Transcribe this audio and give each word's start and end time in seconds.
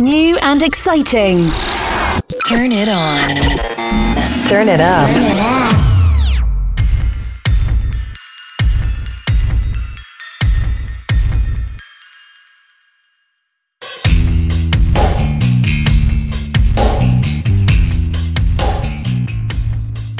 New 0.00 0.36
and 0.38 0.60
exciting. 0.64 1.50
Turn 2.48 2.72
it 2.72 2.88
on. 2.88 3.28
Turn 4.48 4.68
it 4.68 4.80
up. 4.80 5.08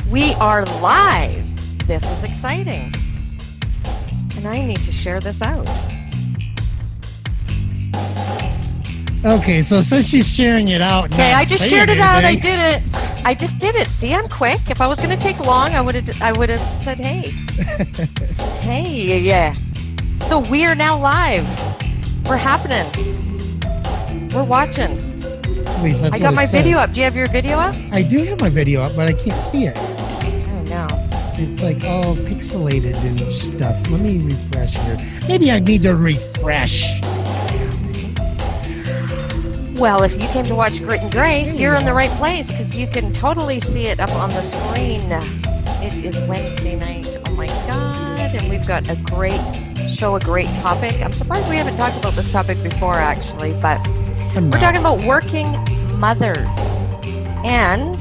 We 0.09 0.35
are 0.35 0.65
live. 0.81 1.87
This 1.89 2.13
is 2.13 2.23
exciting. 2.23 2.95
And 4.37 4.47
I 4.47 4.65
need 4.65 4.79
to 4.85 4.93
share 4.93 5.19
this 5.19 5.43
out. 5.43 5.69
Okay, 9.25 9.63
so 9.63 9.81
since 9.81 10.07
she's 10.09 10.31
sharing 10.31 10.69
it 10.69 10.83
out, 10.83 11.11
Okay, 11.13 11.33
I 11.33 11.47
just 11.47 11.67
shared 11.67 11.89
it 11.89 11.99
out. 11.99 12.25
I 12.25 12.35
did 12.35 12.59
it. 12.59 12.83
I 13.25 13.33
just 13.33 13.59
did 13.59 13.75
it. 13.75 13.89
See, 13.89 14.13
I'm 14.13 14.29
quick. 14.29 14.61
If 14.69 14.83
I 14.83 14.87
was 14.87 15.01
going 15.01 15.17
to 15.17 15.23
take 15.23 15.41
long, 15.41 15.71
I 15.71 15.81
would 15.81 15.95
have 15.95 16.23
I 16.23 16.33
would 16.33 16.51
have 16.51 16.61
said, 16.83 16.99
"Hey." 16.99 17.31
hey, 18.61 19.19
yeah. 19.21 19.55
So 20.27 20.41
we 20.41 20.67
are 20.67 20.75
now 20.75 20.99
live. 20.99 21.47
We're 22.29 22.37
happening. 22.37 22.85
We're 24.35 24.45
watching. 24.45 24.91
At 24.93 25.83
least 25.83 26.03
that's 26.03 26.15
I 26.15 26.19
got 26.19 26.35
my 26.35 26.45
says. 26.45 26.63
video 26.63 26.79
up. 26.79 26.93
Do 26.93 27.01
you 27.01 27.05
have 27.05 27.17
your 27.17 27.29
video 27.29 27.57
up? 27.59 27.75
I 27.93 28.03
do 28.03 28.25
have 28.25 28.41
my 28.43 28.51
video 28.51 28.83
up, 28.83 28.93
but 28.95 29.09
I 29.09 29.15
can't 29.15 29.43
see 29.43 29.65
it. 29.65 29.77
Oh 29.79 30.65
no. 30.69 30.87
It's 31.37 31.63
like 31.63 31.83
all 31.83 32.15
pixelated 32.15 32.95
and 33.05 33.31
stuff. 33.31 33.91
Let 33.91 34.03
me 34.03 34.19
refresh 34.19 34.77
here. 34.77 35.19
Maybe 35.29 35.51
I 35.51 35.61
need 35.61 35.83
to 35.85 35.95
refresh. 35.97 37.01
Well, 39.77 40.05
if 40.05 40.15
you 40.23 40.29
came 40.29 40.45
to 40.47 40.55
watch 40.55 40.81
Grit 40.81 41.03
and 41.03 41.11
Grace, 41.11 41.59
you're 41.59 41.75
in 41.75 41.85
the 41.85 41.93
right 41.93 42.11
place 42.13 42.53
because 42.53 42.79
you 42.79 42.87
can 42.87 43.13
totally 43.13 43.59
see 43.59 43.87
it 43.87 43.99
up 43.99 44.11
on 44.13 44.29
the 44.31 44.41
screen. 44.41 45.01
It 45.83 46.05
is 46.05 46.17
Wednesday 46.29 46.77
night. 46.77 47.09
Oh 47.27 47.33
my 47.33 47.49
God. 47.67 48.21
And 48.37 48.49
we've 48.49 48.67
got 48.69 48.89
a 48.89 48.95
great 49.03 49.41
show, 49.91 50.15
a 50.15 50.21
great 50.21 50.47
topic. 50.55 50.95
I'm 51.03 51.13
surprised 51.13 51.51
we 51.51 51.57
haven't 51.57 51.77
talked 51.77 51.99
about 51.99 52.13
this 52.13 52.31
topic 52.31 52.63
before, 52.63 52.95
actually, 52.95 53.53
but 53.61 53.85
we're 54.37 54.61
talking 54.61 54.81
about 54.81 55.03
working 55.03 55.51
mothers. 55.99 56.87
And 57.45 57.97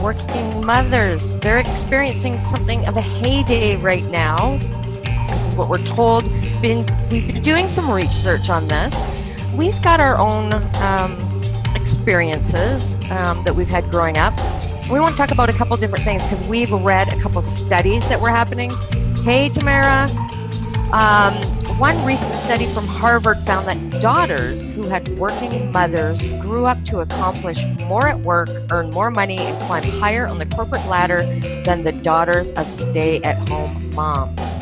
working 0.00 0.64
mothers, 0.64 1.36
they're 1.40 1.58
experiencing 1.58 2.38
something 2.38 2.86
of 2.86 2.96
a 2.96 3.02
heyday 3.02 3.76
right 3.76 4.04
now. 4.04 4.56
This 5.28 5.48
is 5.48 5.56
what 5.56 5.68
we're 5.68 5.84
told. 5.84 6.22
Been, 6.62 6.86
we've 7.10 7.26
been 7.26 7.42
doing 7.42 7.66
some 7.66 7.90
research 7.90 8.50
on 8.50 8.68
this. 8.68 9.17
We've 9.58 9.82
got 9.82 9.98
our 9.98 10.16
own 10.16 10.52
um, 10.76 11.18
experiences 11.74 12.94
um, 13.10 13.42
that 13.42 13.52
we've 13.56 13.68
had 13.68 13.90
growing 13.90 14.16
up. 14.16 14.32
We 14.88 15.00
want 15.00 15.16
to 15.16 15.18
talk 15.18 15.32
about 15.32 15.48
a 15.50 15.52
couple 15.52 15.76
different 15.76 16.04
things 16.04 16.22
because 16.22 16.46
we've 16.46 16.70
read 16.70 17.12
a 17.12 17.20
couple 17.20 17.42
studies 17.42 18.08
that 18.08 18.20
were 18.20 18.30
happening. 18.30 18.70
Hey, 19.24 19.48
Tamara. 19.48 20.08
Um, 20.92 21.34
one 21.76 22.02
recent 22.06 22.36
study 22.36 22.66
from 22.66 22.86
Harvard 22.86 23.40
found 23.40 23.66
that 23.66 24.00
daughters 24.00 24.72
who 24.74 24.82
had 24.82 25.08
working 25.18 25.72
mothers 25.72 26.24
grew 26.40 26.64
up 26.64 26.82
to 26.84 27.00
accomplish 27.00 27.64
more 27.80 28.06
at 28.06 28.20
work, 28.20 28.48
earn 28.70 28.90
more 28.90 29.10
money, 29.10 29.38
and 29.38 29.60
climb 29.62 29.82
higher 29.82 30.28
on 30.28 30.38
the 30.38 30.46
corporate 30.46 30.86
ladder 30.86 31.24
than 31.64 31.82
the 31.82 31.92
daughters 31.92 32.52
of 32.52 32.70
stay 32.70 33.20
at 33.22 33.48
home 33.48 33.90
moms. 33.90 34.60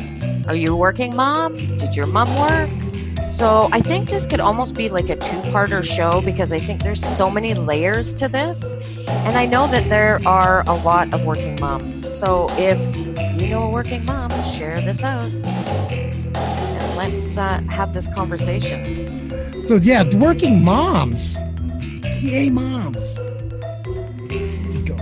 Are 0.48 0.56
you 0.56 0.72
a 0.72 0.76
working 0.76 1.14
mom? 1.14 1.56
Did 1.76 1.94
your 1.94 2.06
mom 2.06 2.34
work? 2.38 2.85
So 3.28 3.68
I 3.72 3.80
think 3.80 4.08
this 4.08 4.26
could 4.26 4.38
almost 4.38 4.76
be 4.76 4.88
like 4.88 5.10
a 5.10 5.16
two-parter 5.16 5.82
show 5.82 6.20
because 6.20 6.52
I 6.52 6.60
think 6.60 6.82
there's 6.82 7.04
so 7.04 7.28
many 7.28 7.54
layers 7.54 8.12
to 8.14 8.28
this. 8.28 8.74
And 9.08 9.36
I 9.36 9.46
know 9.46 9.66
that 9.66 9.88
there 9.88 10.20
are 10.26 10.62
a 10.68 10.74
lot 10.74 11.12
of 11.12 11.24
working 11.24 11.58
moms. 11.60 12.18
So 12.18 12.46
if 12.52 12.78
you 13.40 13.48
know 13.48 13.64
a 13.64 13.70
working 13.70 14.04
mom, 14.04 14.30
share 14.44 14.80
this 14.80 15.02
out. 15.02 15.24
And 15.24 16.96
let's 16.96 17.36
uh, 17.36 17.62
have 17.68 17.92
this 17.92 18.06
conversation. 18.14 19.60
So 19.60 19.76
yeah, 19.76 20.04
working 20.16 20.62
moms, 20.62 21.34
TA 21.34 22.48
moms. 22.50 23.18
You 24.30 24.84
go. 24.84 24.96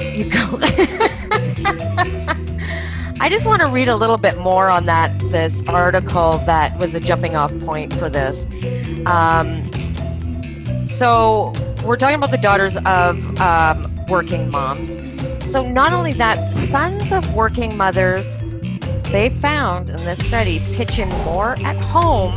You 0.00 0.30
go. 0.30 0.60
I 3.24 3.30
just 3.30 3.46
want 3.46 3.62
to 3.62 3.68
read 3.68 3.88
a 3.88 3.96
little 3.96 4.18
bit 4.18 4.36
more 4.36 4.68
on 4.68 4.84
that 4.84 5.18
this 5.30 5.62
article 5.66 6.42
that 6.44 6.78
was 6.78 6.94
a 6.94 7.00
jumping 7.00 7.34
off 7.34 7.58
point 7.60 7.90
for 7.94 8.10
this. 8.10 8.46
Um, 9.06 9.70
so 10.86 11.54
we're 11.86 11.96
talking 11.96 12.16
about 12.16 12.32
the 12.32 12.36
daughters 12.36 12.76
of 12.84 13.40
um, 13.40 13.98
working 14.08 14.50
moms. 14.50 14.98
So 15.50 15.66
not 15.66 15.94
only 15.94 16.12
that, 16.12 16.54
sons 16.54 17.12
of 17.12 17.34
working 17.34 17.78
mothers, 17.78 18.40
they 19.04 19.30
found 19.30 19.88
in 19.88 19.96
this 20.04 20.22
study 20.22 20.60
pitch 20.74 20.98
in 20.98 21.08
more 21.24 21.52
at 21.64 21.76
home, 21.76 22.34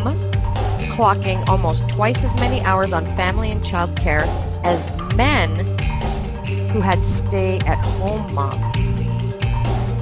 clocking 0.93 1.45
almost 1.49 1.89
twice 1.89 2.23
as 2.23 2.33
many 2.37 2.61
hours 2.61 2.93
on 2.93 3.05
family 3.17 3.51
and 3.51 3.59
childcare 3.59 4.25
as 4.63 4.89
men 5.17 5.53
who 6.69 6.79
had 6.79 7.03
stay 7.05 7.57
at 7.65 7.83
home 7.83 8.33
moms. 8.33 8.96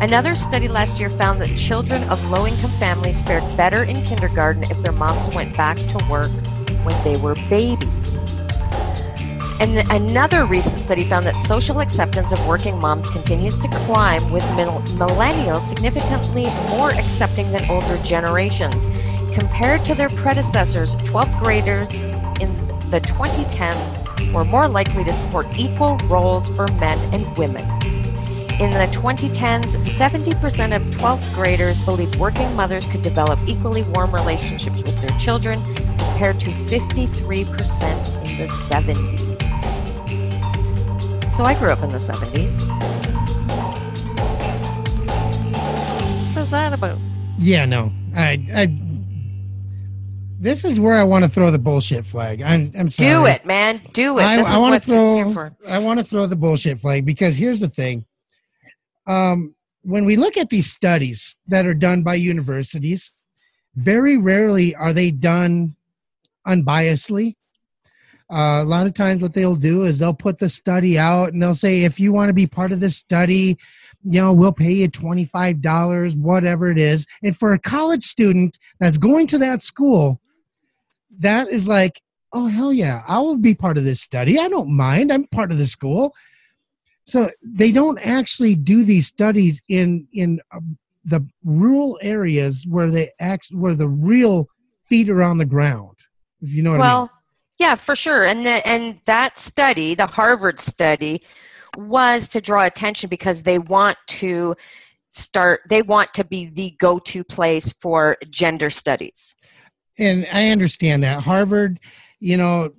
Another 0.01 0.35
study 0.35 0.67
last 0.67 0.99
year 0.99 1.09
found 1.09 1.39
that 1.41 1.55
children 1.55 2.03
of 2.09 2.23
low 2.29 2.45
income 2.45 2.71
families 2.71 3.21
fared 3.21 3.43
better 3.55 3.83
in 3.83 3.95
kindergarten 4.03 4.63
if 4.63 4.81
their 4.81 4.91
moms 4.91 5.33
went 5.33 5.55
back 5.55 5.77
to 5.77 6.05
work 6.09 6.29
when 6.83 7.03
they 7.03 7.17
were 7.17 7.35
babies. 7.49 8.25
And 9.61 9.71
th- 9.71 9.85
another 9.89 10.45
recent 10.45 10.79
study 10.79 11.05
found 11.05 11.25
that 11.25 11.35
social 11.35 11.79
acceptance 11.79 12.33
of 12.33 12.45
working 12.45 12.77
moms 12.79 13.09
continues 13.09 13.57
to 13.59 13.69
climb, 13.69 14.29
with 14.31 14.43
mil- 14.55 14.81
millennials 14.99 15.61
significantly 15.61 16.45
more 16.69 16.91
accepting 16.91 17.49
than 17.53 17.63
older 17.71 17.97
generations. 18.03 18.87
Compared 19.33 19.85
to 19.85 19.95
their 19.95 20.09
predecessors, 20.09 20.95
12th 20.97 21.39
graders 21.41 22.03
in 22.41 22.53
the 22.91 22.99
2010s 23.01 24.33
were 24.33 24.45
more 24.45 24.67
likely 24.67 25.05
to 25.05 25.13
support 25.13 25.47
equal 25.57 25.97
roles 26.09 26.53
for 26.53 26.67
men 26.73 26.99
and 27.13 27.25
women. 27.37 27.65
In 28.57 28.71
the 28.71 28.87
2010s, 28.93 29.75
70% 29.75 30.73
of 30.73 30.81
12th 30.83 31.33
graders 31.35 31.77
believed 31.83 32.15
working 32.15 32.55
mothers 32.55 32.87
could 32.87 33.01
develop 33.01 33.37
equally 33.45 33.83
warm 33.83 34.15
relationships 34.15 34.81
with 34.81 34.97
their 35.01 35.19
children, 35.19 35.59
compared 35.97 36.39
to 36.39 36.51
53% 36.51 38.29
in 38.29 38.37
the 38.37 38.47
70s. 38.47 39.19
So 41.33 41.43
I 41.43 41.53
grew 41.59 41.67
up 41.67 41.83
in 41.83 41.89
the 41.89 41.97
70s. 41.97 42.49
What's 46.33 46.51
that 46.51 46.71
about? 46.71 46.97
Yeah, 47.37 47.65
no. 47.65 47.91
I, 48.15 48.39
I. 48.55 48.73
This 50.39 50.63
is 50.63 50.79
where 50.79 50.95
I 50.95 51.03
want 51.03 51.25
to 51.25 51.29
throw 51.29 51.51
the 51.51 51.59
bullshit 51.59 52.05
flag. 52.05 52.41
I'm, 52.41 52.71
I'm 52.79 52.87
sorry. 52.89 53.09
Do 53.09 53.25
it, 53.25 53.45
man. 53.45 53.81
Do 53.91 54.17
it. 54.19 54.23
I, 54.23 54.39
I 54.55 54.59
want 54.59 54.75
to 54.75 54.79
throw. 54.79 55.07
it's 55.07 55.15
here 55.15 55.29
for. 55.29 55.53
I 55.69 55.79
want 55.79 55.99
to 55.99 56.05
throw 56.05 56.25
the 56.25 56.37
bullshit 56.37 56.79
flag 56.79 57.05
because 57.05 57.35
here's 57.35 57.59
the 57.59 57.67
thing. 57.67 58.05
Um, 59.07 59.55
when 59.81 60.05
we 60.05 60.15
look 60.15 60.35
at 60.37 60.49
these 60.49 60.71
studies 60.71 61.35
that 61.47 61.65
are 61.65 61.73
done 61.73 62.03
by 62.03 62.15
universities, 62.15 63.11
very 63.75 64.17
rarely 64.17 64.73
are 64.75 64.93
they 64.93 65.11
done 65.11 65.75
unbiasedly. 66.47 67.35
Uh, 68.31 68.61
a 68.61 68.65
lot 68.65 68.87
of 68.87 68.93
times, 68.95 69.21
what 69.21 69.33
they'll 69.33 69.55
do 69.55 69.83
is 69.83 69.99
they'll 69.99 70.13
put 70.13 70.39
the 70.39 70.49
study 70.49 70.97
out 70.97 71.31
and 71.31 71.41
they'll 71.41 71.53
say, 71.53 71.83
if 71.83 71.99
you 71.99 72.11
want 72.11 72.29
to 72.29 72.33
be 72.33 72.47
part 72.47 72.71
of 72.71 72.79
this 72.79 72.97
study, 72.97 73.57
you 74.03 74.19
know, 74.19 74.33
we'll 74.33 74.51
pay 74.51 74.71
you 74.71 74.89
$25, 74.89 76.15
whatever 76.17 76.71
it 76.71 76.79
is. 76.79 77.05
And 77.21 77.35
for 77.35 77.53
a 77.53 77.59
college 77.59 78.03
student 78.03 78.57
that's 78.79 78.97
going 78.97 79.27
to 79.27 79.37
that 79.39 79.61
school, 79.61 80.19
that 81.19 81.49
is 81.49 81.67
like, 81.67 82.01
oh, 82.33 82.47
hell 82.47 82.73
yeah, 82.73 83.03
I 83.07 83.19
will 83.19 83.37
be 83.37 83.55
part 83.55 83.77
of 83.77 83.83
this 83.83 84.01
study. 84.01 84.39
I 84.39 84.47
don't 84.47 84.75
mind. 84.75 85.11
I'm 85.11 85.25
part 85.25 85.51
of 85.51 85.57
the 85.57 85.65
school. 85.65 86.13
So 87.05 87.29
they 87.43 87.71
don't 87.71 87.99
actually 87.99 88.55
do 88.55 88.83
these 88.83 89.07
studies 89.07 89.61
in 89.69 90.07
in 90.11 90.39
um, 90.51 90.75
the 91.03 91.25
rural 91.43 91.99
areas 92.01 92.65
where 92.67 92.89
they 92.89 93.11
act 93.19 93.49
where 93.51 93.75
the 93.75 93.87
real 93.87 94.47
feet 94.85 95.09
are 95.09 95.23
on 95.23 95.37
the 95.37 95.45
ground. 95.45 95.97
If 96.41 96.53
you 96.53 96.63
know 96.63 96.71
what 96.71 96.81
I 96.81 96.83
mean. 96.83 96.91
Well, 96.91 97.11
yeah, 97.59 97.75
for 97.75 97.95
sure. 97.95 98.25
And 98.25 98.45
the, 98.45 98.67
and 98.67 98.99
that 99.05 99.37
study, 99.37 99.95
the 99.95 100.07
Harvard 100.07 100.59
study, 100.59 101.23
was 101.77 102.27
to 102.29 102.41
draw 102.41 102.65
attention 102.65 103.09
because 103.09 103.43
they 103.43 103.59
want 103.59 103.97
to 104.07 104.55
start. 105.09 105.61
They 105.69 105.81
want 105.81 106.13
to 106.15 106.23
be 106.23 106.47
the 106.47 106.75
go-to 106.79 107.23
place 107.23 107.71
for 107.71 108.17
gender 108.29 108.69
studies. 108.69 109.35
and 109.97 110.27
I 110.31 110.49
understand 110.49 111.03
that 111.03 111.23
Harvard, 111.23 111.79
you 112.19 112.37
know, 112.37 112.73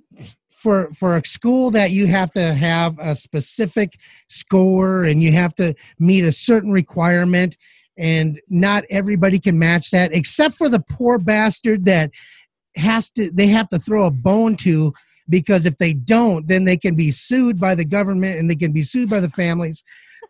for 0.67 0.91
for 0.91 1.15
a 1.15 1.25
school 1.25 1.71
that 1.71 1.91
you 1.91 2.07
have 2.07 2.29
to 2.29 2.53
have 2.53 2.99
a 2.99 3.15
specific 3.15 3.97
score 4.27 5.05
and 5.05 5.23
you 5.23 5.31
have 5.31 5.55
to 5.55 5.73
meet 5.97 6.25
a 6.25 6.31
certain 6.31 6.73
requirement 6.73 7.55
and 7.97 8.41
not 8.49 8.83
everybody 8.89 9.39
can 9.39 9.57
match 9.57 9.91
that 9.91 10.11
except 10.11 10.55
for 10.55 10.67
the 10.67 10.83
poor 10.89 11.17
bastard 11.17 11.85
that 11.85 12.11
has 12.75 13.09
to 13.09 13.31
they 13.31 13.47
have 13.47 13.69
to 13.69 13.79
throw 13.79 14.07
a 14.07 14.11
bone 14.11 14.57
to 14.57 14.91
because 15.29 15.65
if 15.65 15.77
they 15.77 15.93
don't, 15.93 16.49
then 16.49 16.65
they 16.65 16.77
can 16.77 16.95
be 16.95 17.11
sued 17.11 17.59
by 17.59 17.73
the 17.73 17.85
government 17.85 18.37
and 18.37 18.49
they 18.49 18.55
can 18.55 18.73
be 18.73 18.83
sued 18.83 19.09
by 19.09 19.21
the 19.21 19.29
families. 19.29 19.85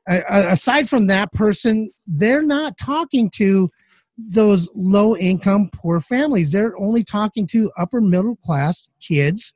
Uh, 0.08 0.22
aside 0.28 0.88
from 0.88 1.08
that 1.08 1.32
person, 1.32 1.92
they're 2.06 2.44
not 2.44 2.78
talking 2.78 3.30
to 3.32 3.72
those 4.18 4.70
low 4.76 5.16
income 5.18 5.70
poor 5.74 6.00
families. 6.00 6.52
They're 6.52 6.78
only 6.80 7.04
talking 7.04 7.48
to 7.48 7.72
upper 7.78 8.02
middle 8.02 8.36
class 8.38 8.90
kids. 9.00 9.54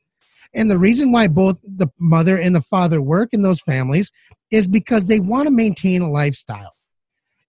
And 0.54 0.70
the 0.70 0.78
reason 0.78 1.12
why 1.12 1.28
both 1.28 1.60
the 1.62 1.88
mother 2.00 2.38
and 2.38 2.56
the 2.56 2.62
father 2.62 3.02
work 3.02 3.30
in 3.32 3.42
those 3.42 3.62
families 3.62 4.12
is 4.52 4.68
because 4.68 5.08
they 5.08 5.20
want 5.20 5.48
to 5.48 5.52
maintain 5.52 6.02
a 6.02 6.10
lifestyle. 6.10 6.74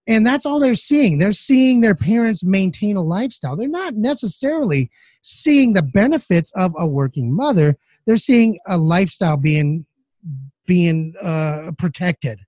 And 0.07 0.25
that's 0.25 0.45
all 0.45 0.59
they're 0.59 0.75
seeing. 0.75 1.17
They're 1.17 1.31
seeing 1.31 1.81
their 1.81 1.95
parents 1.95 2.43
maintain 2.43 2.95
a 2.95 3.01
lifestyle. 3.01 3.55
They're 3.55 3.67
not 3.67 3.93
necessarily 3.93 4.89
seeing 5.21 5.73
the 5.73 5.81
benefits 5.81 6.51
of 6.55 6.73
a 6.77 6.85
working 6.85 7.33
mother. 7.33 7.77
They're 8.05 8.17
seeing 8.17 8.59
a 8.67 8.77
lifestyle 8.77 9.37
being 9.37 9.85
being 10.65 11.13
uh, 11.21 11.71
protected 11.77 12.39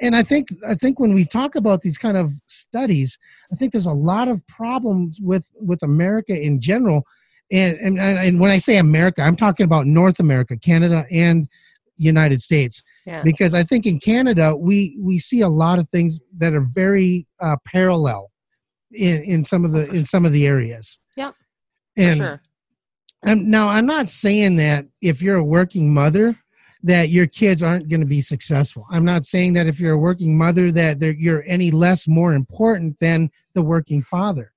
and 0.00 0.16
I 0.16 0.22
think 0.22 0.48
I 0.66 0.74
think 0.74 0.98
when 0.98 1.14
we 1.14 1.24
talk 1.24 1.54
about 1.54 1.82
these 1.82 1.98
kind 1.98 2.16
of 2.16 2.32
studies, 2.46 3.18
I 3.52 3.56
think 3.56 3.72
there's 3.72 3.86
a 3.86 3.92
lot 3.92 4.28
of 4.28 4.46
problems 4.46 5.20
with 5.20 5.44
with 5.54 5.82
America 5.82 6.38
in 6.38 6.60
general, 6.60 7.04
and 7.50 7.78
and 7.78 7.98
and 7.98 8.40
when 8.40 8.50
I 8.50 8.58
say 8.58 8.76
America, 8.76 9.22
I'm 9.22 9.36
talking 9.36 9.64
about 9.64 9.86
North 9.86 10.20
America, 10.20 10.56
Canada, 10.56 11.04
and 11.10 11.48
United 11.96 12.40
States, 12.40 12.82
yeah. 13.04 13.22
because 13.22 13.54
I 13.54 13.62
think 13.62 13.86
in 13.86 13.98
Canada 13.98 14.56
we 14.56 14.96
we 15.00 15.18
see 15.18 15.40
a 15.40 15.48
lot 15.48 15.78
of 15.78 15.88
things 15.90 16.20
that 16.38 16.54
are 16.54 16.60
very 16.60 17.26
uh, 17.40 17.56
parallel 17.66 18.30
in 18.92 19.22
in 19.22 19.44
some 19.44 19.64
of 19.64 19.72
the 19.72 19.88
in 19.90 20.04
some 20.04 20.24
of 20.24 20.32
the 20.32 20.46
areas. 20.46 20.98
Yeah, 21.16 21.32
and 21.96 22.18
sure. 22.18 22.42
I'm, 23.24 23.50
now 23.50 23.68
I'm 23.68 23.86
not 23.86 24.08
saying 24.08 24.56
that 24.56 24.86
if 25.02 25.20
you're 25.20 25.36
a 25.36 25.44
working 25.44 25.92
mother 25.92 26.34
that 26.82 27.10
your 27.10 27.26
kids 27.26 27.62
aren't 27.62 27.88
going 27.90 28.00
to 28.00 28.06
be 28.06 28.22
successful. 28.22 28.86
I'm 28.90 29.04
not 29.04 29.24
saying 29.24 29.52
that 29.52 29.66
if 29.66 29.78
you're 29.78 29.92
a 29.92 29.98
working 29.98 30.38
mother 30.38 30.72
that 30.72 31.00
you're 31.18 31.44
any 31.46 31.70
less 31.70 32.08
more 32.08 32.32
important 32.32 32.98
than 33.00 33.30
the 33.54 33.62
working 33.62 34.02
father. 34.02 34.52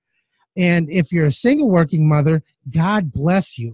And 0.55 0.89
if 0.89 1.11
you're 1.11 1.27
a 1.27 1.31
single 1.31 1.69
working 1.69 2.07
mother, 2.07 2.43
God 2.69 3.11
bless 3.11 3.57
you. 3.57 3.73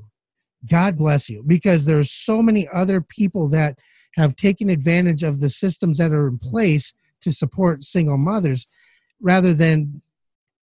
God 0.69 0.97
bless 0.97 1.29
you 1.29 1.43
because 1.45 1.85
there's 1.85 2.11
so 2.11 2.41
many 2.41 2.67
other 2.69 3.01
people 3.01 3.47
that 3.49 3.77
have 4.15 4.35
taken 4.35 4.69
advantage 4.69 5.23
of 5.23 5.39
the 5.39 5.49
systems 5.49 5.97
that 5.97 6.11
are 6.11 6.27
in 6.27 6.37
place 6.37 6.93
to 7.21 7.31
support 7.31 7.83
single 7.83 8.17
mothers 8.17 8.67
rather 9.21 9.53
than 9.53 10.01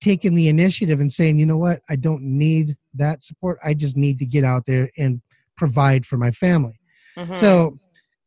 taking 0.00 0.34
the 0.34 0.48
initiative 0.48 1.00
and 1.00 1.12
saying, 1.12 1.38
you 1.38 1.46
know 1.46 1.56
what, 1.56 1.80
I 1.88 1.96
don't 1.96 2.22
need 2.22 2.76
that 2.94 3.22
support. 3.22 3.58
I 3.64 3.74
just 3.74 3.96
need 3.96 4.18
to 4.18 4.26
get 4.26 4.44
out 4.44 4.66
there 4.66 4.90
and 4.98 5.22
provide 5.56 6.04
for 6.04 6.16
my 6.16 6.30
family. 6.30 6.78
Mm-hmm. 7.16 7.34
So 7.34 7.76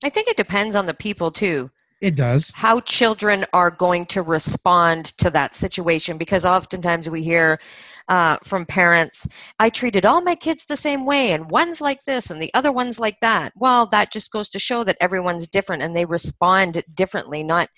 I 0.03 0.09
think 0.09 0.27
it 0.27 0.37
depends 0.37 0.75
on 0.75 0.85
the 0.85 0.93
people 0.93 1.31
too. 1.31 1.69
It 2.01 2.15
does. 2.15 2.51
How 2.55 2.79
children 2.79 3.45
are 3.51 3.71
going 3.71 4.05
to 4.07 4.21
respond 4.21 5.05
to 5.17 5.29
that 5.31 5.53
situation 5.53 6.17
because 6.17 6.45
oftentimes 6.45 7.09
we 7.09 7.23
hear 7.23 7.59
uh, 8.07 8.37
from 8.43 8.65
parents, 8.65 9.27
I 9.59 9.69
treated 9.69 10.05
all 10.05 10.21
my 10.21 10.35
kids 10.35 10.65
the 10.65 10.77
same 10.77 11.05
way, 11.05 11.31
and 11.31 11.51
one's 11.51 11.81
like 11.81 12.05
this 12.05 12.31
and 12.31 12.41
the 12.41 12.51
other 12.53 12.71
one's 12.71 12.99
like 12.99 13.19
that. 13.19 13.51
Well, 13.55 13.85
that 13.87 14.11
just 14.11 14.31
goes 14.31 14.49
to 14.49 14.59
show 14.59 14.83
that 14.85 14.97
everyone's 15.01 15.47
different 15.47 15.83
and 15.83 15.95
they 15.95 16.05
respond 16.05 16.83
differently. 16.93 17.43
Not 17.43 17.69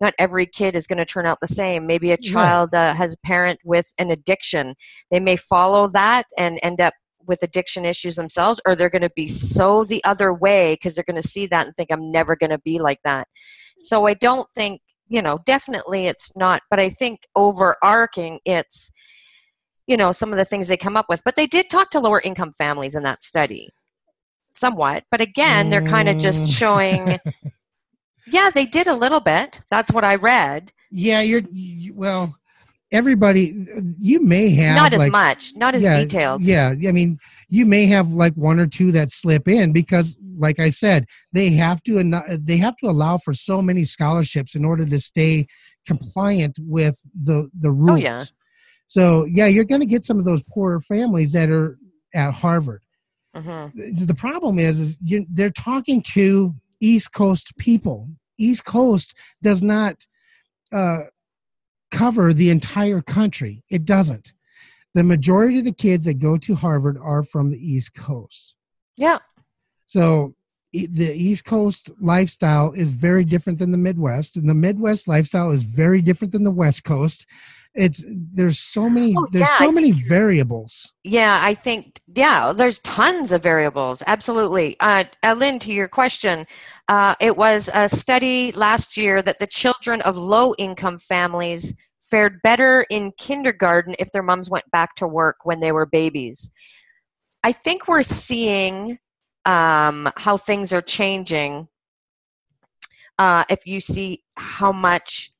not 0.00 0.14
every 0.18 0.46
kid 0.46 0.76
is 0.76 0.86
going 0.86 0.98
to 0.98 1.06
turn 1.06 1.24
out 1.24 1.38
the 1.40 1.46
same. 1.46 1.86
Maybe 1.86 2.12
a 2.12 2.18
child 2.18 2.74
uh, 2.74 2.92
has 2.92 3.14
a 3.14 3.26
parent 3.26 3.60
with 3.64 3.94
an 3.98 4.10
addiction. 4.10 4.74
They 5.10 5.20
may 5.20 5.36
follow 5.36 5.88
that 5.88 6.26
and 6.36 6.58
end 6.62 6.82
up 6.82 6.92
with 7.26 7.42
addiction 7.42 7.84
issues 7.84 8.16
themselves 8.16 8.60
or 8.66 8.74
they're 8.74 8.90
going 8.90 9.02
to 9.02 9.10
be 9.16 9.26
so 9.26 9.84
the 9.84 10.02
other 10.04 10.32
way 10.32 10.74
because 10.74 10.94
they're 10.94 11.04
going 11.04 11.20
to 11.20 11.26
see 11.26 11.46
that 11.46 11.66
and 11.66 11.74
think 11.76 11.90
i'm 11.90 12.10
never 12.10 12.36
going 12.36 12.50
to 12.50 12.58
be 12.58 12.78
like 12.78 13.00
that 13.04 13.26
so 13.78 14.06
i 14.06 14.14
don't 14.14 14.48
think 14.54 14.80
you 15.08 15.22
know 15.22 15.38
definitely 15.46 16.06
it's 16.06 16.34
not 16.36 16.62
but 16.70 16.80
i 16.80 16.88
think 16.88 17.20
overarching 17.34 18.38
it's 18.44 18.90
you 19.86 19.96
know 19.96 20.12
some 20.12 20.32
of 20.32 20.36
the 20.36 20.44
things 20.44 20.68
they 20.68 20.76
come 20.76 20.96
up 20.96 21.06
with. 21.08 21.22
But 21.24 21.36
they 21.36 21.46
did 21.46 21.70
talk 21.70 21.90
to 21.90 22.00
lower 22.00 22.20
income 22.20 22.52
families 22.52 22.94
in 22.94 23.02
that 23.04 23.22
study 23.22 23.70
somewhat. 24.54 25.04
But 25.10 25.20
again 25.20 25.70
they're 25.70 25.82
kind 25.82 26.08
of 26.08 26.18
just 26.18 26.44
mm. 26.44 26.58
showing 26.58 27.18
yeah 28.26 28.50
they 28.50 28.66
did 28.66 28.86
a 28.86 28.94
little 28.94 29.20
bit. 29.20 29.60
That's 29.70 29.92
what 29.92 30.04
i 30.04 30.16
read. 30.16 30.72
Yeah 30.90 31.20
you're 31.20 31.42
you, 31.50 31.94
well 31.94 32.36
everybody 32.92 33.66
you 33.98 34.20
may 34.20 34.50
have 34.50 34.76
not 34.76 34.92
as 34.92 35.00
like, 35.00 35.10
much 35.10 35.52
not 35.56 35.74
as 35.74 35.82
yeah, 35.82 35.98
detailed. 35.98 36.40
yeah 36.44 36.68
i 36.68 36.92
mean 36.92 37.18
you 37.48 37.64
may 37.66 37.86
have 37.86 38.12
like 38.12 38.34
one 38.34 38.58
or 38.58 38.66
two 38.66 38.92
that 38.92 39.10
slip 39.10 39.48
in 39.48 39.72
because 39.72 40.16
like 40.38 40.58
i 40.58 40.68
said 40.68 41.04
they 41.32 41.50
have 41.50 41.82
to 41.82 42.02
they 42.40 42.56
have 42.56 42.76
to 42.76 42.90
allow 42.90 43.16
for 43.16 43.32
so 43.32 43.62
many 43.62 43.84
scholarships 43.84 44.54
in 44.54 44.64
order 44.64 44.84
to 44.84 44.98
stay 44.98 45.46
compliant 45.86 46.58
with 46.60 47.00
the 47.14 47.48
the 47.58 47.70
rules 47.70 47.90
oh, 47.90 47.94
yeah. 47.96 48.24
so 48.86 49.24
yeah 49.24 49.46
you're 49.46 49.64
going 49.64 49.80
to 49.80 49.86
get 49.86 50.04
some 50.04 50.18
of 50.18 50.24
those 50.24 50.42
poorer 50.44 50.80
families 50.80 51.32
that 51.32 51.50
are 51.50 51.78
at 52.14 52.32
harvard 52.32 52.82
mm-hmm. 53.34 54.04
the 54.04 54.14
problem 54.14 54.58
is, 54.58 54.80
is 54.80 54.96
you, 55.02 55.24
they're 55.30 55.50
talking 55.50 56.02
to 56.02 56.52
east 56.80 57.12
coast 57.12 57.56
people 57.56 58.08
east 58.38 58.64
coast 58.64 59.14
does 59.42 59.62
not 59.62 60.06
uh, 60.72 61.02
cover 61.90 62.32
the 62.32 62.50
entire 62.50 63.00
country. 63.00 63.64
It 63.70 63.84
doesn't. 63.84 64.32
The 64.96 65.04
majority 65.04 65.58
of 65.58 65.66
the 65.66 65.72
kids 65.72 66.06
that 66.06 66.20
go 66.20 66.38
to 66.38 66.54
Harvard 66.54 66.96
are 66.96 67.22
from 67.22 67.50
the 67.50 67.58
East 67.58 67.92
Coast. 67.94 68.56
Yeah. 68.96 69.18
So 69.84 70.34
the 70.72 71.12
East 71.12 71.44
Coast 71.44 71.90
lifestyle 72.00 72.72
is 72.72 72.92
very 72.92 73.22
different 73.22 73.58
than 73.58 73.72
the 73.72 73.76
Midwest, 73.76 74.38
and 74.38 74.48
the 74.48 74.54
Midwest 74.54 75.06
lifestyle 75.06 75.50
is 75.50 75.64
very 75.64 76.00
different 76.00 76.32
than 76.32 76.44
the 76.44 76.50
West 76.50 76.84
Coast. 76.84 77.26
It's 77.74 78.06
there's 78.08 78.58
so 78.58 78.88
many 78.88 79.14
oh, 79.14 79.26
there's 79.32 79.46
yeah, 79.46 79.58
so 79.58 79.70
many 79.70 79.92
variables. 79.92 80.94
Yeah, 81.04 81.40
I 81.42 81.52
think 81.52 82.00
yeah, 82.06 82.54
there's 82.54 82.78
tons 82.78 83.32
of 83.32 83.42
variables. 83.42 84.02
Absolutely. 84.06 84.80
Uh, 84.80 85.04
uh, 85.22 85.34
Lynn, 85.36 85.58
to 85.58 85.74
your 85.74 85.88
question, 85.88 86.46
uh, 86.88 87.16
it 87.20 87.36
was 87.36 87.68
a 87.74 87.86
study 87.86 88.50
last 88.52 88.96
year 88.96 89.20
that 89.20 89.40
the 89.40 89.46
children 89.46 90.00
of 90.00 90.16
low 90.16 90.54
income 90.56 90.98
families 90.98 91.74
fared 92.10 92.40
better 92.42 92.86
in 92.90 93.12
kindergarten 93.18 93.94
if 93.98 94.12
their 94.12 94.22
moms 94.22 94.48
went 94.50 94.70
back 94.70 94.94
to 94.96 95.06
work 95.06 95.36
when 95.44 95.60
they 95.60 95.72
were 95.72 95.86
babies. 95.86 96.50
I 97.42 97.52
think 97.52 97.88
we're 97.88 98.02
seeing 98.02 98.98
um, 99.44 100.08
how 100.16 100.36
things 100.36 100.72
are 100.72 100.80
changing. 100.80 101.68
Uh, 103.18 103.44
if 103.48 103.66
you 103.66 103.80
see 103.80 104.22
how 104.36 104.72
much 104.72 105.30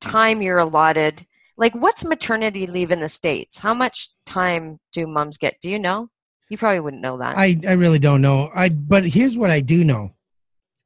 time 0.00 0.42
you're 0.42 0.58
allotted, 0.58 1.26
like 1.56 1.74
what's 1.74 2.04
maternity 2.04 2.66
leave 2.66 2.90
in 2.90 3.00
the 3.00 3.08
states? 3.08 3.58
How 3.58 3.74
much 3.74 4.10
time 4.26 4.78
do 4.92 5.06
moms 5.06 5.38
get? 5.38 5.60
Do 5.60 5.70
you 5.70 5.78
know? 5.78 6.10
You 6.50 6.58
probably 6.58 6.80
wouldn't 6.80 7.02
know 7.02 7.16
that. 7.18 7.36
I, 7.36 7.58
I 7.66 7.72
really 7.72 7.98
don't 7.98 8.20
know. 8.20 8.50
I 8.54 8.68
but 8.68 9.04
here's 9.04 9.36
what 9.36 9.50
I 9.50 9.60
do 9.60 9.82
know. 9.82 10.14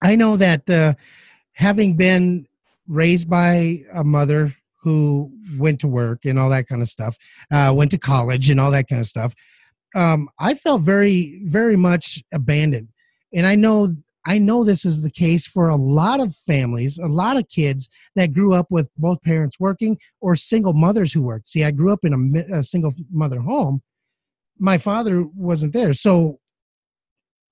I 0.01 0.15
know 0.15 0.37
that 0.37 0.71
uh, 0.71 0.95
having 1.53 1.97
been 1.97 2.47
raised 2.87 3.29
by 3.29 3.83
a 3.93 4.05
mother 4.05 4.53
who 4.81 5.33
went 5.59 5.81
to 5.81 5.89
work 5.89 6.25
and 6.25 6.39
all 6.39 6.51
that 6.51 6.69
kind 6.69 6.83
of 6.83 6.89
stuff, 6.89 7.17
uh, 7.51 7.73
went 7.75 7.91
to 7.91 7.99
college 7.99 8.51
and 8.51 8.61
all 8.61 8.71
that 8.71 8.89
kind 8.89 9.01
of 9.01 9.07
stuff. 9.07 9.35
Um, 9.95 10.29
I 10.39 10.55
felt 10.55 10.83
very, 10.83 11.41
very 11.45 11.77
much 11.77 12.23
abandoned, 12.33 12.89
and 13.33 13.47
I 13.47 13.55
know 13.55 13.95
I 14.27 14.37
know 14.37 14.63
this 14.63 14.85
is 14.85 15.03
the 15.03 15.11
case 15.11 15.47
for 15.47 15.69
a 15.69 15.77
lot 15.77 16.21
of 16.21 16.37
families, 16.37 16.99
a 16.99 17.07
lot 17.07 17.39
of 17.39 17.49
kids 17.49 17.89
that 18.15 18.35
grew 18.35 18.53
up 18.53 18.67
with 18.69 18.91
both 18.99 19.23
parents 19.23 19.59
working 19.59 19.97
or 20.21 20.37
single 20.37 20.75
mothers 20.75 21.15
who 21.15 21.23
worked. 21.23 21.49
See, 21.49 21.65
I 21.65 21.71
grew 21.71 21.91
up 21.91 22.05
in 22.05 22.37
a, 22.51 22.59
a 22.59 22.63
single 22.63 22.93
mother 23.11 23.41
home. 23.41 23.81
My 24.59 24.77
father 24.77 25.25
wasn't 25.35 25.73
there, 25.73 25.95
so 25.95 26.41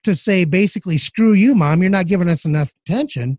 to 0.05 0.15
say 0.15 0.45
basically, 0.45 0.99
"Screw 0.99 1.33
you, 1.33 1.55
mom, 1.55 1.81
you're 1.81 1.91
not 1.91 2.09
giving 2.09 2.29
us 2.29 2.45
enough 2.45 2.75
attention." 2.85 3.39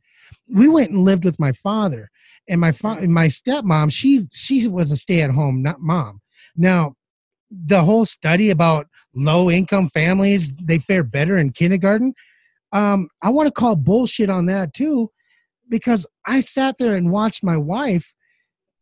We 0.49 0.67
went 0.67 0.91
and 0.91 1.05
lived 1.05 1.23
with 1.23 1.39
my 1.39 1.51
father 1.51 2.09
and 2.49 2.61
my 2.61 2.71
fa- 2.71 3.07
my 3.07 3.27
stepmom 3.27 3.91
she 3.91 4.27
she 4.31 4.67
was 4.67 4.91
a 4.91 4.95
stay 4.95 5.21
at 5.21 5.31
home 5.31 5.61
not 5.61 5.79
mom. 5.79 6.21
Now 6.55 6.95
the 7.49 7.83
whole 7.83 8.05
study 8.05 8.49
about 8.49 8.87
low 9.15 9.49
income 9.49 9.89
families 9.89 10.51
they 10.53 10.79
fare 10.79 11.03
better 11.03 11.37
in 11.37 11.51
kindergarten. 11.51 12.13
Um 12.71 13.09
i 13.21 13.29
want 13.29 13.47
to 13.47 13.51
call 13.51 13.75
bullshit 13.75 14.29
on 14.29 14.45
that 14.47 14.73
too 14.73 15.11
because 15.69 16.05
i 16.25 16.39
sat 16.39 16.77
there 16.77 16.95
and 16.95 17.11
watched 17.11 17.43
my 17.43 17.57
wife 17.57 18.13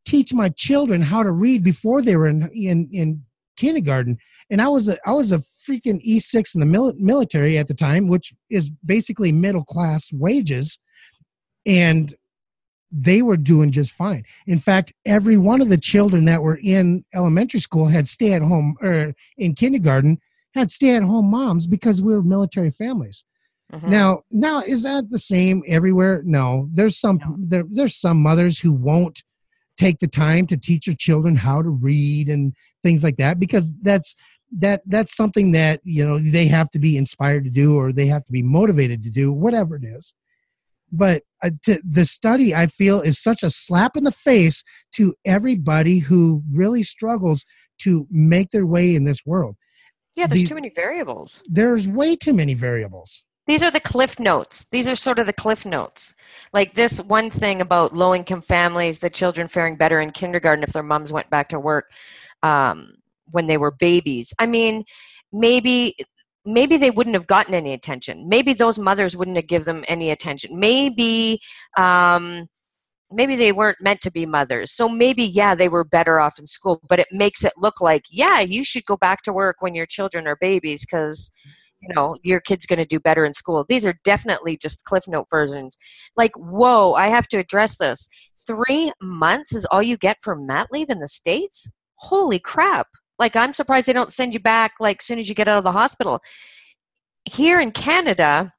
teach 0.05 0.34
my 0.34 0.50
children 0.50 1.01
how 1.01 1.24
to 1.24 1.31
read 1.31 1.63
before 1.63 2.01
they 2.01 2.15
were 2.15 2.27
in 2.27 2.50
in, 2.53 2.89
in 2.91 3.24
kindergarten. 3.57 4.17
And 4.50 4.62
i 4.62 4.67
was 4.67 4.88
a 4.89 4.98
i 5.05 5.12
was 5.12 5.31
a 5.31 5.39
freaking 5.39 6.03
e6 6.05 6.53
in 6.53 6.60
the 6.60 6.65
mil- 6.65 6.93
military 6.98 7.57
at 7.57 7.67
the 7.67 7.74
time 7.74 8.07
which 8.07 8.34
is 8.50 8.69
basically 8.86 9.31
middle 9.31 9.63
class 9.63 10.12
wages. 10.13 10.77
And 11.65 12.13
they 12.97 13.21
were 13.21 13.37
doing 13.37 13.71
just 13.71 13.91
fine. 13.91 14.23
In 14.47 14.57
fact, 14.57 14.93
every 15.05 15.37
one 15.37 15.61
of 15.61 15.69
the 15.69 15.77
children 15.77 16.25
that 16.25 16.41
were 16.41 16.59
in 16.63 17.03
elementary 17.13 17.59
school 17.59 17.87
had 17.87 18.07
stay 18.07 18.31
at 18.31 18.41
home 18.41 18.75
or 18.81 19.13
in 19.37 19.53
kindergarten 19.53 20.19
had 20.53 20.71
stay-at-home 20.71 21.29
moms 21.29 21.67
because 21.67 22.01
we 22.01 22.13
were 22.13 22.23
military 22.23 22.71
families. 22.71 23.25
Mhm. 23.73 23.89
Now, 23.89 24.21
now 24.31 24.61
is 24.61 24.83
that 24.83 25.11
the 25.11 25.19
same 25.19 25.61
everywhere? 25.67 26.21
No. 26.25 26.69
There's 26.73 26.97
some 26.97 27.17
No. 27.17 27.35
there, 27.37 27.65
there's 27.69 27.97
some 27.97 28.21
mothers 28.21 28.59
who 28.59 28.71
won't 28.71 29.23
take 29.77 29.99
the 29.99 30.07
time 30.07 30.47
to 30.47 30.55
teach 30.55 30.85
their 30.85 30.95
children 30.95 31.35
how 31.35 31.61
to 31.61 31.69
read 31.69 32.29
and 32.29 32.53
things 32.83 33.03
like 33.03 33.17
that 33.17 33.39
because 33.39 33.73
that's 33.81 34.15
that 34.57 34.81
that's 34.85 35.13
something 35.13 35.51
that 35.51 35.81
you 35.83 36.05
know 36.05 36.17
they 36.17 36.47
have 36.47 36.69
to 36.69 36.79
be 36.79 36.95
inspired 36.95 37.43
to 37.43 37.49
do 37.49 37.75
or 37.75 37.91
they 37.91 38.05
have 38.05 38.23
to 38.25 38.31
be 38.31 38.43
motivated 38.43 39.03
to 39.03 39.09
do 39.09 39.33
whatever 39.33 39.75
it 39.75 39.83
is 39.83 40.13
but 40.97 41.23
uh, 41.43 41.49
to, 41.63 41.79
the 41.83 42.05
study 42.05 42.53
i 42.55 42.65
feel 42.65 43.01
is 43.01 43.21
such 43.21 43.43
a 43.43 43.49
slap 43.49 43.95
in 43.95 44.03
the 44.03 44.11
face 44.11 44.63
to 44.93 45.13
everybody 45.25 45.99
who 45.99 46.41
really 46.51 46.83
struggles 46.83 47.45
to 47.77 48.07
make 48.09 48.49
their 48.51 48.65
way 48.65 48.95
in 48.95 49.03
this 49.03 49.25
world 49.25 49.55
yeah, 50.15 50.27
there's 50.27 50.41
the- 50.41 50.47
too 50.47 50.55
many 50.55 50.71
variables. 50.75 51.43
there's 51.47 51.87
way 51.89 52.15
too 52.15 52.33
many 52.33 52.53
variables 52.53 53.23
These 53.47 53.61
are 53.63 53.69
the 53.71 53.79
cliff 53.79 54.19
notes. 54.19 54.65
These 54.71 54.87
are 54.89 54.95
sort 54.95 55.19
of 55.19 55.27
the 55.27 55.33
cliff 55.43 55.65
notes. 55.67 56.15
Like 56.51 56.73
this 56.73 56.99
one 56.99 57.29
thing 57.29 57.61
about 57.61 57.93
low 57.93 58.15
income 58.15 58.41
families, 58.41 58.99
the 58.99 59.09
children 59.09 59.47
faring 59.47 59.75
better 59.77 60.01
in 60.01 60.09
kindergarten 60.11 60.63
if 60.63 60.73
their 60.73 60.81
moms 60.81 61.11
went 61.11 61.29
back 61.29 61.49
to 61.49 61.59
work 61.59 61.85
um, 62.41 62.95
when 63.29 63.45
they 63.45 63.57
were 63.57 63.69
babies. 63.71 64.33
I 64.39 64.47
mean, 64.47 64.83
maybe 65.31 65.95
maybe 66.45 66.77
they 66.77 66.91
wouldn't 66.91 67.15
have 67.15 67.27
gotten 67.27 67.53
any 67.53 67.73
attention. 67.73 68.27
Maybe 68.29 68.53
those 68.53 68.79
mothers 68.79 69.15
wouldn't 69.15 69.37
have 69.37 69.47
given 69.47 69.65
them 69.65 69.85
any 69.87 70.11
attention. 70.11 70.59
Maybe 70.59 71.39
um, 71.77 72.47
maybe 73.11 73.35
they 73.35 73.51
weren't 73.51 73.81
meant 73.81 74.01
to 74.01 74.11
be 74.11 74.25
mothers. 74.25 74.71
So 74.71 74.87
maybe 74.87 75.23
yeah, 75.23 75.55
they 75.55 75.69
were 75.69 75.83
better 75.83 76.19
off 76.19 76.39
in 76.39 76.47
school. 76.47 76.81
But 76.87 76.99
it 76.99 77.07
makes 77.11 77.43
it 77.43 77.53
look 77.57 77.81
like 77.81 78.03
yeah, 78.11 78.41
you 78.41 78.63
should 78.63 78.85
go 78.85 78.97
back 78.97 79.23
to 79.23 79.33
work 79.33 79.57
when 79.59 79.75
your 79.75 79.85
children 79.85 80.27
are 80.27 80.37
babies 80.39 80.85
because 80.85 81.31
you 81.81 81.93
know 81.93 82.15
your 82.23 82.39
kid's 82.39 82.65
going 82.65 82.79
to 82.79 82.85
do 82.85 82.99
better 82.99 83.25
in 83.25 83.33
school 83.33 83.65
these 83.67 83.85
are 83.85 83.95
definitely 84.03 84.57
just 84.57 84.85
cliff 84.85 85.07
note 85.07 85.27
versions 85.29 85.77
like 86.15 86.31
whoa 86.35 86.93
i 86.93 87.07
have 87.07 87.27
to 87.27 87.37
address 87.37 87.77
this 87.77 88.07
three 88.47 88.91
months 89.01 89.53
is 89.53 89.65
all 89.65 89.83
you 89.83 89.97
get 89.97 90.17
for 90.21 90.35
mat 90.35 90.67
leave 90.71 90.89
in 90.89 90.99
the 90.99 91.07
states 91.07 91.69
holy 91.97 92.39
crap 92.39 92.87
like 93.19 93.36
i'm 93.36 93.53
surprised 93.53 93.88
they 93.88 93.93
don't 93.93 94.12
send 94.12 94.34
you 94.34 94.39
back 94.39 94.74
like 94.79 95.01
soon 95.01 95.19
as 95.19 95.29
you 95.29 95.36
get 95.36 95.48
out 95.48 95.57
of 95.57 95.63
the 95.63 95.72
hospital. 95.72 96.22
Here 97.25 97.60
in 97.60 97.72
canada 97.72 98.53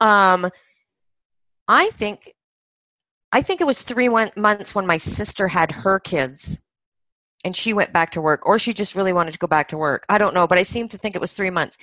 um 0.00 0.50
i 1.68 1.90
think 1.90 2.34
i 3.30 3.40
think 3.40 3.60
it 3.60 3.66
was 3.66 3.82
three 3.82 4.08
one- 4.08 4.32
months 4.36 4.74
when 4.74 4.86
my 4.86 4.96
sister 4.96 5.48
had 5.48 5.70
her 5.70 6.00
kids 6.00 6.60
and 7.44 7.56
she 7.56 7.72
went 7.72 7.92
back 7.92 8.10
to 8.10 8.20
work 8.20 8.46
or 8.46 8.58
she 8.58 8.72
just 8.72 8.94
really 8.94 9.12
wanted 9.12 9.32
to 9.32 9.38
go 9.38 9.46
back 9.46 9.68
to 9.68 9.76
work. 9.76 10.04
I 10.08 10.18
don't 10.18 10.34
know 10.34 10.46
but 10.46 10.58
i 10.58 10.62
seem 10.62 10.88
to 10.88 10.98
think 10.98 11.14
it 11.14 11.20
was 11.20 11.32
three 11.32 11.50
months. 11.50 11.78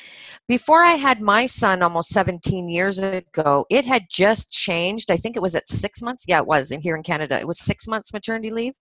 Before 0.47 0.83
i 0.83 0.93
had 0.93 1.21
my 1.21 1.45
son 1.45 1.81
almost 1.81 2.09
17 2.09 2.69
years 2.69 2.99
ago 2.99 3.65
it 3.69 3.85
had 3.85 4.05
just 4.09 4.51
changed. 4.51 5.11
I 5.11 5.17
think 5.17 5.35
it 5.35 5.41
was 5.41 5.55
at 5.55 5.67
six 5.67 6.01
months. 6.01 6.25
Yeah 6.27 6.39
it 6.39 6.47
was 6.47 6.71
in 6.71 6.81
here 6.81 6.95
in 6.95 7.03
canada. 7.03 7.39
It 7.39 7.47
was 7.47 7.59
six 7.59 7.87
months 7.87 8.13
maternity 8.13 8.51
leave. 8.51 8.75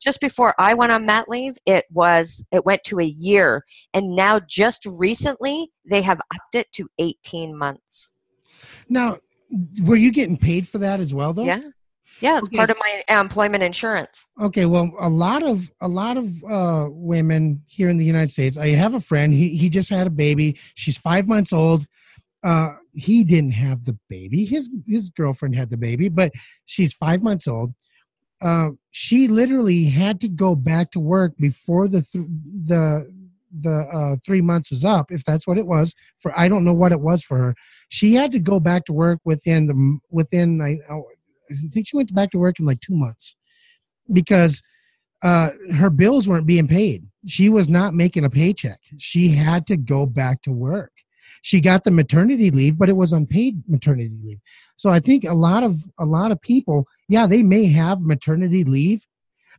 Just 0.00 0.20
before 0.20 0.54
i 0.58 0.74
went 0.74 0.92
on 0.92 1.06
mat 1.06 1.28
leave 1.28 1.56
it 1.66 1.84
was 1.92 2.44
it 2.52 2.64
went 2.64 2.84
to 2.84 2.98
a 3.00 3.04
year. 3.04 3.64
And 3.94 4.14
now 4.14 4.40
just 4.40 4.86
recently 4.86 5.70
they 5.88 6.02
have 6.02 6.20
upped 6.34 6.54
it 6.54 6.72
to 6.72 6.88
18 6.98 7.56
months. 7.56 8.14
Now 8.88 9.18
were 9.82 9.96
you 9.96 10.10
getting 10.10 10.36
paid 10.36 10.66
for 10.66 10.78
that 10.78 10.98
as 11.00 11.14
well 11.14 11.32
though? 11.32 11.44
Yeah 11.44 11.60
yeah 12.20 12.38
it's 12.38 12.48
Okay, 12.48 12.56
part 12.56 12.70
of 12.70 12.76
my 12.78 13.02
employment 13.08 13.62
insurance 13.62 14.26
Okay, 14.42 14.66
well, 14.66 14.92
a 15.00 15.08
lot 15.08 15.42
of 15.42 15.70
a 15.80 15.88
lot 15.88 16.16
of 16.18 16.44
uh, 16.44 16.88
women 16.90 17.62
here 17.66 17.88
in 17.88 17.96
the 17.96 18.04
United 18.04 18.30
States. 18.30 18.58
I 18.58 18.68
have 18.68 18.94
a 18.94 19.00
friend. 19.00 19.32
He 19.32 19.56
he 19.56 19.70
just 19.70 19.88
had 19.88 20.06
a 20.06 20.10
baby. 20.10 20.58
She's 20.74 20.98
five 20.98 21.26
months 21.26 21.52
old. 21.52 21.86
Uh, 22.44 22.72
he 22.92 23.24
didn't 23.24 23.52
have 23.52 23.84
the 23.84 23.96
baby. 24.10 24.44
His 24.44 24.68
his 24.86 25.08
girlfriend 25.08 25.56
had 25.56 25.70
the 25.70 25.78
baby, 25.78 26.10
but 26.10 26.32
she's 26.66 26.92
five 26.92 27.22
months 27.22 27.48
old. 27.48 27.72
Uh, 28.42 28.70
she 28.90 29.26
literally 29.26 29.84
had 29.84 30.20
to 30.20 30.28
go 30.28 30.54
back 30.54 30.90
to 30.90 31.00
work 31.00 31.34
before 31.38 31.88
the 31.88 32.02
th- 32.02 32.26
the 32.66 33.10
the 33.58 33.88
uh, 33.92 34.16
three 34.24 34.42
months 34.42 34.70
was 34.70 34.84
up, 34.84 35.10
if 35.10 35.24
that's 35.24 35.46
what 35.46 35.56
it 35.56 35.66
was. 35.66 35.94
For 36.18 36.38
I 36.38 36.48
don't 36.48 36.64
know 36.64 36.74
what 36.74 36.92
it 36.92 37.00
was 37.00 37.22
for 37.22 37.38
her. 37.38 37.54
She 37.88 38.14
had 38.14 38.32
to 38.32 38.38
go 38.38 38.60
back 38.60 38.84
to 38.84 38.92
work 38.92 39.20
within 39.24 39.66
the 39.66 39.98
within 40.10 40.60
I, 40.60 40.78
I 41.50 41.68
think 41.68 41.88
she 41.88 41.96
went 41.96 42.14
back 42.14 42.30
to 42.32 42.38
work 42.38 42.58
in 42.58 42.66
like 42.66 42.80
two 42.80 42.94
months 42.94 43.36
because 44.12 44.62
uh, 45.22 45.50
her 45.74 45.90
bills 45.90 46.28
weren't 46.28 46.46
being 46.46 46.68
paid. 46.68 47.06
She 47.26 47.48
was 47.48 47.68
not 47.68 47.94
making 47.94 48.24
a 48.24 48.30
paycheck. 48.30 48.80
She 48.98 49.28
had 49.28 49.66
to 49.68 49.76
go 49.76 50.06
back 50.06 50.42
to 50.42 50.52
work. 50.52 50.92
She 51.42 51.60
got 51.60 51.84
the 51.84 51.90
maternity 51.90 52.50
leave, 52.50 52.78
but 52.78 52.88
it 52.88 52.96
was 52.96 53.12
unpaid 53.12 53.62
maternity 53.68 54.16
leave. 54.24 54.40
So 54.76 54.90
I 54.90 55.00
think 55.00 55.24
a 55.24 55.34
lot 55.34 55.62
of 55.62 55.78
a 55.98 56.04
lot 56.04 56.32
of 56.32 56.40
people, 56.40 56.86
yeah, 57.08 57.26
they 57.26 57.42
may 57.42 57.66
have 57.66 58.00
maternity 58.00 58.64
leave, 58.64 59.06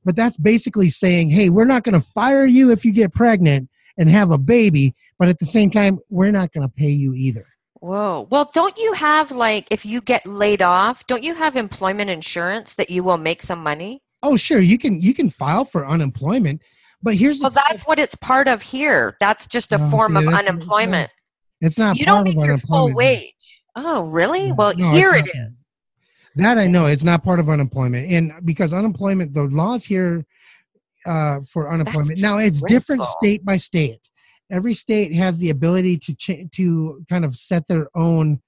but 0.06 0.16
that's 0.16 0.38
basically 0.38 0.90
saying, 0.90 1.30
"Hey, 1.30 1.50
we're 1.50 1.66
not 1.66 1.84
going 1.84 1.94
to 1.94 2.02
fire 2.02 2.46
you 2.46 2.72
if 2.72 2.86
you 2.86 2.94
get 2.94 3.14
pregnant 3.14 3.70
and 3.98 4.10
have 4.10 4.32
a 4.32 4.38
baby, 4.38 4.96
but 5.18 5.28
at 5.28 5.40
the 5.40 5.46
same 5.46 5.70
time, 5.70 6.00
we're 6.10 6.32
not 6.32 6.52
going 6.52 6.68
to 6.68 6.74
pay 6.74 6.90
you 6.90 7.14
either." 7.14 7.48
Whoa. 7.80 8.28
Well, 8.30 8.50
don't 8.54 8.78
you 8.78 8.94
have 8.94 9.32
like 9.32 9.68
if 9.72 9.86
you 9.86 10.02
get 10.02 10.26
laid 10.26 10.62
off, 10.62 11.06
don't 11.08 11.24
you 11.24 11.36
have 11.36 11.56
employment 11.56 12.10
insurance 12.10 12.74
that 12.76 12.90
you 12.90 13.04
will 13.04 13.18
make 13.18 13.42
some 13.42 13.62
money? 13.62 14.02
Oh, 14.24 14.36
sure, 14.36 14.60
you 14.60 14.78
can 14.78 15.02
you 15.02 15.14
can 15.14 15.30
file 15.30 15.64
for 15.64 15.88
unemployment, 15.88 16.62
but 17.04 17.16
here's 17.16 17.40
Well, 17.40 17.52
that's 17.52 17.84
what 17.86 18.00
it's 18.00 18.16
part 18.16 18.48
of 18.48 18.62
here. 18.62 19.16
That's 19.20 19.48
just 19.48 19.74
a 19.74 19.78
No, 19.78 19.90
form 19.90 20.18
see, 20.18 20.26
of 20.26 20.34
unemployment. 20.34 21.12
it's 21.62 21.78
not 21.78 21.98
You 21.98 22.06
don't 22.06 22.24
make 22.24 22.36
your 22.36 22.58
full 22.58 22.94
wage. 22.94 23.34
Oh, 23.76 24.04
really? 24.04 24.52
Well, 24.52 24.74
No, 24.76 24.92
here 24.92 25.14
it 25.14 25.26
not. 25.26 25.36
is. 25.36 25.52
That 26.36 26.58
I 26.58 26.68
know 26.68 26.86
it's 26.88 27.04
not 27.04 27.24
part 27.24 27.40
of 27.40 27.50
unemployment, 27.50 28.12
and 28.12 28.32
because 28.44 28.74
unemployment, 28.74 29.34
the 29.34 29.44
laws 29.44 29.86
here 29.86 30.26
uh, 31.06 31.40
for 31.42 31.72
unemployment 31.72 32.20
now 32.20 32.38
it's 32.38 32.62
different 32.62 33.04
state 33.04 33.46
by 33.46 33.58
state. 33.58 34.10
Every 34.50 34.74
state 34.74 35.14
has 35.14 35.40
the 35.40 35.50
ability 35.50 35.98
to 36.00 36.16
ch- 36.16 36.46
to 36.54 37.04
kind 37.10 37.26
of 37.26 37.36
set 37.36 37.68
their 37.68 37.88
own. 37.96 38.42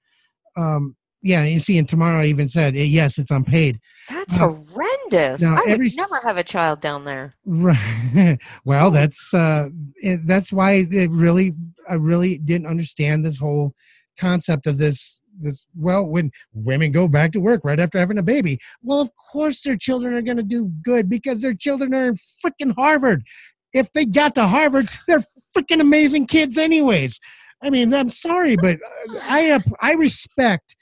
Um, 0.56 0.96
yeah, 1.22 1.44
you 1.44 1.58
see, 1.58 1.76
and 1.76 1.86
tomorrow 1.86 2.22
I 2.22 2.26
even 2.26 2.48
said 2.48 2.74
eh, 2.74 2.82
yes, 2.84 3.18
it's 3.18 3.30
unpaid. 3.30 3.78
That's 4.08 4.34
Uh, 4.34 4.48
horrendous. 4.48 5.42
now 5.42 5.56
I 5.56 5.60
would 5.60 5.68
every 5.70 5.86
s- 5.88 5.96
never 5.96 6.20
have 6.24 6.38
a 6.38 6.42
child 6.44 6.80
down 6.80 7.04
there. 7.04 7.34
Right. 7.44 8.38
well, 8.64 8.90
that's 8.90 9.32
uh, 9.34 9.68
it, 9.96 10.26
that's 10.26 10.52
why 10.52 10.86
it 10.90 11.10
really 11.10 11.52
I 11.88 11.94
really 11.94 12.38
didn't 12.38 12.66
understand 12.66 13.24
this 13.24 13.36
whole 13.38 13.74
concept 14.18 14.66
of 14.66 14.78
this 14.78 15.20
this. 15.38 15.66
Well, 15.76 16.06
when 16.08 16.30
women 16.54 16.90
go 16.92 17.06
back 17.06 17.32
to 17.32 17.40
work 17.40 17.62
right 17.64 17.78
after 17.80 17.98
having 17.98 18.18
a 18.18 18.22
baby, 18.22 18.58
well, 18.82 19.00
of 19.02 19.10
course 19.30 19.60
their 19.62 19.76
children 19.76 20.14
are 20.14 20.22
going 20.22 20.36
to 20.38 20.42
do 20.42 20.72
good 20.82 21.10
because 21.10 21.42
their 21.42 21.54
children 21.54 21.92
are 21.94 22.06
in 22.06 22.16
freaking 22.44 22.74
Harvard. 22.74 23.24
If 23.72 23.92
they 23.92 24.04
got 24.04 24.34
to 24.34 24.46
Harvard, 24.48 24.86
they're 25.06 25.22
freaking 25.56 25.80
amazing 25.80 26.26
kids, 26.26 26.58
anyways. 26.58 27.18
I 27.62 27.70
mean, 27.70 27.92
I'm 27.92 28.10
sorry, 28.10 28.56
but 28.56 28.76
uh, 28.76 29.18
I 29.22 29.60
I 29.80 29.92
respect 29.92 30.76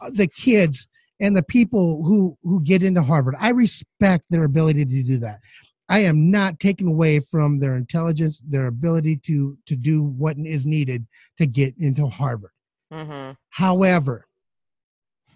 uh, 0.00 0.10
the 0.12 0.26
kids 0.26 0.88
and 1.20 1.36
the 1.36 1.42
people 1.42 2.04
who 2.04 2.36
who 2.42 2.62
get 2.62 2.82
into 2.82 3.02
Harvard. 3.02 3.36
I 3.38 3.50
respect 3.50 4.24
their 4.30 4.44
ability 4.44 4.84
to 4.84 5.02
do 5.02 5.18
that. 5.18 5.40
I 5.88 6.00
am 6.00 6.30
not 6.30 6.60
taking 6.60 6.88
away 6.88 7.20
from 7.20 7.58
their 7.58 7.76
intelligence, 7.76 8.40
their 8.40 8.66
ability 8.66 9.16
to 9.26 9.56
to 9.66 9.76
do 9.76 10.02
what 10.02 10.36
is 10.38 10.66
needed 10.66 11.06
to 11.38 11.46
get 11.46 11.74
into 11.78 12.08
Harvard. 12.08 12.50
hmm 12.90 13.32
However, 13.50 14.26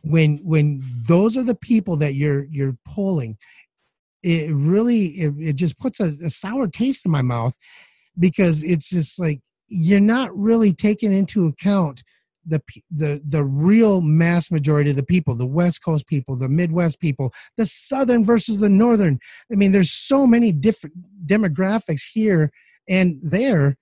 when 0.03 0.39
when 0.39 0.81
those 1.07 1.37
are 1.37 1.45
the 1.45 1.55
people 1.55 1.97
that 1.99 2.15
you're 2.15 2.45
you're 2.45 2.77
polling, 2.85 3.37
it 4.23 4.53
really 4.53 5.07
it, 5.21 5.35
it 5.39 5.57
just 5.57 5.79
puts 5.79 6.01
a, 6.01 6.17
a 6.25 6.31
sour 6.31 6.67
taste 6.67 7.05
in 7.05 7.13
my 7.13 7.23
mouth 7.23 7.57
because 8.19 8.63
it's 8.63 8.89
just 8.91 9.19
like 9.19 9.41
you're 9.69 10.01
not 10.01 10.37
really 10.37 10.73
taking 10.73 11.13
into 11.13 11.47
account 11.47 12.03
the 12.49 12.63
the 12.91 13.21
the 13.27 13.45
real 13.45 14.01
mass 14.01 14.51
majority 14.51 14.91
of 14.91 14.97
the 14.97 15.03
people 15.03 15.35
the 15.35 15.47
west 15.47 15.85
coast 15.85 16.07
people 16.07 16.35
the 16.35 16.49
midwest 16.49 16.99
people 16.99 17.33
the 17.57 17.67
southern 17.67 18.25
versus 18.25 18.59
the 18.59 18.69
northern. 18.69 19.19
I 19.53 19.57
mean 19.57 19.73
there's 19.73 19.93
so 19.93 20.27
many 20.27 20.53
different 20.53 20.97
demographics 21.27 22.03
here 22.13 22.51
and 22.89 23.19
there 23.23 23.77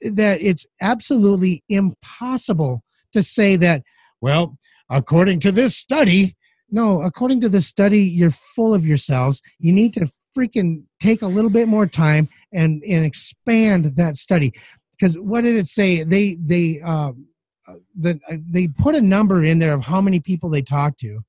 that 0.00 0.40
it's 0.40 0.66
absolutely 0.80 1.62
impossible 1.68 2.82
to 3.12 3.22
say 3.22 3.56
that 3.56 3.82
well 4.20 4.58
according 4.88 5.40
to 5.40 5.52
this 5.52 5.76
study 5.76 6.34
no 6.70 7.02
according 7.02 7.40
to 7.42 7.48
this 7.48 7.66
study 7.66 8.00
you're 8.00 8.30
full 8.30 8.74
of 8.74 8.86
yourselves. 8.86 9.42
You 9.58 9.72
need 9.72 9.92
to 9.94 10.10
freaking 10.36 10.84
take 10.98 11.20
a 11.20 11.26
little 11.26 11.50
bit 11.50 11.68
more 11.68 11.86
time 11.86 12.28
and 12.52 12.82
and 12.84 13.04
expand 13.04 13.96
that 13.96 14.16
study. 14.16 14.52
Because 14.92 15.18
what 15.18 15.42
did 15.42 15.56
it 15.56 15.66
say? 15.66 16.02
They 16.02 16.34
they 16.34 16.80
um 16.80 17.26
the, 17.96 18.20
they 18.28 18.68
put 18.68 18.94
a 18.94 19.00
number 19.00 19.44
in 19.44 19.58
there 19.58 19.74
of 19.74 19.84
how 19.84 20.00
many 20.00 20.20
people 20.20 20.50
they 20.50 20.62
talked 20.62 21.00
to. 21.00 21.20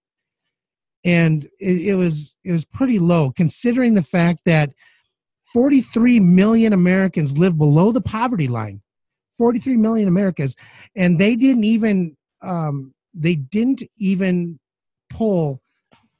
And 1.05 1.45
it, 1.59 1.87
it 1.87 1.95
was 1.95 2.35
it 2.43 2.51
was 2.51 2.65
pretty 2.65 2.99
low 2.99 3.31
considering 3.31 3.93
the 3.93 4.03
fact 4.03 4.41
that 4.45 4.69
43 5.53 6.19
million 6.21 6.73
americans 6.73 7.37
live 7.37 7.57
below 7.57 7.91
the 7.91 8.01
poverty 8.01 8.47
line. 8.47 8.81
43 9.37 9.77
million 9.77 10.07
americans. 10.07 10.55
And 10.95 11.19
they 11.19 11.35
didn't 11.35 11.65
even 11.65 12.15
um, 12.41 12.93
they 13.13 13.35
didn't 13.35 13.83
even 13.97 14.59
poll 15.09 15.61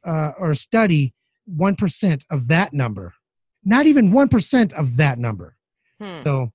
uh, 0.05 0.31
or 0.37 0.53
study 0.53 1.13
one 1.45 1.75
percent 1.75 2.25
of 2.29 2.47
that 2.49 2.73
number. 2.73 3.13
Not 3.65 3.85
even 3.85 4.11
one 4.11 4.29
percent 4.29 4.73
of 4.73 4.97
that 4.97 5.17
number. 5.17 5.55
Hmm. 5.99 6.23
So 6.23 6.51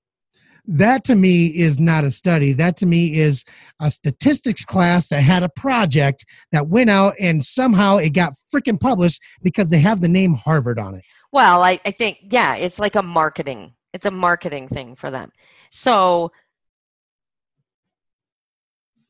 that 0.71 1.03
to 1.05 1.15
me 1.15 1.47
is 1.47 1.79
not 1.79 2.03
a 2.03 2.11
study. 2.11 2.53
That 2.53 2.77
to 2.77 2.85
me 2.85 3.17
is 3.19 3.43
a 3.81 3.89
statistics 3.89 4.63
class 4.63 5.09
that 5.09 5.21
had 5.21 5.41
a 5.41 5.49
project 5.49 6.25
that 6.51 6.67
went 6.67 6.91
out 6.91 7.15
and 7.19 7.43
somehow 7.43 7.97
it 7.97 8.11
got 8.11 8.33
freaking 8.53 8.79
published 8.79 9.19
because 9.41 9.71
they 9.71 9.79
have 9.79 10.01
the 10.01 10.07
name 10.07 10.35
Harvard 10.35 10.77
on 10.77 10.95
it. 10.95 11.03
Well, 11.31 11.63
I, 11.63 11.79
I 11.85 11.91
think, 11.91 12.19
yeah, 12.29 12.55
it's 12.55 12.79
like 12.79 12.95
a 12.95 13.01
marketing. 13.01 13.73
It's 13.93 14.05
a 14.05 14.11
marketing 14.11 14.67
thing 14.67 14.95
for 14.95 15.09
them. 15.09 15.31
So, 15.71 16.29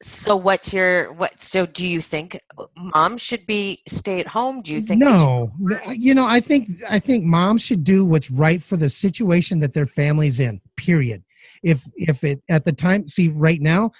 so 0.01 0.35
what's 0.35 0.73
your 0.73 1.11
what? 1.13 1.41
So, 1.41 1.65
do 1.65 1.85
you 1.85 2.01
think 2.01 2.39
mom 2.75 3.17
should 3.17 3.45
be 3.45 3.81
stay 3.87 4.19
at 4.19 4.27
home? 4.27 4.61
Do 4.61 4.73
you 4.73 4.81
think? 4.81 5.01
no, 5.01 5.51
you 5.89 6.13
know, 6.13 6.25
I 6.25 6.39
think 6.39 6.69
I 6.89 6.99
think 6.99 7.25
mom 7.25 7.57
should 7.57 7.83
do 7.83 8.05
what's 8.05 8.31
right 8.31 8.63
for 8.63 8.77
the 8.77 8.89
situation 8.89 9.59
that 9.59 9.73
their 9.73 9.85
family's 9.85 10.39
in. 10.39 10.61
Period. 10.77 11.23
If 11.63 11.87
if 11.95 12.23
it 12.23 12.41
at 12.49 12.65
the 12.65 12.71
time, 12.71 13.07
see, 13.07 13.27
right 13.27 13.59
now, 13.59 13.91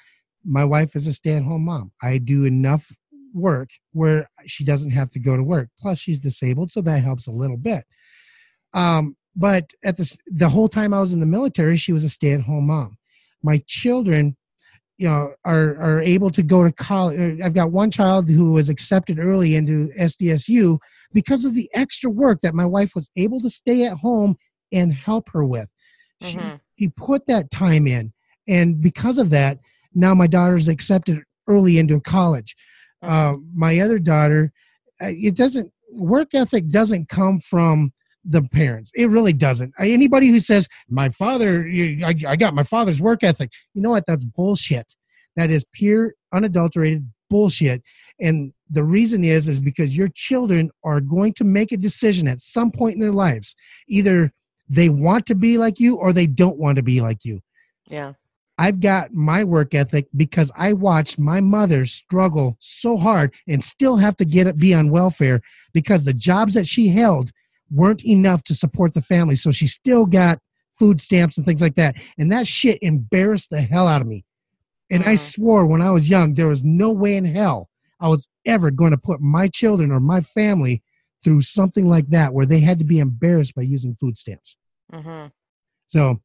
my 0.45 0.63
wife 0.63 0.95
is 0.95 1.05
a 1.05 1.13
stay-at-home 1.13 1.65
mom. 1.65 1.91
I 2.01 2.17
do 2.17 2.45
enough 2.45 2.91
work 3.33 3.69
where 3.91 4.29
she 4.45 4.63
doesn't 4.63 4.91
have 4.91 5.11
to 5.11 5.19
go 5.19 5.35
to 5.35 5.43
work. 5.43 5.69
Plus, 5.79 5.99
she's 5.99 6.19
disabled, 6.19 6.71
so 6.71 6.81
that 6.81 7.03
helps 7.03 7.27
a 7.27 7.31
little 7.31 7.57
bit. 7.57 7.83
Um, 8.73 9.17
but 9.35 9.71
at 9.83 9.97
the 9.97 10.17
the 10.27 10.49
whole 10.49 10.69
time 10.69 10.93
I 10.93 11.01
was 11.01 11.11
in 11.11 11.19
the 11.19 11.25
military, 11.25 11.75
she 11.75 11.91
was 11.91 12.05
a 12.05 12.09
stay-at-home 12.09 12.67
mom. 12.67 12.97
My 13.43 13.61
children, 13.67 14.37
you 14.99 15.07
know, 15.07 15.33
are 15.45 15.77
are 15.77 16.01
able 16.01 16.29
to 16.29 16.43
go 16.43 16.63
to 16.63 16.71
college. 16.73 17.39
I've 17.41 17.53
got 17.53 17.71
one 17.71 17.89
child 17.89 18.29
who 18.29 18.51
was 18.51 18.67
accepted 18.67 19.17
early 19.17 19.55
into 19.55 19.89
SDSU 19.97 20.77
because 21.13 21.45
of 21.45 21.55
the 21.55 21.69
extra 21.73 22.09
work 22.09 22.41
that 22.41 22.53
my 22.53 22.65
wife 22.65 22.93
was 22.93 23.09
able 23.15 23.39
to 23.39 23.49
stay 23.49 23.85
at 23.85 23.93
home 23.93 24.35
and 24.73 24.91
help 24.93 25.29
her 25.29 25.43
with. 25.45 25.69
She, 26.21 26.37
Mhm. 26.37 26.59
she 26.77 26.89
put 26.89 27.27
that 27.27 27.49
time 27.49 27.87
in, 27.87 28.11
and 28.45 28.81
because 28.81 29.17
of 29.17 29.29
that, 29.29 29.59
now 29.95 30.13
my 30.13 30.27
daughter's 30.27 30.67
accepted 30.67 31.23
early 31.47 31.79
into 31.79 31.99
college. 32.01 32.55
Uh, 33.01 33.35
my 33.55 33.79
other 33.79 33.99
daughter, 33.99 34.51
uh, 35.01 35.13
it 35.15 35.35
doesn't 35.35 35.71
work 35.93 36.35
ethic 36.35 36.67
doesn't 36.67 37.07
come 37.07 37.39
from 37.39 37.93
the 38.23 38.41
parents. 38.41 38.91
It 38.95 39.09
really 39.09 39.33
doesn't. 39.33 39.73
Anybody 39.79 40.27
who 40.27 40.39
says 40.39 40.67
my 40.89 41.09
father, 41.09 41.67
I, 42.03 42.15
I 42.27 42.35
got 42.35 42.53
my 42.53 42.63
father's 42.63 43.01
work 43.01 43.23
ethic, 43.23 43.51
you 43.73 43.81
know 43.81 43.91
what? 43.91 44.05
That's 44.05 44.25
bullshit. 44.25 44.93
That 45.35 45.49
is 45.49 45.65
pure, 45.71 46.13
unadulterated 46.33 47.09
bullshit. 47.29 47.81
And 48.19 48.53
the 48.69 48.83
reason 48.83 49.23
is, 49.23 49.47
is 49.47 49.59
because 49.59 49.95
your 49.95 50.09
children 50.13 50.69
are 50.83 50.99
going 50.99 51.33
to 51.33 51.43
make 51.43 51.71
a 51.71 51.77
decision 51.77 52.27
at 52.27 52.39
some 52.39 52.71
point 52.71 52.95
in 52.95 52.99
their 52.99 53.13
lives. 53.13 53.55
Either 53.87 54.33
they 54.67 54.89
want 54.89 55.25
to 55.27 55.35
be 55.35 55.57
like 55.57 55.79
you 55.79 55.95
or 55.95 56.13
they 56.13 56.27
don't 56.27 56.59
want 56.59 56.75
to 56.75 56.83
be 56.83 57.01
like 57.01 57.23
you. 57.23 57.41
Yeah. 57.87 58.13
I've 58.57 58.81
got 58.81 59.13
my 59.13 59.45
work 59.45 59.73
ethic 59.73 60.07
because 60.15 60.51
I 60.55 60.73
watched 60.73 61.17
my 61.17 61.39
mother 61.39 61.85
struggle 61.85 62.57
so 62.59 62.97
hard 62.97 63.33
and 63.47 63.63
still 63.63 63.95
have 63.97 64.17
to 64.17 64.25
get 64.25 64.47
it 64.47 64.57
be 64.57 64.73
on 64.73 64.91
welfare 64.91 65.41
because 65.73 66.03
the 66.03 66.13
jobs 66.13 66.55
that 66.55 66.67
she 66.67 66.89
held 66.89 67.31
weren't 67.71 68.05
enough 68.05 68.43
to 68.45 68.53
support 68.53 68.93
the 68.93 69.01
family. 69.01 69.35
So 69.35 69.51
she 69.51 69.67
still 69.67 70.05
got 70.05 70.39
food 70.77 71.01
stamps 71.01 71.37
and 71.37 71.45
things 71.45 71.61
like 71.61 71.75
that. 71.75 71.95
And 72.17 72.31
that 72.31 72.47
shit 72.47 72.79
embarrassed 72.81 73.49
the 73.49 73.61
hell 73.61 73.87
out 73.87 74.01
of 74.01 74.07
me. 74.07 74.25
And 74.89 75.03
I 75.03 75.15
Mhm. 75.15 75.19
swore 75.19 75.65
when 75.65 75.81
I 75.81 75.91
was 75.91 76.09
young, 76.09 76.33
there 76.33 76.47
was 76.47 76.63
no 76.63 76.91
way 76.91 77.15
in 77.15 77.25
hell 77.25 77.69
I 77.99 78.07
was 78.07 78.27
ever 78.45 78.71
going 78.71 78.91
to 78.91 78.97
put 78.97 79.21
my 79.21 79.47
children 79.47 79.91
or 79.91 79.99
my 79.99 80.21
family 80.21 80.81
through 81.23 81.41
something 81.41 81.85
like 81.85 82.07
that 82.07 82.33
where 82.33 82.45
they 82.45 82.61
had 82.61 82.79
to 82.79 82.85
be 82.85 82.99
embarrassed 82.99 83.53
by 83.53 83.61
using 83.61 83.95
food 83.99 84.17
stamps. 84.17 84.57
hmm 84.91 85.27
So 85.87 86.21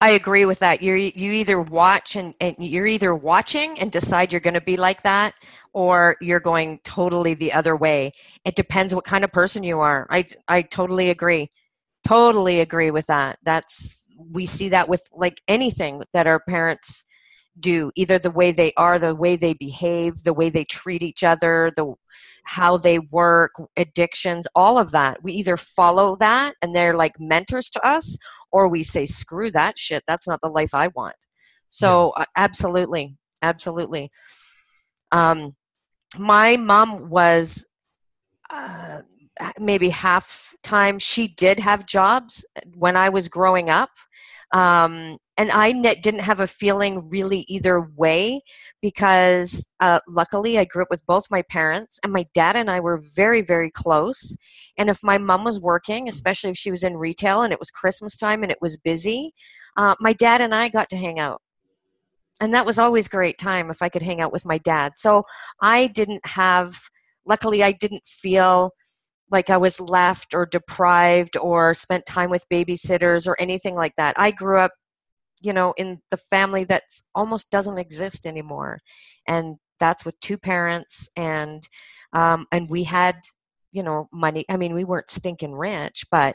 I 0.00 0.10
agree 0.10 0.44
with 0.44 0.58
that. 0.58 0.82
You 0.82 0.94
you 0.94 1.32
either 1.32 1.60
watch 1.62 2.16
and, 2.16 2.34
and 2.40 2.54
you're 2.58 2.86
either 2.86 3.14
watching 3.14 3.78
and 3.80 3.90
decide 3.90 4.30
you're 4.30 4.40
going 4.40 4.54
to 4.54 4.60
be 4.60 4.76
like 4.76 5.02
that, 5.02 5.34
or 5.72 6.16
you're 6.20 6.40
going 6.40 6.80
totally 6.84 7.32
the 7.34 7.52
other 7.52 7.76
way. 7.76 8.12
It 8.44 8.56
depends 8.56 8.94
what 8.94 9.04
kind 9.04 9.24
of 9.24 9.32
person 9.32 9.62
you 9.62 9.80
are. 9.80 10.06
I 10.10 10.24
I 10.48 10.62
totally 10.62 11.08
agree. 11.10 11.50
Totally 12.06 12.60
agree 12.60 12.90
with 12.90 13.06
that. 13.06 13.38
That's 13.42 14.06
we 14.18 14.44
see 14.44 14.68
that 14.70 14.88
with 14.88 15.02
like 15.14 15.40
anything 15.48 16.02
that 16.12 16.26
our 16.26 16.40
parents 16.40 17.04
do 17.58 17.90
either 17.96 18.18
the 18.18 18.30
way 18.30 18.52
they 18.52 18.72
are 18.76 18.98
the 18.98 19.14
way 19.14 19.36
they 19.36 19.54
behave 19.54 20.22
the 20.24 20.34
way 20.34 20.50
they 20.50 20.64
treat 20.64 21.02
each 21.02 21.24
other 21.24 21.72
the 21.74 21.94
how 22.46 22.76
they 22.76 22.98
work 22.98 23.52
addictions 23.76 24.46
all 24.54 24.78
of 24.78 24.92
that. 24.92 25.22
We 25.22 25.32
either 25.32 25.56
follow 25.56 26.16
that 26.16 26.54
and 26.62 26.74
they're 26.74 26.94
like 26.94 27.18
mentors 27.18 27.68
to 27.70 27.86
us 27.86 28.16
or 28.52 28.68
we 28.68 28.84
say 28.84 29.04
screw 29.04 29.50
that 29.50 29.78
shit. 29.78 30.04
That's 30.06 30.28
not 30.28 30.40
the 30.42 30.48
life 30.48 30.72
i 30.72 30.88
want. 30.88 31.16
So 31.68 32.10
uh, 32.10 32.24
absolutely. 32.36 33.16
Absolutely. 33.42 34.10
Um 35.10 35.56
my 36.16 36.56
mom 36.56 37.10
was 37.10 37.66
uh, 38.50 39.00
maybe 39.58 39.88
half 39.88 40.54
time 40.62 40.98
she 40.98 41.26
did 41.26 41.58
have 41.58 41.84
jobs 41.84 42.44
when 42.74 42.96
i 42.96 43.08
was 43.08 43.28
growing 43.28 43.68
up 43.68 43.90
um, 44.52 45.18
and 45.36 45.50
i 45.50 45.72
ne- 45.72 45.94
didn't 45.96 46.20
have 46.20 46.40
a 46.40 46.46
feeling 46.46 47.08
really 47.08 47.44
either 47.48 47.80
way 47.96 48.40
because 48.80 49.70
uh, 49.80 50.00
luckily 50.08 50.58
i 50.58 50.64
grew 50.64 50.82
up 50.82 50.90
with 50.90 51.04
both 51.06 51.30
my 51.30 51.42
parents 51.42 51.98
and 52.02 52.12
my 52.12 52.24
dad 52.34 52.56
and 52.56 52.70
i 52.70 52.80
were 52.80 52.98
very 52.98 53.42
very 53.42 53.70
close. 53.70 54.36
And 54.78 54.90
if 54.90 55.02
my 55.02 55.18
mom 55.18 55.44
was 55.44 55.60
working 55.60 56.08
especially 56.08 56.50
if 56.50 56.56
she 56.56 56.70
was 56.70 56.84
in 56.84 56.96
retail 56.96 57.42
and 57.42 57.52
it 57.52 57.58
was 57.58 57.70
christmas 57.70 58.16
time 58.16 58.42
and 58.42 58.52
it 58.52 58.58
was 58.60 58.76
busy 58.76 59.32
uh, 59.76 59.94
my 60.00 60.12
dad 60.12 60.40
and 60.40 60.54
i 60.54 60.68
got 60.68 60.88
to 60.90 60.96
hang 60.96 61.18
out. 61.18 61.42
And 62.40 62.52
that 62.52 62.66
was 62.66 62.78
always 62.78 63.08
great 63.08 63.38
time 63.38 63.70
if 63.70 63.82
i 63.82 63.88
could 63.88 64.02
hang 64.02 64.20
out 64.20 64.32
with 64.32 64.46
my 64.46 64.58
dad. 64.58 64.92
So 64.96 65.24
i 65.60 65.88
didn't 65.88 66.24
have 66.26 66.76
luckily 67.26 67.62
i 67.62 67.72
didn't 67.72 68.06
feel 68.06 68.70
like 69.30 69.50
i 69.50 69.56
was 69.56 69.80
left 69.80 70.34
or 70.34 70.46
deprived 70.46 71.36
or 71.36 71.74
spent 71.74 72.06
time 72.06 72.30
with 72.30 72.48
babysitters 72.48 73.26
or 73.26 73.36
anything 73.40 73.74
like 73.74 73.94
that. 73.96 74.14
I 74.18 74.30
grew 74.30 74.58
up 74.58 74.72
you 75.42 75.52
know 75.52 75.74
in 75.76 76.00
the 76.10 76.16
family 76.16 76.64
that 76.64 76.84
almost 77.14 77.50
doesn't 77.50 77.78
exist 77.78 78.26
anymore 78.26 78.80
and 79.28 79.56
that's 79.78 80.04
with 80.04 80.18
two 80.20 80.38
parents 80.38 81.10
and 81.16 81.68
um, 82.12 82.46
and 82.52 82.70
we 82.70 82.84
had 82.84 83.16
you 83.72 83.82
know 83.82 84.08
money 84.12 84.44
i 84.48 84.56
mean 84.56 84.74
we 84.74 84.84
weren't 84.84 85.10
stinking 85.10 85.52
rich 85.52 86.04
but 86.10 86.34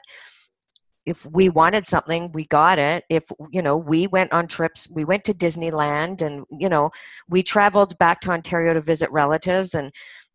if 1.06 1.25
we 1.25 1.49
wanted 1.49 1.86
something 1.86 2.32
we 2.32 2.45
got 2.45 2.77
it. 2.77 3.04
If 3.10 3.32
you 3.51 3.62
know 3.62 3.75
we 3.75 4.08
went 4.08 4.32
on 4.34 4.47
trips 4.47 4.88
we 4.93 5.04
went 5.04 5.23
to 5.25 5.34
disneyland 5.34 6.21
and 6.21 6.45
you 6.51 6.69
know 6.69 6.91
we 7.27 7.41
traveled 7.43 7.97
back 7.97 8.21
to 8.21 8.32
ontario 8.32 8.73
to 8.73 8.82
visit 8.82 9.10
relatives 9.12 9.73
and 9.73 9.91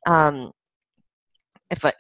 um 0.07 0.51
if 1.71 1.85
I, 1.85 1.93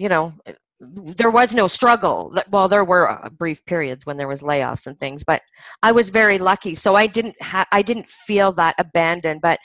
you 0.00 0.08
know 0.08 0.32
there 0.80 1.30
was 1.30 1.54
no 1.54 1.66
struggle 1.66 2.34
well 2.50 2.66
there 2.66 2.84
were 2.84 3.10
uh, 3.10 3.28
brief 3.30 3.64
periods 3.66 4.06
when 4.06 4.16
there 4.16 4.28
was 4.28 4.40
layoffs 4.42 4.86
and 4.86 4.98
things 4.98 5.22
but 5.22 5.42
i 5.82 5.92
was 5.92 6.08
very 6.08 6.38
lucky 6.38 6.74
so 6.74 6.94
i 6.94 7.06
didn't 7.06 7.36
ha- 7.42 7.66
i 7.70 7.82
didn't 7.82 8.08
feel 8.08 8.50
that 8.50 8.74
abandoned 8.78 9.40
but 9.42 9.58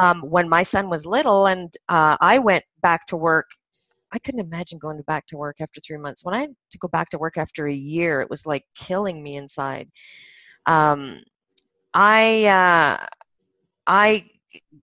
um, 0.00 0.22
when 0.22 0.48
my 0.48 0.62
son 0.62 0.88
was 0.88 1.04
little 1.04 1.46
and 1.46 1.74
uh, 1.88 2.16
i 2.20 2.38
went 2.38 2.64
back 2.80 3.06
to 3.06 3.16
work 3.16 3.46
I 4.14 4.18
couldn't 4.18 4.40
imagine 4.40 4.78
going 4.78 5.00
back 5.02 5.26
to 5.28 5.38
work 5.38 5.56
after 5.60 5.80
three 5.80 5.96
months. 5.96 6.22
When 6.22 6.34
I 6.34 6.42
had 6.42 6.54
to 6.72 6.78
go 6.78 6.86
back 6.86 7.08
to 7.10 7.18
work 7.18 7.38
after 7.38 7.66
a 7.66 7.72
year, 7.72 8.20
it 8.20 8.28
was 8.28 8.44
like 8.44 8.64
killing 8.74 9.22
me 9.22 9.36
inside. 9.36 9.90
Um, 10.66 11.22
I, 11.94 12.44
uh, 12.44 13.06
I, 13.86 14.26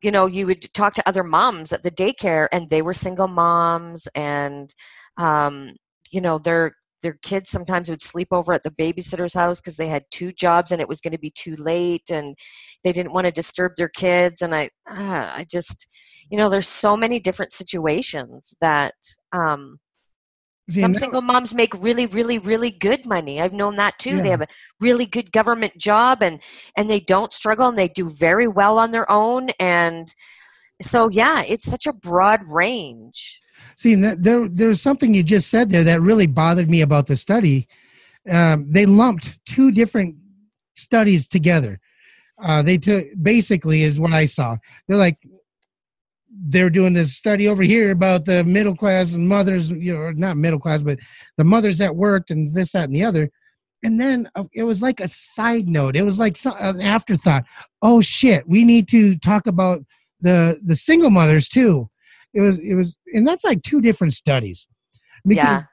you 0.02 0.12
know, 0.12 0.26
you 0.26 0.46
would 0.48 0.74
talk 0.74 0.94
to 0.96 1.08
other 1.08 1.24
moms 1.24 1.74
at 1.74 1.84
the 1.84 1.92
daycare, 1.92 2.48
and 2.52 2.70
they 2.70 2.82
were 2.82 2.94
single 2.94 3.28
moms, 3.28 4.08
and 4.16 4.74
um, 5.18 5.76
you 6.12 6.22
know, 6.22 6.38
their 6.40 6.74
their 7.02 7.18
kids 7.22 7.50
sometimes 7.50 7.90
would 7.90 8.02
sleep 8.02 8.28
over 8.32 8.54
at 8.54 8.64
the 8.64 8.72
babysitter's 8.72 9.34
house 9.34 9.62
because 9.62 9.78
they 9.78 9.88
had 9.88 10.04
two 10.12 10.34
jobs 10.34 10.72
and 10.72 10.82
it 10.82 10.90
was 10.90 11.00
going 11.00 11.14
to 11.14 11.20
be 11.20 11.32
too 11.32 11.56
late, 11.58 12.10
and 12.12 12.38
they 12.84 12.92
didn't 12.92 13.14
want 13.14 13.26
to 13.26 13.32
disturb 13.32 13.74
their 13.78 13.90
kids. 13.90 14.42
And 14.42 14.54
I, 14.56 14.70
uh, 14.90 15.32
I 15.38 15.46
just, 15.50 15.88
you 16.30 16.38
know, 16.38 16.50
there's 16.50 16.68
so 16.68 16.98
many 16.98 17.20
different 17.20 17.52
situations 17.52 18.56
that 18.62 18.96
um, 19.32 19.80
some 20.70 20.94
single 20.94 21.22
moms 21.22 21.54
make 21.54 21.74
really 21.82 22.06
really 22.06 22.40
really 22.40 22.72
good 22.72 23.06
money 23.06 23.42
i've 23.42 23.54
known 23.54 23.76
that 23.76 23.98
too 24.00 24.22
they 24.22 24.30
have 24.30 24.42
a 24.42 24.48
really 24.80 25.06
good 25.06 25.32
government 25.32 25.78
job 25.78 26.22
and 26.22 26.42
and 26.76 26.90
they 26.90 27.00
don't 27.00 27.32
struggle 27.32 27.68
and 27.68 27.78
they 27.78 27.88
do 27.88 28.10
very 28.10 28.48
well 28.48 28.78
on 28.78 28.92
their 28.92 29.10
own 29.12 29.50
and 29.60 30.14
so 30.82 31.10
yeah 31.10 31.44
it's 31.44 31.66
such 31.66 31.86
a 31.86 31.94
broad 31.94 32.42
range 32.48 33.40
See, 33.76 33.94
and 33.94 34.04
that, 34.04 34.24
there, 34.24 34.50
there's 34.50 34.82
something 34.82 35.14
you 35.14 35.24
just 35.24 35.50
said 35.50 35.70
there 35.70 35.86
that 35.86 36.02
really 36.02 36.28
bothered 36.28 36.70
me 36.70 36.82
about 36.82 37.08
the 37.08 37.16
study. 37.16 37.68
Um, 38.30 38.70
they 38.70 38.86
lumped 38.86 39.40
two 39.46 39.72
different 39.72 40.18
studies 40.76 41.30
together. 41.30 41.80
Uh, 42.42 42.62
they 42.62 42.78
took 42.78 43.06
basically 43.22 43.84
is 43.84 43.98
what 43.98 44.12
I 44.12 44.26
saw. 44.26 44.58
They're 44.88 44.98
like 44.98 45.20
they're 46.32 46.70
doing 46.70 46.94
this 46.94 47.16
study 47.16 47.48
over 47.48 47.64
here 47.64 47.92
about 47.92 48.26
the 48.26 48.44
middle 48.44 48.76
class 48.76 49.14
and 49.14 49.28
mothers, 49.28 49.72
you 49.72 49.94
know, 49.94 50.12
not 50.12 50.38
middle 50.38 50.60
class, 50.60 50.82
but 50.82 51.00
the 51.38 51.44
mothers 51.44 51.78
that 51.80 51.96
worked 51.96 52.32
and 52.32 52.54
this, 52.54 52.74
that, 52.74 52.86
and 52.86 52.96
the 52.96 53.04
other. 53.04 53.30
And 53.84 54.00
then 54.00 54.30
uh, 54.36 54.44
it 54.54 54.64
was 54.64 54.82
like 54.82 55.00
a 55.00 55.08
side 55.08 55.68
note. 55.68 55.96
It 55.96 56.04
was 56.04 56.20
like 56.20 56.36
some, 56.36 56.56
an 56.60 56.82
afterthought. 56.82 57.46
Oh 57.82 58.02
shit, 58.02 58.48
we 58.48 58.64
need 58.66 58.88
to 58.90 59.18
talk 59.18 59.48
about 59.48 59.82
the 60.22 60.60
the 60.64 60.76
single 60.76 61.10
mothers 61.10 61.48
too. 61.48 61.90
It 62.34 62.42
was 62.42 62.60
it 62.60 62.76
was, 62.76 62.98
and 63.14 63.26
that's 63.26 63.44
like 63.44 63.62
two 63.62 63.82
different 63.82 64.14
studies. 64.14 64.68
Because 65.26 65.44
yeah. 65.44 65.64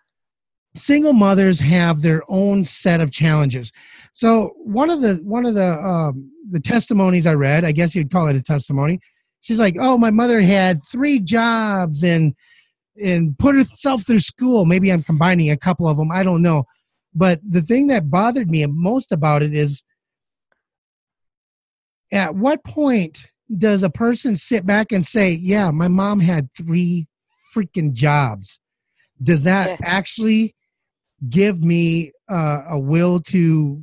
single 0.75 1.13
mothers 1.13 1.61
have 1.61 2.03
their 2.03 2.23
own 2.29 2.65
set 2.65 3.01
of 3.01 3.11
challenges. 3.11 3.73
So 4.13 4.55
one 4.59 4.89
of 4.89 5.03
the 5.03 5.17
one 5.25 5.45
of 5.45 5.55
the 5.55 5.75
um, 5.75 6.31
the 6.49 6.61
testimonies 6.61 7.27
I 7.27 7.35
read, 7.35 7.65
I 7.65 7.73
guess 7.73 7.95
you'd 7.95 8.13
call 8.13 8.29
it 8.29 8.37
a 8.37 8.43
testimony. 8.43 9.01
She's 9.47 9.61
like, 9.61 9.77
"Oh, 9.79 9.97
my 9.97 10.11
mother 10.11 10.41
had 10.41 10.83
three 10.91 11.21
jobs 11.21 12.03
and 12.03 12.35
and 13.01 13.39
put 13.39 13.55
herself 13.55 14.05
through 14.05 14.19
school. 14.19 14.65
Maybe 14.65 14.91
I'm 14.91 15.05
combining 15.05 15.51
a 15.51 15.57
couple 15.57 15.87
of 15.87 15.97
them. 15.97 16.11
I 16.11 16.25
don't 16.25 16.43
know. 16.43 16.65
But 17.15 17.41
the 17.49 17.63
thing 17.63 17.87
that 17.87 18.11
bothered 18.11 18.51
me 18.51 18.67
most 18.67 19.13
about 19.13 19.45
it 19.45 19.55
is 19.55 19.85
at 22.11 22.35
what 22.35 22.65
point 22.65 23.29
does 23.57 23.85
a 23.85 23.91
person 23.91 24.35
sit 24.35 24.67
back 24.67 24.91
and 24.91 25.07
say, 25.07 25.31
Yeah, 25.31 25.71
my 25.71 25.87
mom 25.87 26.19
had 26.19 26.49
three 26.57 27.07
freaking 27.55 27.93
jobs? 27.93 28.59
Does 29.23 29.45
that 29.45 29.69
Yeah. 29.69 29.77
actually 29.85 30.57
give 31.29 31.63
me 31.63 32.11
uh, 32.29 32.63
a 32.69 32.79
will 32.81 33.21
to 33.21 33.81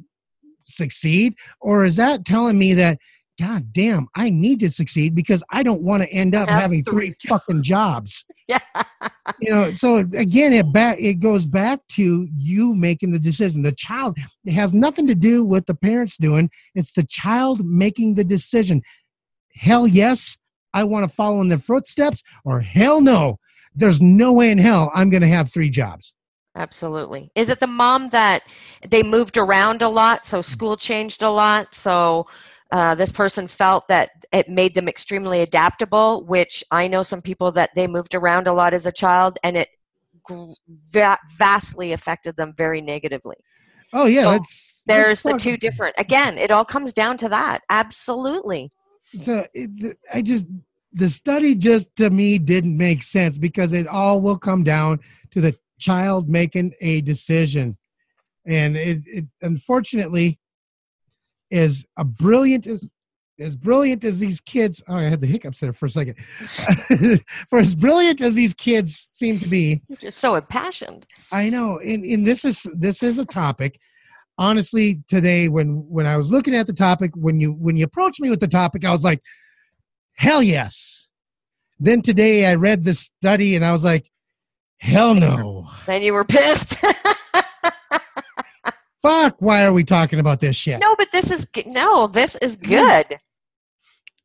succeed? 0.63 1.35
Or 1.61 1.85
is 1.85 1.95
that 1.95 2.25
telling 2.25 2.59
me 2.59 2.73
that, 2.73 2.97
God 3.39 3.73
damn, 3.73 4.07
I 4.15 4.29
need 4.29 4.59
to 4.59 4.69
succeed 4.69 5.15
because 5.15 5.43
I 5.49 5.63
don't 5.63 5.81
want 5.81 6.03
to 6.03 6.09
end 6.09 6.35
up 6.35 6.47
having 6.47 6.83
three 6.83 7.15
fucking 7.27 7.63
jobs? 7.63 8.25
Yeah. 8.45 8.59
you 9.39 9.49
know 9.49 9.71
so 9.71 9.97
again 9.97 10.51
it 10.51 10.73
back 10.73 10.97
it 10.99 11.21
goes 11.21 11.45
back 11.45 11.79
to 11.87 12.27
you 12.35 12.75
making 12.75 13.13
the 13.13 13.17
decision 13.17 13.63
the 13.63 13.71
child 13.71 14.17
has 14.53 14.73
nothing 14.73 15.07
to 15.07 15.15
do 15.15 15.45
with 15.45 15.65
the 15.65 15.73
parents 15.73 16.17
doing 16.17 16.49
it's 16.75 16.91
the 16.91 17.05
child 17.09 17.65
making 17.65 18.15
the 18.15 18.23
decision 18.25 18.81
hell 19.55 19.87
yes 19.87 20.37
i 20.73 20.83
want 20.83 21.09
to 21.09 21.15
follow 21.15 21.39
in 21.39 21.47
their 21.47 21.57
footsteps 21.57 22.21
or 22.43 22.59
hell 22.59 22.99
no 22.99 23.39
there's 23.73 24.01
no 24.01 24.33
way 24.33 24.51
in 24.51 24.57
hell 24.57 24.91
i'm 24.93 25.09
going 25.09 25.21
to 25.21 25.27
have 25.27 25.51
three 25.51 25.69
jobs 25.69 26.13
Absolutely. 26.55 27.31
Is 27.33 27.49
it 27.49 27.59
the 27.59 27.65
mom 27.65 28.09
that 28.09 28.43
they 28.87 29.01
moved 29.01 29.37
around 29.37 29.81
a 29.81 29.89
lot, 29.89 30.23
so 30.23 30.39
school 30.41 30.77
changed 30.77 31.23
a 31.23 31.29
lot, 31.31 31.73
so 31.73 32.27
uh, 32.73 32.95
this 32.95 33.11
person 33.11 33.47
felt 33.47 33.87
that 33.87 34.09
it 34.31 34.49
made 34.49 34.73
them 34.73 34.87
extremely 34.87 35.41
adaptable, 35.41 36.23
which 36.23 36.63
I 36.71 36.87
know 36.87 37.03
some 37.03 37.21
people 37.21 37.51
that 37.51 37.69
they 37.75 37.85
moved 37.85 38.15
around 38.15 38.47
a 38.47 38.53
lot 38.53 38.73
as 38.73 38.87
a 38.87 38.91
child, 38.91 39.37
and 39.43 39.55
it 39.55 39.69
va- 40.91 41.19
vastly 41.37 41.93
affected 41.93 42.35
them 42.35 42.51
very 42.57 42.81
negatively. 42.81 43.35
oh 43.93 44.07
yeah 44.07 44.21
So 44.21 44.31
that's 44.31 44.81
There's 44.87 45.21
the 45.21 45.37
two 45.37 45.55
different. 45.55 45.93
Again, 45.99 46.39
it 46.39 46.49
all 46.49 46.65
comes 46.65 46.93
down 46.93 47.15
to 47.17 47.29
that. 47.29 47.59
Absolutely. 47.69 48.71
so 49.01 49.45
it, 49.53 49.97
i 50.11 50.21
just 50.23 50.47
the 50.93 51.09
study 51.09 51.53
just 51.53 51.95
to 51.97 52.09
me 52.09 52.39
didn't 52.39 52.75
make 52.75 53.03
sense 53.03 53.37
because 53.37 53.73
it 53.73 53.85
all 53.85 54.19
will 54.19 54.37
come 54.37 54.63
down 54.63 54.99
to 55.29 55.41
the 55.41 55.55
child 55.77 56.27
making 56.27 56.73
a 56.81 57.01
decision 57.01 57.77
and 58.47 58.77
it, 58.77 59.01
it 59.05 59.25
unfortunately 59.41 60.39
is 61.53 61.85
a 61.97 62.03
brilliant 62.03 62.67
as 62.67 62.87
as 63.39 63.55
brilliant 63.55 64.03
as 64.03 64.19
these 64.19 64.39
kids 64.39 64.83
oh 64.87 64.95
i 64.95 65.03
had 65.03 65.19
the 65.19 65.27
hiccups 65.27 65.59
there 65.59 65.73
for 65.73 65.87
a 65.87 65.89
second 65.89 66.15
for 67.49 67.59
as 67.59 67.75
brilliant 67.75 68.21
as 68.21 68.35
these 68.35 68.53
kids 68.53 69.09
seem 69.11 69.39
to 69.39 69.47
be 69.47 69.81
You're 69.87 69.97
just 69.97 70.19
so 70.19 70.35
impassioned. 70.35 71.07
I 71.31 71.49
know, 71.49 71.79
and, 71.79 72.03
and 72.03 72.25
this 72.25 72.45
is 72.45 72.67
this 72.75 73.03
is 73.03 73.17
a 73.19 73.25
topic. 73.25 73.79
Honestly, 74.37 75.03
today 75.07 75.47
when 75.47 75.85
when 75.87 76.07
I 76.07 76.17
was 76.17 76.31
looking 76.31 76.55
at 76.55 76.67
the 76.67 76.73
topic, 76.73 77.11
when 77.15 77.39
you 77.39 77.53
when 77.53 77.77
you 77.77 77.85
approached 77.85 78.19
me 78.19 78.29
with 78.29 78.39
the 78.39 78.47
topic, 78.47 78.83
I 78.85 78.91
was 78.91 79.03
like, 79.03 79.21
hell 80.13 80.43
yes. 80.43 81.09
Then 81.79 82.01
today 82.01 82.45
I 82.45 82.55
read 82.55 82.83
this 82.83 82.99
study 83.01 83.55
and 83.55 83.65
I 83.65 83.71
was 83.71 83.83
like, 83.83 84.09
hell 84.77 85.13
no. 85.13 85.67
Then 85.85 86.01
you 86.03 86.13
were 86.13 86.25
pissed. 86.25 86.77
Fuck, 89.03 89.35
why 89.39 89.65
are 89.65 89.73
we 89.73 89.83
talking 89.83 90.19
about 90.19 90.39
this 90.39 90.55
shit? 90.55 90.79
no, 90.79 90.95
but 90.95 91.11
this 91.11 91.29
is 91.29 91.45
no. 91.67 92.07
This 92.07 92.37
is 92.37 92.55
good. 92.55 93.19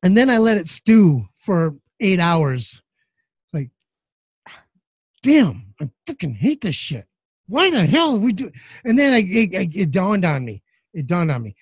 And 0.04 0.16
then 0.16 0.30
I 0.30 0.38
let 0.38 0.56
it 0.56 0.68
stew 0.68 1.26
for 1.36 1.74
eight 1.98 2.20
hours. 2.20 2.80
Like, 3.52 3.70
damn, 5.22 5.74
I 5.80 5.90
fucking 6.06 6.34
hate 6.34 6.60
this 6.60 6.76
shit. 6.76 7.06
Why 7.48 7.70
the 7.70 7.86
hell 7.86 8.14
are 8.14 8.20
we 8.20 8.32
do? 8.32 8.52
And 8.84 8.96
then 8.96 9.14
I, 9.14 9.18
it, 9.18 9.52
it, 9.52 9.76
it 9.76 9.90
dawned 9.90 10.24
on 10.24 10.44
me. 10.44 10.62
It 10.94 11.08
dawned 11.08 11.32
on 11.32 11.42
me 11.42 11.56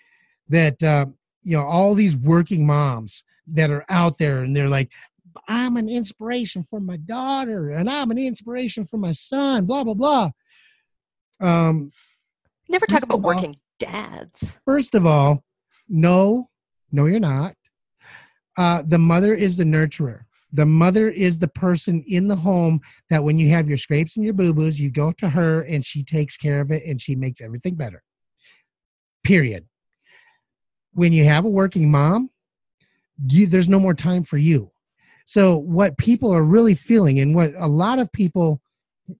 that 0.49 0.83
uh, 0.83 1.07
you 1.43 1.57
know 1.57 1.65
all 1.65 1.95
these 1.95 2.17
working 2.17 2.67
moms 2.67 3.25
that 3.47 3.71
are 3.71 3.85
out 3.89 4.19
there, 4.19 4.41
and 4.41 4.55
they're 4.55 4.69
like, 4.69 4.93
"I'm 5.49 5.77
an 5.77 5.89
inspiration 5.89 6.65
for 6.65 6.81
my 6.81 6.97
daughter, 6.97 7.71
and 7.71 7.89
I'm 7.89 8.11
an 8.11 8.19
inspiration 8.19 8.85
for 8.85 8.99
my 8.99 9.13
son." 9.13 9.65
Blah 9.67 9.85
blah 9.85 9.95
blah. 9.95 10.31
Um, 11.41 11.93
Never 12.69 12.87
talk 12.87 13.03
about 13.03 13.17
all- 13.17 13.21
working 13.21 13.57
dads. 13.79 14.59
First 14.65 14.95
of 14.95 15.07
all, 15.07 15.45
no, 15.89 16.47
no, 16.93 17.07
you're 17.07 17.21
not. 17.21 17.55
Uh, 18.57 18.83
the 18.87 18.99
mother 18.99 19.35
is 19.35 19.57
the 19.57 19.65
nurturer. 19.65 20.23
The 20.53 20.67
mother 20.67 21.11
is 21.11 21.39
the 21.39 21.49
person 21.49 22.03
in 22.07 22.29
the 22.29 22.37
home 22.37 22.81
that 23.11 23.25
when 23.25 23.39
you 23.39 23.51
have 23.51 23.69
your 23.69 23.77
scrapes 23.77 24.17
and 24.17 24.25
your 24.25 24.33
boo 24.33 24.55
boos, 24.55 24.81
you 24.81 24.91
go 24.91 25.13
to 25.13 25.29
her 25.29 25.61
and 25.63 25.85
she 25.85 26.03
takes 26.03 26.37
care 26.37 26.61
of 26.61 26.71
it 26.71 26.85
and 26.87 27.01
she 27.01 27.15
makes 27.15 27.41
everything 27.41 27.75
better. 27.75 28.03
Period. 29.23 29.67
When 30.93 31.13
you 31.13 31.25
have 31.25 31.45
a 31.45 31.51
working 31.51 31.91
mom, 31.91 32.31
you, 33.29 33.47
there's 33.47 33.69
no 33.69 33.81
more 33.81 33.93
time 33.95 34.23
for 34.23 34.39
you. 34.39 34.71
So, 35.27 35.57
what 35.57 35.99
people 35.99 36.33
are 36.33 36.43
really 36.43 36.75
feeling, 36.75 37.19
and 37.19 37.35
what 37.35 37.53
a 37.59 37.67
lot 37.67 37.99
of 37.99 38.13
people 38.13 38.61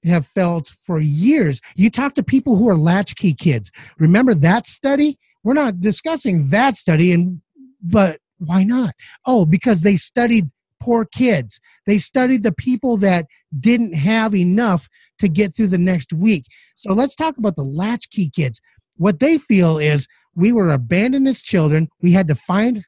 have 0.05 0.27
felt 0.27 0.69
for 0.69 1.01
years, 1.01 1.61
you 1.75 1.91
talk 1.91 2.15
to 2.15 2.23
people 2.23 2.57
who 2.57 2.69
are 2.69 2.77
latchkey 2.77 3.35
kids. 3.35 3.71
Remember 3.99 4.35
that 4.35 4.67
study? 4.67 5.19
We're 5.45 5.55
not 5.55 5.81
discussing 5.81 6.49
that 6.51 6.77
study, 6.77 7.13
and 7.13 7.41
but 7.83 8.21
why 8.39 8.65
not? 8.65 8.95
Oh, 9.27 9.45
because 9.47 9.83
they 9.83 9.97
studied 9.97 10.51
poor 10.81 11.05
kids. 11.05 11.61
They 11.87 11.99
studied 11.99 12.43
the 12.43 12.53
people 12.53 12.97
that 12.99 13.27
didn't 13.59 13.95
have 13.95 14.35
enough 14.35 14.89
to 15.19 15.29
get 15.29 15.55
through 15.57 15.69
the 15.69 15.79
next 15.79 16.13
week. 16.13 16.45
So 16.75 16.93
let's 16.93 17.15
talk 17.15 17.39
about 17.39 17.57
the 17.57 17.65
latchkey 17.65 18.31
kids. 18.31 18.61
What 18.97 19.21
they 19.21 19.39
feel 19.39 19.79
is 19.79 20.07
we 20.35 20.53
were 20.53 20.69
abandoned 20.71 21.29
as 21.29 21.41
children. 21.43 21.89
We 22.03 22.13
had 22.13 22.29
to 22.29 22.35
find 22.35 22.85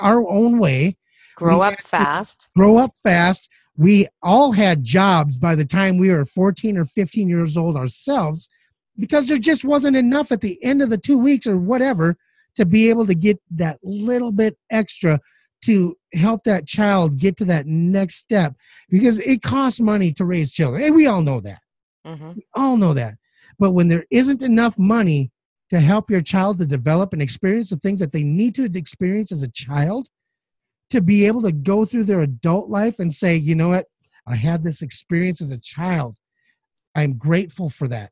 our 0.00 0.26
own 0.28 0.58
way, 0.58 0.96
Grow 1.36 1.58
We 1.60 1.66
up 1.66 1.80
fast. 1.80 2.48
grow 2.56 2.78
up 2.78 2.90
fast. 3.02 3.48
We 3.78 4.08
all 4.22 4.52
had 4.52 4.82
jobs 4.82 5.36
by 5.36 5.54
the 5.54 5.64
time 5.64 5.98
we 5.98 6.10
were 6.10 6.24
14 6.24 6.76
or 6.76 6.84
15 6.84 7.28
years 7.28 7.56
old 7.56 7.76
ourselves 7.76 8.50
because 8.98 9.28
there 9.28 9.38
just 9.38 9.64
wasn't 9.64 9.96
enough 9.96 10.32
at 10.32 10.40
the 10.40 10.62
end 10.64 10.82
of 10.82 10.90
the 10.90 10.98
two 10.98 11.16
weeks 11.16 11.46
or 11.46 11.56
whatever 11.56 12.16
to 12.56 12.66
be 12.66 12.90
able 12.90 13.06
to 13.06 13.14
get 13.14 13.40
that 13.52 13.78
little 13.84 14.32
bit 14.32 14.58
extra 14.68 15.20
to 15.62 15.96
help 16.12 16.42
that 16.42 16.66
child 16.66 17.18
get 17.18 17.36
to 17.36 17.44
that 17.44 17.66
next 17.66 18.16
step 18.16 18.54
because 18.90 19.20
it 19.20 19.42
costs 19.42 19.80
money 19.80 20.12
to 20.12 20.24
raise 20.24 20.52
children. 20.52 20.82
And 20.82 20.94
we 20.94 21.06
all 21.06 21.22
know 21.22 21.40
that. 21.40 21.60
hmm 22.04 22.32
We 22.34 22.46
all 22.54 22.76
know 22.76 22.94
that. 22.94 23.14
But 23.60 23.72
when 23.72 23.86
there 23.86 24.06
isn't 24.10 24.42
enough 24.42 24.76
money 24.76 25.30
to 25.70 25.80
help 25.80 26.10
your 26.10 26.22
child 26.22 26.58
to 26.58 26.66
develop 26.66 27.12
and 27.12 27.22
experience 27.22 27.70
the 27.70 27.76
things 27.76 28.00
that 28.00 28.12
they 28.12 28.22
need 28.24 28.54
to 28.56 28.64
experience 28.64 29.30
as 29.30 29.42
a 29.42 29.50
child, 29.50 30.08
to 30.90 31.00
be 31.00 31.26
able 31.26 31.42
to 31.42 31.52
go 31.52 31.84
through 31.84 32.04
their 32.04 32.20
adult 32.20 32.70
life 32.70 32.98
and 32.98 33.12
say, 33.12 33.36
you 33.36 33.54
know 33.54 33.70
what, 33.70 33.86
I 34.26 34.36
had 34.36 34.62
this 34.64 34.82
experience 34.82 35.40
as 35.40 35.50
a 35.50 35.58
child. 35.58 36.16
I'm 36.94 37.14
grateful 37.14 37.70
for 37.70 37.88
that. 37.88 38.10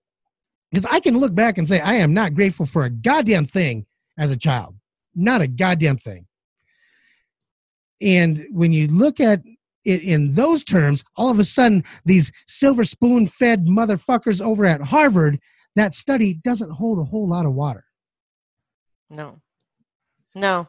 Because 0.70 0.86
I 0.86 1.00
can 1.00 1.18
look 1.18 1.34
back 1.34 1.58
and 1.58 1.68
say, 1.68 1.80
I 1.80 1.94
am 1.94 2.12
not 2.12 2.34
grateful 2.34 2.66
for 2.66 2.84
a 2.84 2.90
goddamn 2.90 3.46
thing 3.46 3.86
as 4.18 4.30
a 4.30 4.36
child. 4.36 4.76
Not 5.14 5.40
a 5.40 5.48
goddamn 5.48 5.96
thing. 5.96 6.26
And 8.00 8.46
when 8.50 8.72
you 8.72 8.88
look 8.88 9.20
at 9.20 9.42
it 9.84 10.02
in 10.02 10.34
those 10.34 10.64
terms, 10.64 11.04
all 11.16 11.30
of 11.30 11.38
a 11.38 11.44
sudden, 11.44 11.84
these 12.04 12.32
silver 12.46 12.84
spoon 12.84 13.26
fed 13.26 13.66
motherfuckers 13.66 14.40
over 14.40 14.66
at 14.66 14.82
Harvard, 14.82 15.38
that 15.76 15.94
study 15.94 16.34
doesn't 16.34 16.72
hold 16.72 16.98
a 16.98 17.04
whole 17.04 17.28
lot 17.28 17.46
of 17.46 17.54
water. 17.54 17.84
No. 19.08 19.40
No. 20.34 20.68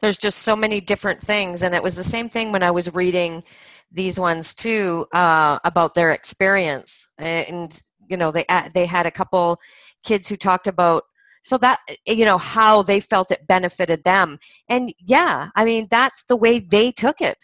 There's 0.00 0.18
just 0.18 0.38
so 0.40 0.54
many 0.54 0.80
different 0.80 1.20
things. 1.20 1.62
And 1.62 1.74
it 1.74 1.82
was 1.82 1.96
the 1.96 2.04
same 2.04 2.28
thing 2.28 2.52
when 2.52 2.62
I 2.62 2.70
was 2.70 2.92
reading 2.94 3.42
these 3.90 4.18
ones 4.18 4.54
too 4.54 5.06
uh, 5.12 5.58
about 5.64 5.94
their 5.94 6.10
experience. 6.10 7.08
And, 7.18 7.78
you 8.08 8.16
know, 8.16 8.30
they, 8.30 8.44
uh, 8.48 8.68
they 8.74 8.86
had 8.86 9.06
a 9.06 9.10
couple 9.10 9.58
kids 10.04 10.28
who 10.28 10.36
talked 10.36 10.66
about 10.66 11.04
so 11.46 11.56
that 11.58 11.78
you 12.04 12.24
know 12.24 12.38
how 12.38 12.82
they 12.82 12.98
felt 12.98 13.30
it 13.30 13.46
benefited 13.46 14.02
them 14.02 14.38
and 14.68 14.92
yeah 14.98 15.50
i 15.54 15.64
mean 15.64 15.86
that's 15.90 16.24
the 16.24 16.34
way 16.36 16.58
they 16.58 16.90
took 16.90 17.20
it 17.20 17.38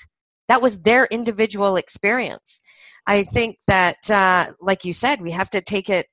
that 0.48 0.60
was 0.60 0.82
their 0.82 1.06
individual 1.06 1.76
experience 1.76 2.60
i 3.06 3.22
think 3.22 3.58
that 3.68 4.10
uh, 4.10 4.52
like 4.60 4.84
you 4.84 4.92
said 4.92 5.20
we 5.20 5.30
have 5.30 5.48
to 5.48 5.60
take 5.60 5.88
it 5.88 6.06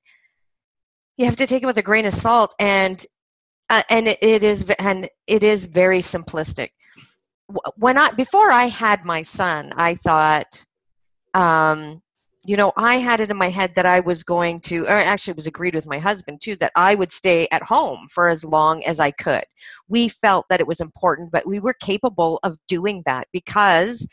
you 1.18 1.26
have 1.26 1.36
to 1.36 1.48
take 1.48 1.64
it 1.64 1.66
with 1.66 1.78
a 1.78 1.82
grain 1.82 2.06
of 2.06 2.14
salt 2.14 2.54
and 2.60 3.06
uh, 3.70 3.84
and 3.90 4.08
it, 4.08 4.18
it 4.22 4.44
is 4.44 4.70
and 4.80 5.10
it 5.28 5.44
is 5.44 5.66
very 5.66 6.00
simplistic 6.00 6.70
when 7.76 7.98
i 7.98 8.12
before 8.12 8.52
i 8.52 8.66
had 8.66 9.06
my 9.06 9.22
son 9.22 9.74
i 9.76 9.96
thought 9.96 10.66
um 11.34 12.02
you 12.46 12.56
know, 12.56 12.72
I 12.78 12.96
had 12.96 13.20
it 13.20 13.30
in 13.30 13.38
my 13.38 13.50
head 13.50 13.76
that 13.76 13.86
I 13.86 14.00
was 14.00 14.24
going 14.24 14.62
to, 14.62 14.86
or 14.86 14.98
actually, 14.98 15.32
it 15.32 15.38
was 15.38 15.48
agreed 15.48 15.76
with 15.76 15.86
my 15.86 16.00
husband 16.00 16.40
too, 16.42 16.56
that 16.58 16.72
I 16.76 16.96
would 16.96 17.12
stay 17.12 17.48
at 17.52 17.64
home 17.64 18.08
for 18.10 18.30
as 18.30 18.46
long 18.46 18.84
as 18.86 19.00
I 19.00 19.12
could. 19.12 19.44
We 19.90 20.08
felt 20.08 20.46
that 20.50 20.62
it 20.62 20.68
was 20.68 20.80
important, 20.80 21.32
but 21.32 21.46
we 21.46 21.60
were 21.60 21.76
capable 21.80 22.40
of 22.44 22.58
doing 22.68 23.04
that 23.06 23.28
because, 23.34 24.08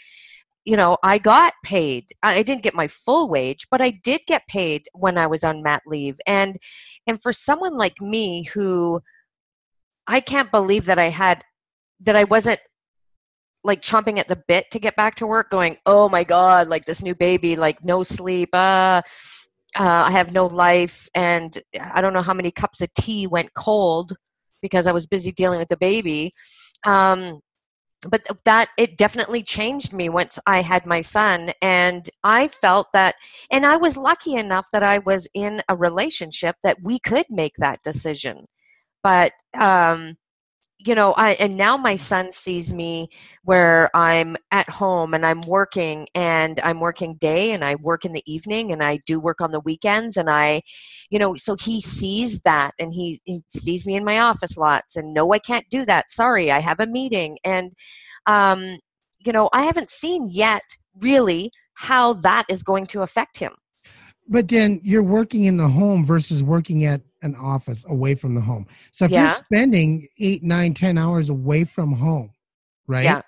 you 0.64 0.76
know, 0.76 0.98
I 1.04 1.18
got 1.18 1.54
paid. 1.64 2.06
I 2.22 2.42
didn't 2.42 2.64
get 2.64 2.74
my 2.74 2.88
full 2.88 3.28
wage, 3.28 3.68
but 3.70 3.80
I 3.80 3.94
did 4.02 4.22
get 4.26 4.46
paid 4.48 4.88
when 4.92 5.18
I 5.18 5.28
was 5.28 5.44
on 5.44 5.62
mat 5.62 5.82
leave. 5.86 6.18
And, 6.26 6.58
and 7.06 7.22
for 7.22 7.32
someone 7.32 7.78
like 7.78 8.00
me 8.00 8.42
who, 8.52 9.00
I 10.06 10.20
can't 10.20 10.50
believe 10.50 10.86
that 10.86 10.98
I 10.98 11.10
had, 11.10 11.42
that 12.00 12.16
I 12.16 12.24
wasn't 12.24 12.60
like 13.66 13.82
chomping 13.82 14.18
at 14.18 14.28
the 14.28 14.42
bit 14.48 14.70
to 14.70 14.78
get 14.78 14.96
back 14.96 15.16
to 15.16 15.26
work 15.26 15.50
going 15.50 15.76
oh 15.84 16.08
my 16.08 16.24
god 16.24 16.68
like 16.68 16.84
this 16.84 17.02
new 17.02 17.14
baby 17.14 17.56
like 17.56 17.84
no 17.84 18.02
sleep 18.02 18.48
uh, 18.52 19.02
uh, 19.78 20.04
i 20.06 20.10
have 20.10 20.32
no 20.32 20.46
life 20.46 21.08
and 21.14 21.58
i 21.80 22.00
don't 22.00 22.12
know 22.12 22.22
how 22.22 22.32
many 22.32 22.50
cups 22.50 22.80
of 22.80 22.92
tea 22.94 23.26
went 23.26 23.52
cold 23.54 24.12
because 24.62 24.86
i 24.86 24.92
was 24.92 25.06
busy 25.06 25.32
dealing 25.32 25.58
with 25.58 25.68
the 25.68 25.76
baby. 25.76 26.32
Um, 26.84 27.40
but 28.08 28.26
that 28.44 28.68
it 28.76 28.96
definitely 28.96 29.42
changed 29.42 29.92
me 29.92 30.08
once 30.08 30.38
i 30.46 30.60
had 30.60 30.86
my 30.86 31.00
son 31.00 31.50
and 31.62 32.08
i 32.22 32.46
felt 32.46 32.88
that 32.92 33.14
and 33.50 33.64
i 33.64 33.76
was 33.76 33.96
lucky 33.96 34.34
enough 34.34 34.66
that 34.70 34.82
i 34.82 34.98
was 34.98 35.26
in 35.34 35.62
a 35.68 35.74
relationship 35.74 36.56
that 36.62 36.76
we 36.82 36.98
could 36.98 37.26
make 37.30 37.54
that 37.56 37.82
decision 37.82 38.44
but 39.06 39.30
um 39.56 40.16
you 40.78 40.92
know 40.92 41.12
i 41.12 41.34
and 41.34 41.56
now 41.56 41.76
my 41.76 41.94
son 41.94 42.32
sees 42.32 42.74
me 42.74 43.08
where 43.44 43.88
i'm 43.94 44.36
at 44.50 44.68
home 44.68 45.14
and 45.14 45.24
i'm 45.24 45.40
working 45.42 46.08
and 46.12 46.58
i'm 46.64 46.80
working 46.80 47.14
day 47.14 47.52
and 47.52 47.64
i 47.64 47.76
work 47.76 48.04
in 48.04 48.12
the 48.12 48.22
evening 48.26 48.72
and 48.72 48.82
i 48.82 48.98
do 49.06 49.20
work 49.20 49.40
on 49.40 49.52
the 49.52 49.60
weekends 49.60 50.16
and 50.16 50.28
i 50.28 50.60
you 51.08 51.20
know 51.20 51.36
so 51.36 51.54
he 51.54 51.80
sees 51.80 52.40
that 52.40 52.72
and 52.80 52.92
he, 52.92 53.20
he 53.24 53.40
sees 53.48 53.86
me 53.86 53.94
in 53.94 54.04
my 54.04 54.18
office 54.18 54.56
lots 54.56 54.96
and 54.96 55.14
no 55.14 55.32
i 55.32 55.38
can't 55.38 55.66
do 55.70 55.84
that. 55.84 56.10
Sorry 56.10 56.50
i 56.50 56.58
have 56.58 56.80
a 56.80 56.86
meeting. 56.86 57.38
And 57.44 57.70
um 58.26 58.78
you 59.24 59.32
know 59.32 59.48
i 59.52 59.62
haven't 59.62 59.90
seen 59.90 60.26
yet 60.28 60.64
really 61.00 61.52
how 61.74 62.12
that 62.14 62.44
is 62.48 62.64
going 62.64 62.86
to 62.86 63.02
affect 63.02 63.38
him. 63.38 63.52
But 64.28 64.48
then 64.48 64.80
you're 64.82 65.02
working 65.02 65.44
in 65.44 65.58
the 65.58 65.68
home 65.68 66.04
versus 66.04 66.42
working 66.42 66.84
at 66.84 67.02
an 67.22 67.34
office 67.34 67.84
away 67.88 68.14
from 68.14 68.34
the 68.34 68.40
home. 68.40 68.66
So 68.92 69.04
if 69.04 69.10
yeah. 69.10 69.24
you're 69.24 69.34
spending 69.34 70.08
eight, 70.18 70.42
nine, 70.42 70.74
ten 70.74 70.98
hours 70.98 71.28
away 71.28 71.64
from 71.64 71.92
home, 71.92 72.30
right? 72.86 73.04
Yeah. 73.04 73.22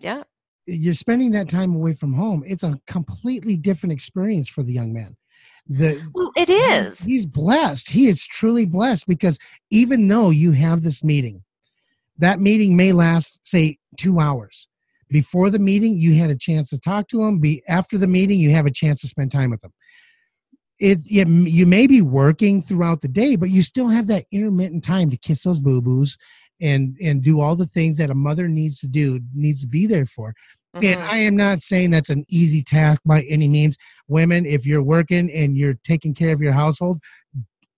Yeah. 0.00 0.22
You're 0.66 0.94
spending 0.94 1.30
that 1.32 1.48
time 1.48 1.74
away 1.74 1.94
from 1.94 2.12
home. 2.12 2.44
It's 2.46 2.62
a 2.62 2.78
completely 2.86 3.56
different 3.56 3.92
experience 3.92 4.48
for 4.48 4.62
the 4.62 4.72
young 4.72 4.92
man. 4.92 5.16
The 5.66 6.00
well, 6.14 6.32
it 6.36 6.50
is. 6.50 7.04
He's 7.04 7.26
blessed. 7.26 7.90
He 7.90 8.08
is 8.08 8.26
truly 8.26 8.64
blessed 8.64 9.06
because 9.06 9.38
even 9.70 10.08
though 10.08 10.30
you 10.30 10.52
have 10.52 10.82
this 10.82 11.04
meeting, 11.04 11.42
that 12.18 12.40
meeting 12.40 12.76
may 12.76 12.92
last, 12.92 13.46
say, 13.46 13.78
two 13.96 14.18
hours. 14.18 14.68
Before 15.10 15.48
the 15.48 15.58
meeting, 15.58 15.96
you 15.96 16.14
had 16.14 16.30
a 16.30 16.36
chance 16.36 16.70
to 16.70 16.80
talk 16.80 17.08
to 17.08 17.22
him. 17.22 17.38
Be 17.38 17.62
after 17.68 17.96
the 17.96 18.06
meeting, 18.06 18.38
you 18.38 18.50
have 18.50 18.66
a 18.66 18.70
chance 18.70 19.00
to 19.00 19.08
spend 19.08 19.30
time 19.30 19.50
with 19.50 19.64
him 19.64 19.72
it, 20.78 21.00
it, 21.06 21.28
you 21.28 21.66
may 21.66 21.86
be 21.86 22.02
working 22.02 22.62
throughout 22.62 23.00
the 23.00 23.08
day, 23.08 23.36
but 23.36 23.50
you 23.50 23.62
still 23.62 23.88
have 23.88 24.06
that 24.08 24.26
intermittent 24.30 24.84
time 24.84 25.10
to 25.10 25.16
kiss 25.16 25.42
those 25.42 25.60
boo 25.60 25.80
boos 25.80 26.16
and 26.60 26.96
and 27.02 27.22
do 27.22 27.40
all 27.40 27.56
the 27.56 27.66
things 27.66 27.98
that 27.98 28.10
a 28.10 28.14
mother 28.14 28.48
needs 28.48 28.80
to 28.80 28.88
do, 28.88 29.20
needs 29.34 29.60
to 29.60 29.66
be 29.66 29.86
there 29.86 30.06
for. 30.06 30.34
Mm-hmm. 30.74 30.86
And 30.86 31.02
I 31.02 31.18
am 31.18 31.36
not 31.36 31.60
saying 31.60 31.90
that's 31.90 32.10
an 32.10 32.24
easy 32.28 32.62
task 32.62 33.00
by 33.04 33.22
any 33.22 33.48
means. 33.48 33.76
Women, 34.06 34.46
if 34.46 34.66
you're 34.66 34.82
working 34.82 35.30
and 35.32 35.56
you're 35.56 35.78
taking 35.84 36.14
care 36.14 36.32
of 36.32 36.40
your 36.40 36.52
household, 36.52 37.00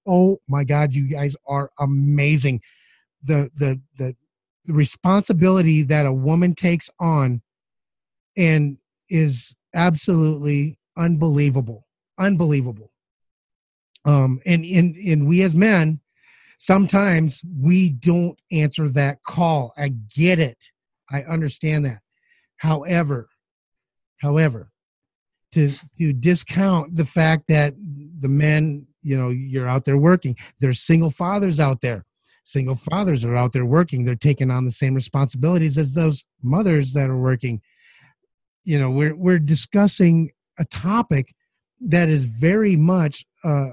oh 0.07 0.39
my 0.49 0.65
God, 0.65 0.93
you 0.93 1.09
guys 1.09 1.37
are 1.47 1.71
amazing. 1.79 2.61
The 3.23 3.51
the 3.55 3.81
the, 3.97 4.15
the 4.67 4.73
responsibility 4.73 5.83
that 5.85 6.07
a 6.07 6.13
woman 6.13 6.55
takes 6.55 6.91
on 6.99 7.43
and 8.37 8.79
is 9.09 9.57
absolutely 9.75 10.79
unbelievable 10.97 11.87
unbelievable 12.21 12.91
um, 14.05 14.41
and 14.47 14.65
and 14.65 14.97
and 14.97 15.29
we 15.29 15.43
as 15.43 15.55
men, 15.55 16.01
sometimes 16.59 17.43
we 17.59 17.91
don't 17.91 18.39
answer 18.51 18.89
that 18.91 19.23
call. 19.23 19.73
I 19.77 19.89
get 19.89 20.39
it. 20.39 20.71
I 21.11 21.23
understand 21.23 21.85
that. 21.87 22.01
However, 22.57 23.29
however, 24.19 24.71
to 25.53 25.71
to 25.99 26.13
discount 26.13 26.97
the 26.97 27.05
fact 27.05 27.45
that 27.49 27.75
the 27.77 28.29
men, 28.29 28.87
you 29.03 29.17
know, 29.17 29.29
you're 29.29 29.69
out 29.69 29.85
there 29.85 29.99
working. 29.99 30.37
There's 30.61 30.81
single 30.81 31.11
fathers 31.11 31.61
out 31.61 31.81
there. 31.81 32.07
Single 32.45 32.77
fathers 32.77 33.25
are 33.25 33.37
out 33.37 33.53
there 33.53 33.67
working. 33.67 34.05
They're 34.05 34.15
taking 34.15 34.51
on 34.51 34.65
the 34.65 34.71
same 34.71 34.95
responsibilities 34.95 35.77
as 35.77 35.93
those 35.93 36.25
mothers 36.43 36.95
that 36.95 37.11
are 37.11 37.19
working. 37.19 37.61
You 38.65 38.79
know, 38.79 38.91
we're 38.91 39.15
we're 39.15 39.39
discussing 39.39 40.31
a 40.59 40.65
topic 40.65 41.35
that 41.81 42.09
is 42.09 42.25
very 42.25 42.77
much 42.77 43.25
uh, 43.45 43.71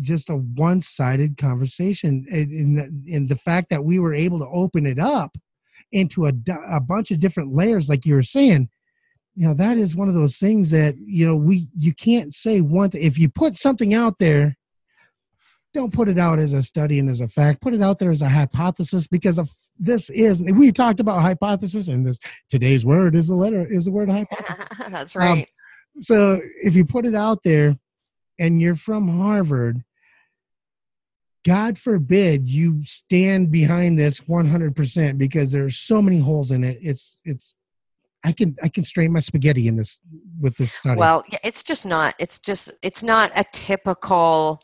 just 0.00 0.30
a 0.30 0.36
one-sided 0.36 1.36
conversation. 1.36 2.24
In 2.30 2.74
the, 2.74 3.14
in 3.14 3.26
the 3.26 3.36
fact 3.36 3.70
that 3.70 3.84
we 3.84 3.98
were 3.98 4.14
able 4.14 4.38
to 4.38 4.46
open 4.46 4.86
it 4.86 4.98
up 4.98 5.36
into 5.90 6.26
a, 6.26 6.32
a 6.70 6.80
bunch 6.80 7.10
of 7.10 7.20
different 7.20 7.54
layers 7.54 7.88
like 7.88 8.04
you 8.04 8.14
were 8.14 8.22
saying 8.22 8.68
you 9.34 9.46
know 9.46 9.54
that 9.54 9.78
is 9.78 9.96
one 9.96 10.06
of 10.08 10.14
those 10.14 10.36
things 10.36 10.70
that 10.70 10.94
you 10.98 11.26
know 11.26 11.34
we 11.34 11.66
you 11.78 11.94
can't 11.94 12.34
say 12.34 12.60
one 12.60 12.90
th- 12.90 13.02
if 13.02 13.16
you 13.16 13.26
put 13.26 13.56
something 13.56 13.94
out 13.94 14.18
there 14.18 14.58
don't 15.74 15.92
put 15.92 16.08
it 16.08 16.18
out 16.18 16.38
as 16.38 16.52
a 16.52 16.62
study 16.62 16.98
and 16.98 17.08
as 17.08 17.20
a 17.20 17.28
fact. 17.28 17.60
Put 17.60 17.74
it 17.74 17.82
out 17.82 17.98
there 17.98 18.10
as 18.10 18.22
a 18.22 18.28
hypothesis 18.28 19.06
because 19.06 19.38
of 19.38 19.50
this 19.78 20.10
is 20.10 20.42
we 20.42 20.72
talked 20.72 20.98
about 20.98 21.22
hypothesis 21.22 21.88
and 21.88 22.06
this 22.06 22.18
today's 22.48 22.84
word 22.84 23.14
is 23.14 23.28
the 23.28 23.34
letter 23.34 23.66
is 23.70 23.84
the 23.84 23.92
word 23.92 24.08
hypothesis. 24.10 24.66
That's 24.88 25.16
right. 25.16 25.38
um, 25.38 25.44
so 26.00 26.40
if 26.62 26.76
you 26.76 26.84
put 26.84 27.06
it 27.06 27.14
out 27.14 27.42
there 27.44 27.76
and 28.38 28.60
you're 28.60 28.74
from 28.74 29.08
harvard 29.08 29.84
God 31.48 31.78
forbid 31.78 32.48
you 32.48 32.84
stand 32.84 33.50
behind 33.50 33.98
this 33.98 34.20
100% 34.20 35.16
because 35.16 35.50
there 35.50 35.64
are 35.64 35.70
so 35.70 36.02
many 36.02 36.18
holes 36.18 36.50
in 36.50 36.62
it. 36.62 36.78
It's 36.82 37.22
it's 37.24 37.54
I 38.24 38.32
can 38.32 38.56
I 38.62 38.68
can 38.68 38.84
strain 38.84 39.12
my 39.12 39.20
spaghetti 39.20 39.68
in 39.68 39.76
this 39.76 40.00
with 40.40 40.56
this 40.56 40.72
study. 40.72 40.98
Well, 40.98 41.24
it's 41.44 41.62
just 41.62 41.86
not. 41.86 42.14
It's 42.18 42.38
just 42.38 42.72
it's 42.82 43.02
not 43.02 43.32
a 43.34 43.44
typical 43.52 44.60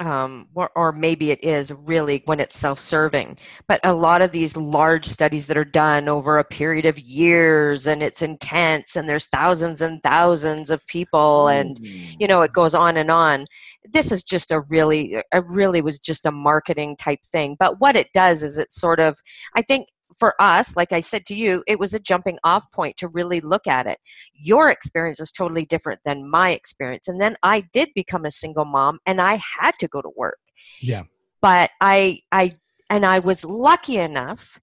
um, 0.00 0.48
or, 0.54 0.70
or, 0.74 0.90
maybe 0.90 1.30
it 1.30 1.44
is 1.44 1.72
really 1.72 2.22
when 2.24 2.40
it's 2.40 2.58
self-serving. 2.58 3.38
But 3.68 3.80
a 3.84 3.92
lot 3.92 4.22
of 4.22 4.32
these 4.32 4.56
large 4.56 5.04
studies 5.06 5.46
that 5.46 5.56
are 5.56 5.64
done 5.64 6.08
over 6.08 6.38
a 6.38 6.44
period 6.44 6.84
of 6.84 6.98
years 6.98 7.86
and 7.86 8.02
it's 8.02 8.20
intense 8.20 8.96
and 8.96 9.08
there's 9.08 9.26
thousands 9.26 9.80
and 9.80 10.02
thousands 10.02 10.70
of 10.70 10.84
people 10.88 11.46
and 11.46 11.78
you 12.18 12.26
know 12.26 12.42
it 12.42 12.52
goes 12.52 12.74
on 12.74 12.96
and 12.96 13.10
on. 13.10 13.46
This 13.92 14.10
is 14.10 14.24
just 14.24 14.50
a 14.50 14.60
really 14.62 15.14
it 15.14 15.44
really 15.46 15.80
was 15.80 16.00
just 16.00 16.26
a 16.26 16.32
marketing 16.32 16.96
type 16.96 17.20
thing. 17.24 17.56
But 17.58 17.80
what 17.80 17.94
it 17.94 18.08
does 18.12 18.42
is 18.42 18.58
it 18.58 18.72
sort 18.72 18.98
of 18.98 19.18
i 19.54 19.62
think 19.62 19.88
for 20.18 20.34
us, 20.40 20.76
like 20.76 20.92
I 20.92 21.00
said 21.00 21.26
to 21.26 21.36
you, 21.36 21.62
it 21.66 21.78
was 21.78 21.94
a 21.94 22.00
jumping 22.00 22.38
off 22.44 22.70
point 22.72 22.96
to 22.98 23.08
really 23.08 23.40
look 23.40 23.66
at 23.66 23.86
it. 23.86 23.98
Your 24.32 24.70
experience 24.70 25.20
is 25.20 25.30
totally 25.30 25.64
different 25.64 26.00
than 26.04 26.28
my 26.28 26.50
experience. 26.50 27.08
And 27.08 27.20
then 27.20 27.36
I 27.42 27.64
did 27.72 27.90
become 27.94 28.24
a 28.24 28.30
single 28.30 28.64
mom 28.64 28.98
and 29.06 29.20
I 29.20 29.40
had 29.60 29.72
to 29.80 29.88
go 29.88 30.02
to 30.02 30.10
work. 30.16 30.38
Yeah. 30.80 31.04
But 31.40 31.70
I, 31.80 32.20
I, 32.32 32.52
and 32.88 33.04
I 33.04 33.18
was 33.18 33.44
lucky 33.44 33.96
enough 33.96 34.58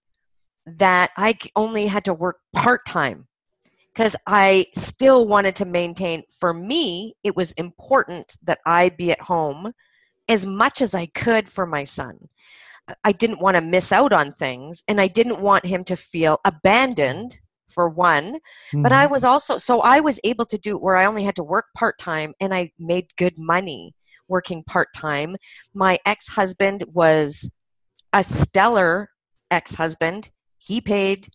that 0.65 1.11
I 1.17 1.37
only 1.55 1.87
had 1.87 2.05
to 2.05 2.13
work 2.13 2.37
part 2.53 2.85
time 2.85 3.27
because 3.93 4.15
I 4.25 4.67
still 4.73 5.27
wanted 5.27 5.55
to 5.57 5.65
maintain, 5.65 6.23
for 6.39 6.53
me, 6.53 7.15
it 7.23 7.35
was 7.35 7.51
important 7.53 8.37
that 8.43 8.59
I 8.65 8.89
be 8.89 9.11
at 9.11 9.21
home 9.21 9.73
as 10.29 10.45
much 10.45 10.81
as 10.81 10.95
I 10.95 11.07
could 11.07 11.49
for 11.49 11.65
my 11.65 11.83
son. 11.83 12.29
I 13.03 13.11
didn't 13.11 13.41
want 13.41 13.55
to 13.55 13.61
miss 13.61 13.91
out 13.91 14.13
on 14.13 14.31
things 14.31 14.83
and 14.87 14.99
I 15.01 15.07
didn't 15.07 15.41
want 15.41 15.65
him 15.65 15.83
to 15.85 15.95
feel 15.95 16.39
abandoned 16.45 17.39
for 17.69 17.87
one 17.87 18.33
mm-hmm. 18.33 18.81
but 18.81 18.91
I 18.91 19.05
mm-hmm. 19.05 19.13
was 19.13 19.23
also 19.23 19.57
so 19.57 19.79
I 19.79 20.01
was 20.01 20.19
able 20.25 20.45
to 20.47 20.57
do 20.57 20.77
where 20.77 20.97
I 20.97 21.05
only 21.05 21.23
had 21.23 21.35
to 21.37 21.43
work 21.43 21.67
part 21.77 21.97
time 21.97 22.33
and 22.41 22.53
I 22.53 22.71
made 22.77 23.15
good 23.17 23.37
money 23.37 23.93
working 24.31 24.63
part 24.63 24.87
time. 24.95 25.35
My 25.75 25.99
ex 26.05 26.29
husband 26.29 26.85
was 26.91 27.53
a 28.13 28.23
stellar 28.23 29.09
ex 29.51 29.75
husband. 29.75 30.31
He 30.57 30.81
paid, 30.81 31.27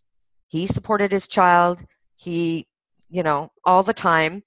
he 0.49 0.66
supported 0.66 1.12
his 1.12 1.29
child, 1.29 1.85
he, 2.16 2.66
you 3.09 3.23
know, 3.23 3.53
all 3.64 3.85
the 3.85 3.95
time. 3.95 4.42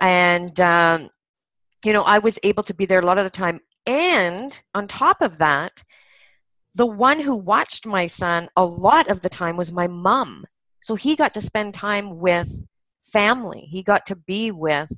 And, 0.00 0.60
um, 0.60 1.08
you 1.84 1.92
know, 1.92 2.02
I 2.02 2.18
was 2.18 2.38
able 2.42 2.62
to 2.64 2.74
be 2.74 2.86
there 2.86 3.00
a 3.00 3.06
lot 3.06 3.18
of 3.18 3.24
the 3.24 3.30
time. 3.30 3.60
And 3.86 4.60
on 4.74 4.86
top 4.86 5.22
of 5.22 5.38
that, 5.38 5.82
the 6.76 6.86
one 6.86 7.20
who 7.20 7.34
watched 7.34 7.86
my 7.86 8.06
son 8.06 8.48
a 8.54 8.64
lot 8.64 9.08
of 9.10 9.22
the 9.22 9.30
time 9.30 9.56
was 9.56 9.72
my 9.72 9.86
mom. 9.86 10.44
So 10.80 10.94
he 10.94 11.16
got 11.16 11.32
to 11.34 11.40
spend 11.40 11.72
time 11.72 12.18
with 12.18 12.66
family. 13.02 13.66
He 13.70 13.82
got 13.82 14.04
to 14.06 14.16
be 14.16 14.50
with, 14.50 14.92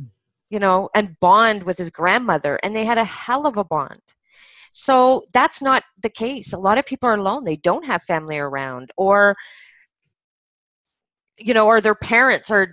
you 0.48 0.58
know, 0.58 0.88
and 0.94 1.20
bond 1.20 1.64
with 1.64 1.76
his 1.76 1.90
grandmother. 1.90 2.58
And 2.62 2.74
they 2.74 2.86
had 2.86 2.96
a 2.96 3.04
hell 3.04 3.46
of 3.46 3.58
a 3.58 3.64
bond. 3.64 4.00
So 4.72 5.26
that's 5.34 5.60
not 5.60 5.84
the 6.02 6.08
case. 6.08 6.54
A 6.54 6.58
lot 6.58 6.78
of 6.78 6.86
people 6.86 7.10
are 7.10 7.16
alone. 7.16 7.44
They 7.44 7.56
don't 7.56 7.84
have 7.84 8.02
family 8.02 8.38
around, 8.38 8.90
or, 8.96 9.36
you 11.38 11.52
know, 11.52 11.66
or 11.66 11.82
their 11.82 11.94
parents 11.94 12.50
are 12.50 12.68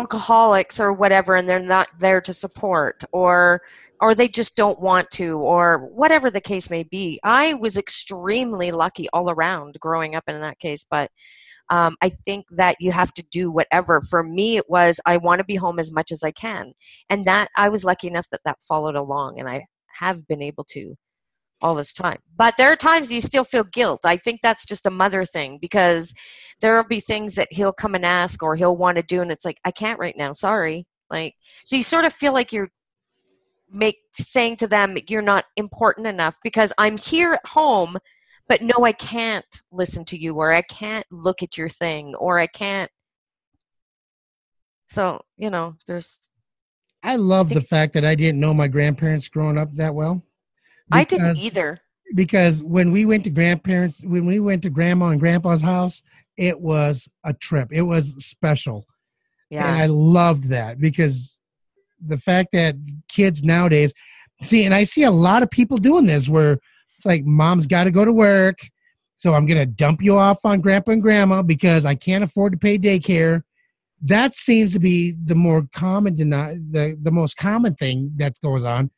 alcoholics 0.00 0.80
or 0.80 0.94
whatever 0.94 1.36
and 1.36 1.46
they're 1.46 1.58
not 1.58 1.88
there 1.98 2.22
to 2.22 2.32
support 2.32 3.04
or 3.12 3.60
or 4.00 4.14
they 4.14 4.28
just 4.28 4.56
don't 4.56 4.80
want 4.80 5.10
to 5.10 5.38
or 5.38 5.90
whatever 5.94 6.30
the 6.30 6.40
case 6.40 6.70
may 6.70 6.82
be. 6.82 7.20
I 7.22 7.52
was 7.52 7.76
extremely 7.76 8.72
lucky 8.72 9.08
all 9.12 9.28
around 9.30 9.76
growing 9.78 10.14
up 10.14 10.24
in 10.26 10.40
that 10.40 10.58
case 10.58 10.86
but 10.90 11.10
um, 11.68 11.96
i 12.00 12.08
think 12.08 12.46
that 12.50 12.76
you 12.80 12.92
have 12.92 13.12
to 13.12 13.22
do 13.30 13.50
whatever. 13.50 14.00
For 14.00 14.22
me 14.22 14.56
it 14.56 14.70
was 14.70 15.00
i 15.04 15.18
want 15.18 15.40
to 15.40 15.44
be 15.44 15.56
home 15.56 15.78
as 15.78 15.92
much 15.92 16.10
as 16.10 16.22
i 16.24 16.30
can 16.30 16.72
and 17.10 17.26
that 17.26 17.48
i 17.56 17.68
was 17.68 17.84
lucky 17.84 18.08
enough 18.08 18.28
that 18.30 18.40
that 18.46 18.62
followed 18.62 18.96
along 18.96 19.38
and 19.38 19.48
i 19.48 19.66
have 19.98 20.26
been 20.26 20.40
able 20.40 20.64
to 20.76 20.96
all 21.62 21.74
this 21.74 21.92
time. 21.92 22.18
But 22.36 22.56
there 22.56 22.70
are 22.70 22.76
times 22.76 23.12
you 23.12 23.20
still 23.20 23.44
feel 23.44 23.64
guilt. 23.64 24.00
I 24.04 24.16
think 24.16 24.40
that's 24.42 24.64
just 24.64 24.86
a 24.86 24.90
mother 24.90 25.24
thing 25.24 25.58
because 25.60 26.14
there 26.60 26.76
will 26.76 26.84
be 26.84 27.00
things 27.00 27.34
that 27.36 27.48
he'll 27.52 27.72
come 27.72 27.94
and 27.94 28.04
ask 28.04 28.42
or 28.42 28.56
he'll 28.56 28.76
want 28.76 28.96
to 28.96 29.02
do 29.02 29.22
and 29.22 29.30
it's 29.30 29.44
like 29.44 29.58
I 29.64 29.70
can't 29.70 29.98
right 29.98 30.16
now. 30.16 30.32
Sorry. 30.32 30.86
Like 31.08 31.34
so 31.64 31.76
you 31.76 31.82
sort 31.82 32.04
of 32.04 32.12
feel 32.12 32.32
like 32.32 32.52
you're 32.52 32.70
make 33.72 33.98
saying 34.12 34.56
to 34.56 34.66
them 34.66 34.96
you're 35.08 35.22
not 35.22 35.44
important 35.56 36.06
enough 36.06 36.36
because 36.42 36.72
I'm 36.76 36.98
here 36.98 37.34
at 37.34 37.46
home 37.46 37.98
but 38.48 38.62
no 38.62 38.84
I 38.84 38.90
can't 38.90 39.46
listen 39.70 40.04
to 40.06 40.20
you 40.20 40.34
or 40.34 40.52
I 40.52 40.62
can't 40.62 41.06
look 41.12 41.40
at 41.40 41.56
your 41.56 41.68
thing 41.68 42.16
or 42.16 42.40
I 42.40 42.48
can't 42.48 42.90
so, 44.90 45.20
you 45.38 45.50
know, 45.50 45.76
there's 45.86 46.28
I 47.02 47.16
love 47.16 47.52
I 47.52 47.54
the 47.54 47.60
fact 47.60 47.94
that 47.94 48.04
I 48.04 48.14
didn't 48.14 48.40
know 48.40 48.52
my 48.52 48.68
grandparents 48.68 49.28
growing 49.28 49.56
up 49.56 49.72
that 49.74 49.94
well. 49.94 50.22
I 50.92 51.04
didn't 51.04 51.38
either. 51.38 51.80
because 52.14 52.62
when 52.62 52.90
we 52.92 53.04
went 53.04 53.24
to 53.24 53.30
grandparents 53.30 54.02
when 54.04 54.26
we 54.26 54.40
went 54.40 54.62
to 54.62 54.70
grandma 54.70 55.08
and 55.08 55.20
grandpa's 55.20 55.62
house 55.62 56.02
it 56.36 56.60
was 56.60 57.08
a 57.24 57.32
trip 57.34 57.68
it 57.72 57.82
was 57.82 58.14
special 58.24 58.86
and 59.50 59.58
Yeah. 59.76 59.82
i 59.82 59.86
loved 59.86 60.44
that 60.50 60.80
because 60.80 61.40
the 62.04 62.16
fact 62.18 62.48
that 62.52 62.74
kids 63.08 63.44
nowadays 63.44 63.92
see 64.42 64.64
and 64.64 64.74
i 64.74 64.84
see 64.84 65.04
a 65.04 65.10
lot 65.10 65.42
of 65.42 65.50
people 65.50 65.78
doing 65.78 66.06
this 66.06 66.28
where 66.28 66.58
it's 66.96 67.06
like 67.06 67.24
mom's 67.24 67.66
got 67.66 67.84
to 67.84 67.90
go 67.90 68.04
to 68.04 68.12
work 68.12 68.58
so 69.16 69.34
i'm 69.34 69.46
going 69.46 69.58
to 69.58 69.66
dump 69.66 70.02
you 70.02 70.16
off 70.16 70.44
on 70.44 70.60
grandpa 70.60 70.92
and 70.92 71.02
grandma 71.02 71.42
because 71.42 71.84
i 71.84 71.94
can't 71.94 72.24
afford 72.24 72.52
to 72.52 72.58
pay 72.58 72.78
daycare 72.78 73.42
that 74.02 74.34
seems 74.34 74.72
to 74.72 74.78
be 74.80 75.14
the 75.24 75.34
more 75.34 75.66
common 75.74 76.16
deni- 76.16 76.58
the, 76.72 76.96
the 77.02 77.10
most 77.10 77.36
common 77.36 77.74
thing 77.74 78.10
that 78.16 78.32
goes 78.42 78.64
on 78.64 78.90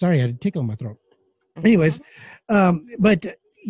sorry 0.00 0.18
i 0.18 0.22
had 0.22 0.30
a 0.30 0.40
tickle 0.44 0.62
in 0.62 0.68
my 0.68 0.74
throat. 0.76 0.98
Anyways 1.56 2.00
um 2.48 2.86
but 2.98 3.20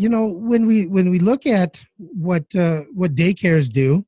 you 0.03 0.09
know 0.09 0.27
when 0.27 0.67
we 0.67 0.87
when 0.87 1.11
we 1.11 1.19
look 1.19 1.47
at 1.47 1.85
what 1.99 2.47
uh, 2.55 2.83
what 3.01 3.15
daycares 3.15 3.69
do 3.81 4.05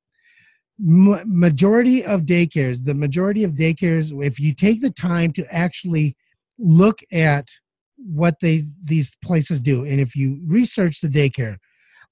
ma- 0.78 1.24
majority 1.26 2.04
of 2.04 2.22
daycares 2.22 2.84
the 2.84 2.94
majority 2.94 3.42
of 3.44 3.52
daycares 3.64 4.06
if 4.24 4.38
you 4.38 4.54
take 4.54 4.80
the 4.80 4.94
time 5.08 5.32
to 5.32 5.42
actually 5.52 6.16
look 6.58 7.00
at 7.12 7.48
what 7.96 8.34
they 8.40 8.62
these 8.84 9.08
places 9.28 9.60
do 9.60 9.84
and 9.84 10.00
if 10.00 10.14
you 10.14 10.40
research 10.46 11.00
the 11.00 11.08
daycare 11.08 11.56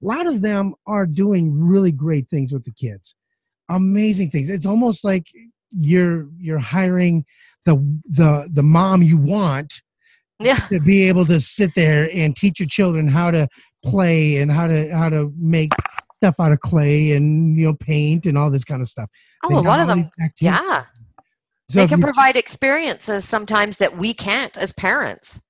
a 0.03 0.07
lot 0.07 0.27
of 0.27 0.41
them 0.41 0.75
are 0.87 1.07
doing 1.07 1.53
really 1.59 1.93
great 1.93 2.29
things 2.29 2.53
with 2.53 2.65
the 2.65 2.73
kids. 2.73 3.15
Amazing 3.69 4.31
things. 4.31 4.49
It's 4.49 4.67
almost 4.67 5.05
like 5.05 5.27
you're 5.71 6.29
you're 6.39 6.59
hiring 6.59 7.25
the 7.65 7.77
the 8.05 8.49
the 8.51 8.63
mom 8.63 9.03
you 9.03 9.19
want 9.19 9.83
yeah. 10.41 10.55
to 10.55 10.81
be 10.81 11.07
able 11.07 11.27
to 11.27 11.39
sit 11.39 11.75
there 11.75 12.11
and 12.13 12.35
teach 12.37 12.59
your 12.59 12.69
children 12.69 13.07
how 13.07 13.31
to 13.31 13.49
play 13.85 14.39
and 14.39 14.51
how 14.51 14.67
to 14.67 14.91
how 14.95 15.09
to 15.09 15.33
make 15.37 15.71
stuff 16.17 16.41
out 16.41 16.53
of 16.53 16.61
clay 16.61 17.13
and 17.13 17.57
you 17.57 17.67
know 17.67 17.75
paint 17.75 18.27
and 18.27 18.37
all 18.37 18.51
this 18.51 18.65
kind 18.65 18.81
of 18.81 18.89
stuff. 18.89 19.09
Oh, 19.45 19.49
They 19.49 19.55
a 19.57 19.61
lot 19.61 19.81
of 19.81 19.87
them. 19.87 20.11
Yeah. 20.41 20.85
So 21.69 21.79
they 21.79 21.87
can 21.87 22.01
provide 22.01 22.37
experiences 22.37 23.25
sometimes 23.25 23.77
that 23.77 23.97
we 23.97 24.13
can't 24.13 24.59
as 24.59 24.73
parents. 24.73 25.41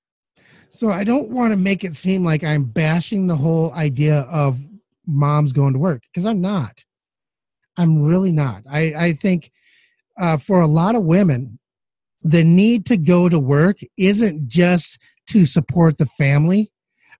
so 0.68 0.90
I 0.90 1.02
don't 1.02 1.30
want 1.30 1.52
to 1.52 1.56
make 1.56 1.82
it 1.82 1.96
seem 1.96 2.24
like 2.24 2.44
I'm 2.44 2.64
bashing 2.64 3.26
the 3.26 3.36
whole 3.36 3.72
idea 3.72 4.20
of 4.30 4.60
moms 5.06 5.52
going 5.52 5.72
to 5.72 5.78
work 5.78 6.02
because 6.12 6.26
I'm 6.26 6.40
not. 6.40 6.84
I'm 7.78 8.02
really 8.02 8.32
not. 8.32 8.64
I 8.70 8.80
I 8.96 9.12
think 9.14 9.50
uh, 10.18 10.36
for 10.36 10.60
a 10.60 10.66
lot 10.66 10.94
of 10.94 11.04
women, 11.04 11.58
the 12.22 12.44
need 12.44 12.86
to 12.86 12.96
go 12.96 13.28
to 13.28 13.38
work 13.38 13.78
isn't 13.96 14.46
just 14.46 14.98
to 15.28 15.46
support 15.46 15.98
the 15.98 16.06
family. 16.06 16.70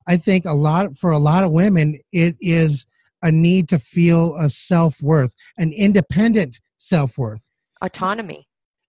I 0.07 0.17
think 0.17 0.45
a 0.45 0.53
lot 0.53 0.97
for 0.97 1.11
a 1.11 1.19
lot 1.19 1.45
of 1.45 1.53
women, 1.53 1.99
it 2.13 2.37
is 2.41 2.87
a 3.23 3.31
need 3.31 3.69
to 3.69 3.79
feel 3.79 4.35
a 4.37 4.49
self 4.49 5.01
worth, 5.01 5.35
an 5.57 5.73
independent 5.73 6.59
self 6.77 7.19
worth. 7.19 7.49
Autonomy. 7.83 8.47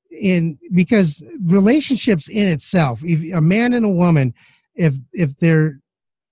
In 0.09 0.57
because 0.73 1.23
relationships 1.41 2.27
in 2.27 2.47
itself, 2.47 3.01
if 3.03 3.33
a 3.33 3.41
man 3.41 3.73
and 3.73 3.85
a 3.85 3.89
woman, 3.89 4.33
if 4.75 4.95
if 5.13 5.37
they're 5.37 5.79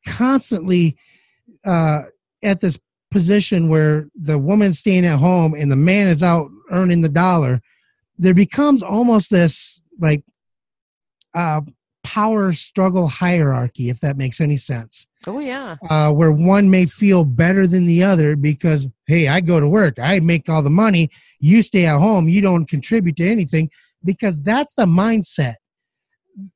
constantly 0.05 0.97
uh, 1.65 2.03
at 2.43 2.61
this 2.61 2.79
position 3.11 3.69
where 3.69 4.07
the 4.15 4.37
woman's 4.37 4.79
staying 4.79 5.05
at 5.05 5.19
home 5.19 5.53
and 5.53 5.71
the 5.71 5.75
man 5.75 6.07
is 6.07 6.21
out 6.23 6.49
earning 6.71 7.01
the 7.01 7.09
dollar, 7.09 7.61
there 8.19 8.34
becomes 8.34 8.84
almost 8.84 9.32
this 9.32 9.82
like 9.99 10.23
uh, 11.34 11.62
power 12.03 12.51
struggle 12.51 13.08
hierarchy, 13.08 13.89
if 13.89 13.99
that 14.01 14.17
makes 14.17 14.41
any 14.41 14.58
sense. 14.58 15.08
Oh 15.25 15.39
yeah. 15.39 15.77
Uh, 15.89 16.12
where 16.12 16.32
one 16.32 16.69
may 16.69 16.86
feel 16.86 17.23
better 17.23 17.65
than 17.65 17.86
the 17.88 18.03
other 18.03 18.36
because, 18.36 18.88
hey, 19.08 19.27
I 19.27 19.41
go 19.41 19.60
to 19.60 19.67
work, 19.67 19.97
I 19.99 20.19
make 20.19 20.49
all 20.49 20.62
the 20.62 20.69
money, 20.69 21.10
you 21.39 21.63
stay 21.63 21.86
at 21.86 21.99
home, 21.99 22.27
you 22.27 22.41
don't 22.41 22.69
contribute 22.69 23.17
to 23.17 23.27
anything, 23.27 23.69
because 24.03 24.41
that's 24.41 24.75
the 24.75 24.86
mindset. 24.86 25.55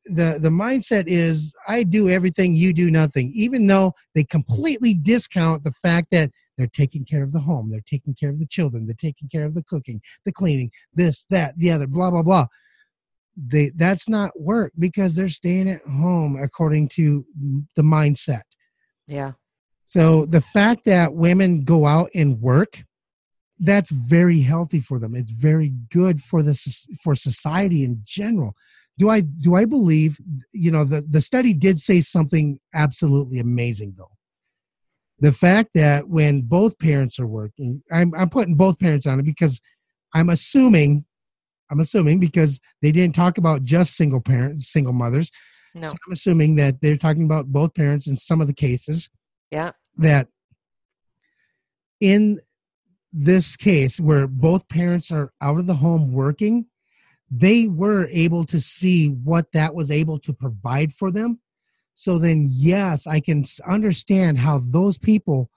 The 0.05 0.39
the 0.41 0.49
mindset 0.49 1.05
is 1.07 1.53
I 1.67 1.83
do 1.83 2.09
everything, 2.09 2.55
you 2.55 2.73
do 2.73 2.89
nothing, 2.89 3.31
even 3.35 3.67
though 3.67 3.93
they 4.15 4.23
completely 4.23 4.93
discount 4.93 5.63
the 5.63 5.73
fact 5.73 6.07
that 6.11 6.31
they're 6.57 6.67
taking 6.67 7.05
care 7.05 7.23
of 7.23 7.31
the 7.31 7.39
home, 7.39 7.69
they're 7.69 7.81
taking 7.85 8.15
care 8.15 8.29
of 8.29 8.39
the 8.39 8.45
children, 8.45 8.85
they're 8.85 8.95
taking 8.95 9.29
care 9.29 9.45
of 9.45 9.55
the 9.55 9.63
cooking, 9.63 10.01
the 10.25 10.31
cleaning, 10.31 10.71
this, 10.93 11.25
that, 11.29 11.57
the 11.57 11.71
other, 11.71 11.87
blah, 11.87 12.11
blah, 12.11 12.23
blah. 12.23 12.47
They 13.35 13.71
that's 13.75 14.07
not 14.07 14.39
work 14.39 14.73
because 14.77 15.15
they're 15.15 15.27
staying 15.27 15.67
at 15.67 15.81
home 15.83 16.37
according 16.39 16.89
to 16.89 17.25
the 17.75 17.81
mindset. 17.81 18.43
Yeah. 19.07 19.33
so 19.85 20.25
the 20.25 20.39
fact 20.39 20.85
that 20.85 21.13
women 21.13 21.63
go 21.63 21.85
out 21.87 22.09
and 22.13 22.39
work 22.39 22.83
that's 23.59 23.91
very 23.91 24.41
healthy 24.41 24.79
for 24.79 24.99
them. 24.99 25.15
It's 25.15 25.31
very 25.31 25.73
good 25.91 26.21
for 26.21 26.43
the 26.43 26.53
for 27.01 27.15
society 27.15 27.83
in 27.83 28.01
general. 28.03 28.55
Do 28.99 29.09
i 29.09 29.21
do 29.21 29.55
i 29.55 29.65
believe 29.65 30.19
you 30.51 30.69
know 30.69 30.83
the 30.83 31.01
the 31.01 31.21
study 31.21 31.53
did 31.53 31.79
say 31.79 31.99
something 31.99 32.59
absolutely 32.75 33.39
amazing 33.39 33.95
though 33.97 34.11
the 35.19 35.31
fact 35.31 35.69
that 35.75 36.07
when 36.09 36.41
both 36.41 36.77
parents 36.79 37.19
are 37.19 37.27
working 37.27 37.81
i'm 37.91 38.13
i'm 38.15 38.29
putting 38.29 38.55
both 38.55 38.79
parents 38.79 39.05
on 39.07 39.19
it 39.19 39.23
because 39.25 39.61
i'm 40.13 40.29
assuming 40.29 41.05
i'm 41.71 41.79
assuming 41.79 42.19
because 42.19 42.59
they 42.81 42.91
didn't 42.91 43.15
talk 43.15 43.37
about 43.37 43.63
just 43.63 43.95
single 43.95 44.21
parents 44.21 44.67
single 44.71 44.93
mothers 44.93 45.31
No. 45.75 45.87
so 45.89 45.93
i'm 46.07 46.13
assuming 46.13 46.55
that 46.55 46.81
they're 46.81 46.97
talking 46.97 47.25
about 47.25 47.47
both 47.47 47.73
parents 47.73 48.07
in 48.07 48.17
some 48.17 48.41
of 48.41 48.47
the 48.47 48.53
cases 48.53 49.09
Yeah. 49.51 49.71
that 49.97 50.27
in 51.99 52.39
this 53.11 53.55
case 53.55 53.99
where 53.99 54.27
both 54.27 54.67
parents 54.67 55.11
are 55.11 55.31
out 55.41 55.59
of 55.59 55.67
the 55.67 55.75
home 55.75 56.13
working 56.13 56.65
they 57.29 57.67
were 57.67 58.07
able 58.11 58.45
to 58.45 58.59
see 58.59 59.07
what 59.07 59.51
that 59.53 59.73
was 59.73 59.89
able 59.89 60.19
to 60.19 60.33
provide 60.33 60.93
for 60.93 61.11
them 61.11 61.39
so 61.93 62.17
then 62.17 62.47
yes 62.49 63.07
i 63.07 63.19
can 63.19 63.43
understand 63.67 64.37
how 64.37 64.59
those 64.59 64.97
people 64.97 65.49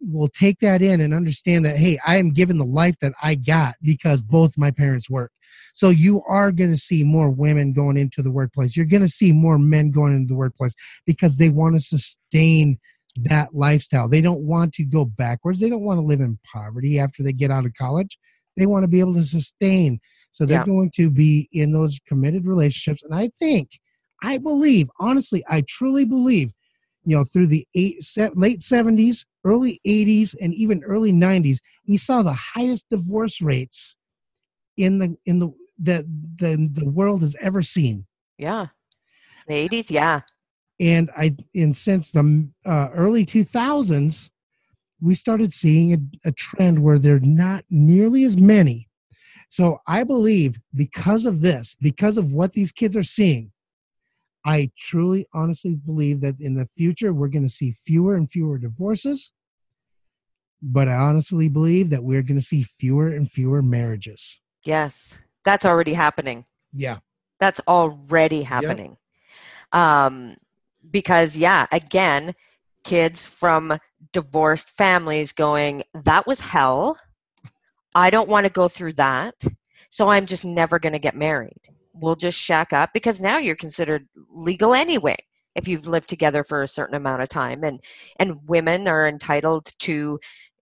will 0.00 0.28
take 0.28 0.58
that 0.58 0.82
in 0.82 1.00
and 1.00 1.14
understand 1.14 1.64
that 1.64 1.76
hey 1.76 1.98
i 2.06 2.16
am 2.16 2.30
given 2.32 2.58
the 2.58 2.64
life 2.64 2.98
that 3.00 3.12
i 3.22 3.34
got 3.34 3.74
because 3.82 4.22
both 4.22 4.58
my 4.58 4.70
parents 4.70 5.08
work. 5.08 5.30
So 5.74 5.90
you 5.90 6.22
are 6.24 6.50
going 6.52 6.70
to 6.70 6.78
see 6.78 7.04
more 7.04 7.30
women 7.30 7.72
going 7.72 7.96
into 7.96 8.22
the 8.22 8.30
workplace. 8.30 8.76
You're 8.76 8.86
going 8.86 9.02
to 9.02 9.08
see 9.08 9.32
more 9.32 9.58
men 9.58 9.90
going 9.90 10.14
into 10.14 10.28
the 10.28 10.38
workplace 10.38 10.74
because 11.06 11.36
they 11.38 11.48
want 11.48 11.74
to 11.74 11.80
sustain 11.80 12.78
that 13.16 13.54
lifestyle. 13.54 14.08
They 14.08 14.20
don't 14.20 14.42
want 14.42 14.74
to 14.74 14.84
go 14.84 15.04
backwards. 15.04 15.60
They 15.60 15.68
don't 15.68 15.82
want 15.82 15.98
to 15.98 16.06
live 16.06 16.20
in 16.20 16.38
poverty 16.52 16.98
after 16.98 17.22
they 17.22 17.32
get 17.32 17.50
out 17.50 17.66
of 17.66 17.74
college. 17.74 18.18
They 18.56 18.66
want 18.66 18.84
to 18.84 18.88
be 18.88 19.00
able 19.00 19.14
to 19.14 19.24
sustain. 19.24 20.00
So 20.30 20.46
they're 20.46 20.58
Yeah. 20.60 20.64
going 20.64 20.90
to 20.96 21.10
be 21.10 21.48
in 21.52 21.72
those 21.72 22.00
committed 22.06 22.46
relationships. 22.46 23.02
And 23.02 23.14
i 23.14 23.28
think 23.38 23.78
i 24.22 24.38
believe 24.38 24.88
honestly 24.98 25.44
i 25.48 25.62
truly 25.68 26.04
believe 26.04 26.52
you 27.04 27.16
know 27.16 27.24
through 27.24 27.46
the 27.46 27.66
eight, 27.74 28.02
se- 28.02 28.30
late 28.34 28.60
70s 28.60 29.24
early 29.44 29.80
80s 29.86 30.34
and 30.40 30.54
even 30.54 30.82
early 30.84 31.12
90s 31.12 31.58
we 31.86 31.96
saw 31.96 32.22
the 32.22 32.32
highest 32.32 32.86
divorce 32.90 33.42
rates 33.42 33.96
in 34.76 34.98
the 34.98 35.16
in 35.26 35.38
the 35.38 35.52
that 35.78 36.04
the, 36.36 36.70
the 36.72 36.88
world 36.88 37.22
has 37.22 37.36
ever 37.40 37.62
seen 37.62 38.06
Yeah. 38.38 38.66
The 39.48 39.68
80s, 39.68 39.90
yeah. 39.90 40.20
and 40.78 41.10
i 41.16 41.34
and 41.54 41.74
since 41.74 42.10
the 42.12 42.48
uh, 42.64 42.88
early 42.94 43.24
2000s 43.26 44.30
we 45.00 45.14
started 45.16 45.52
seeing 45.52 45.92
a, 45.92 46.28
a 46.28 46.32
trend 46.32 46.82
where 46.82 46.98
there 46.98 47.16
are 47.16 47.20
not 47.20 47.64
nearly 47.70 48.24
as 48.24 48.36
many 48.36 48.88
so 49.50 49.80
i 49.86 50.04
believe 50.04 50.58
because 50.74 51.26
of 51.26 51.40
this 51.40 51.74
because 51.80 52.16
of 52.16 52.32
what 52.32 52.52
these 52.52 52.72
kids 52.72 52.96
are 52.96 53.02
seeing 53.02 53.51
i 54.44 54.70
truly 54.78 55.26
honestly 55.32 55.74
believe 55.74 56.20
that 56.20 56.34
in 56.40 56.54
the 56.54 56.68
future 56.76 57.12
we're 57.12 57.28
going 57.28 57.42
to 57.44 57.48
see 57.48 57.74
fewer 57.84 58.14
and 58.14 58.30
fewer 58.30 58.58
divorces 58.58 59.32
but 60.62 60.88
i 60.88 60.94
honestly 60.94 61.48
believe 61.48 61.90
that 61.90 62.04
we're 62.04 62.22
going 62.22 62.38
to 62.38 62.44
see 62.44 62.62
fewer 62.62 63.08
and 63.08 63.30
fewer 63.30 63.62
marriages 63.62 64.40
Yes. 64.64 65.20
That's 65.44 65.66
already 65.66 65.92
happening. 65.92 66.44
yeah 66.72 66.98
That's 67.40 67.60
already 67.66 68.42
happening. 68.42 68.96
Um, 69.72 70.36
because, 70.88 71.36
yeah, 71.36 71.66
again, 71.72 72.34
kids 72.84 73.24
from 73.26 73.78
divorced 74.12 74.70
families 74.70 75.32
going, 75.32 75.82
that 75.94 76.26
was 76.26 76.40
hell. 76.40 76.96
I 77.94 78.10
don't 78.10 78.28
want 78.28 78.46
to 78.46 78.52
go 78.52 78.68
through 78.68 78.94
that. 78.94 79.34
So 79.90 80.08
I'm 80.08 80.26
just 80.26 80.44
never 80.44 80.78
going 80.78 80.92
to 80.92 80.98
get 80.98 81.16
married. 81.16 81.68
We'll 81.94 82.16
just 82.16 82.38
shack 82.38 82.72
up 82.72 82.90
because 82.92 83.20
now 83.20 83.38
you're 83.38 83.56
considered 83.56 84.08
legal 84.30 84.74
anyway 84.74 85.16
if 85.54 85.68
you've 85.68 85.86
lived 85.86 86.08
together 86.08 86.42
for 86.42 86.62
a 86.62 86.68
certain 86.68 86.94
amount 86.94 87.22
of 87.22 87.28
time. 87.28 87.62
And 87.64 87.80
and 88.18 88.38
women 88.46 88.88
are 88.88 89.06
entitled 89.06 89.68
to 89.80 90.18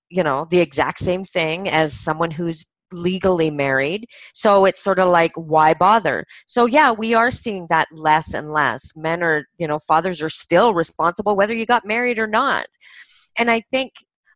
you 0.08 0.22
know 0.22 0.46
the 0.50 0.60
exact 0.60 0.98
same 0.98 1.24
thing 1.24 1.68
as 1.68 1.92
someone 1.92 2.32
who's 2.32 2.66
legally 2.92 3.52
married. 3.52 4.06
So 4.34 4.64
it's 4.64 4.82
sort 4.82 4.98
of 4.98 5.08
like 5.08 5.32
why 5.36 5.74
bother? 5.74 6.26
So 6.46 6.66
yeah 6.66 6.92
we 6.92 7.14
are 7.14 7.30
seeing 7.30 7.66
that 7.70 7.88
less 7.92 8.34
and 8.34 8.52
less. 8.52 8.92
Men 8.96 9.22
are 9.22 9.46
you 9.58 9.68
know 9.68 9.78
fathers 9.78 10.22
are 10.22 10.30
still 10.30 10.74
responsible 10.74 11.36
whether 11.36 11.54
you 11.54 11.66
got 11.66 11.86
married 11.86 12.18
or 12.18 12.26
not. 12.26 12.66
And 13.38 13.50
i 13.50 13.62
think 13.70 13.92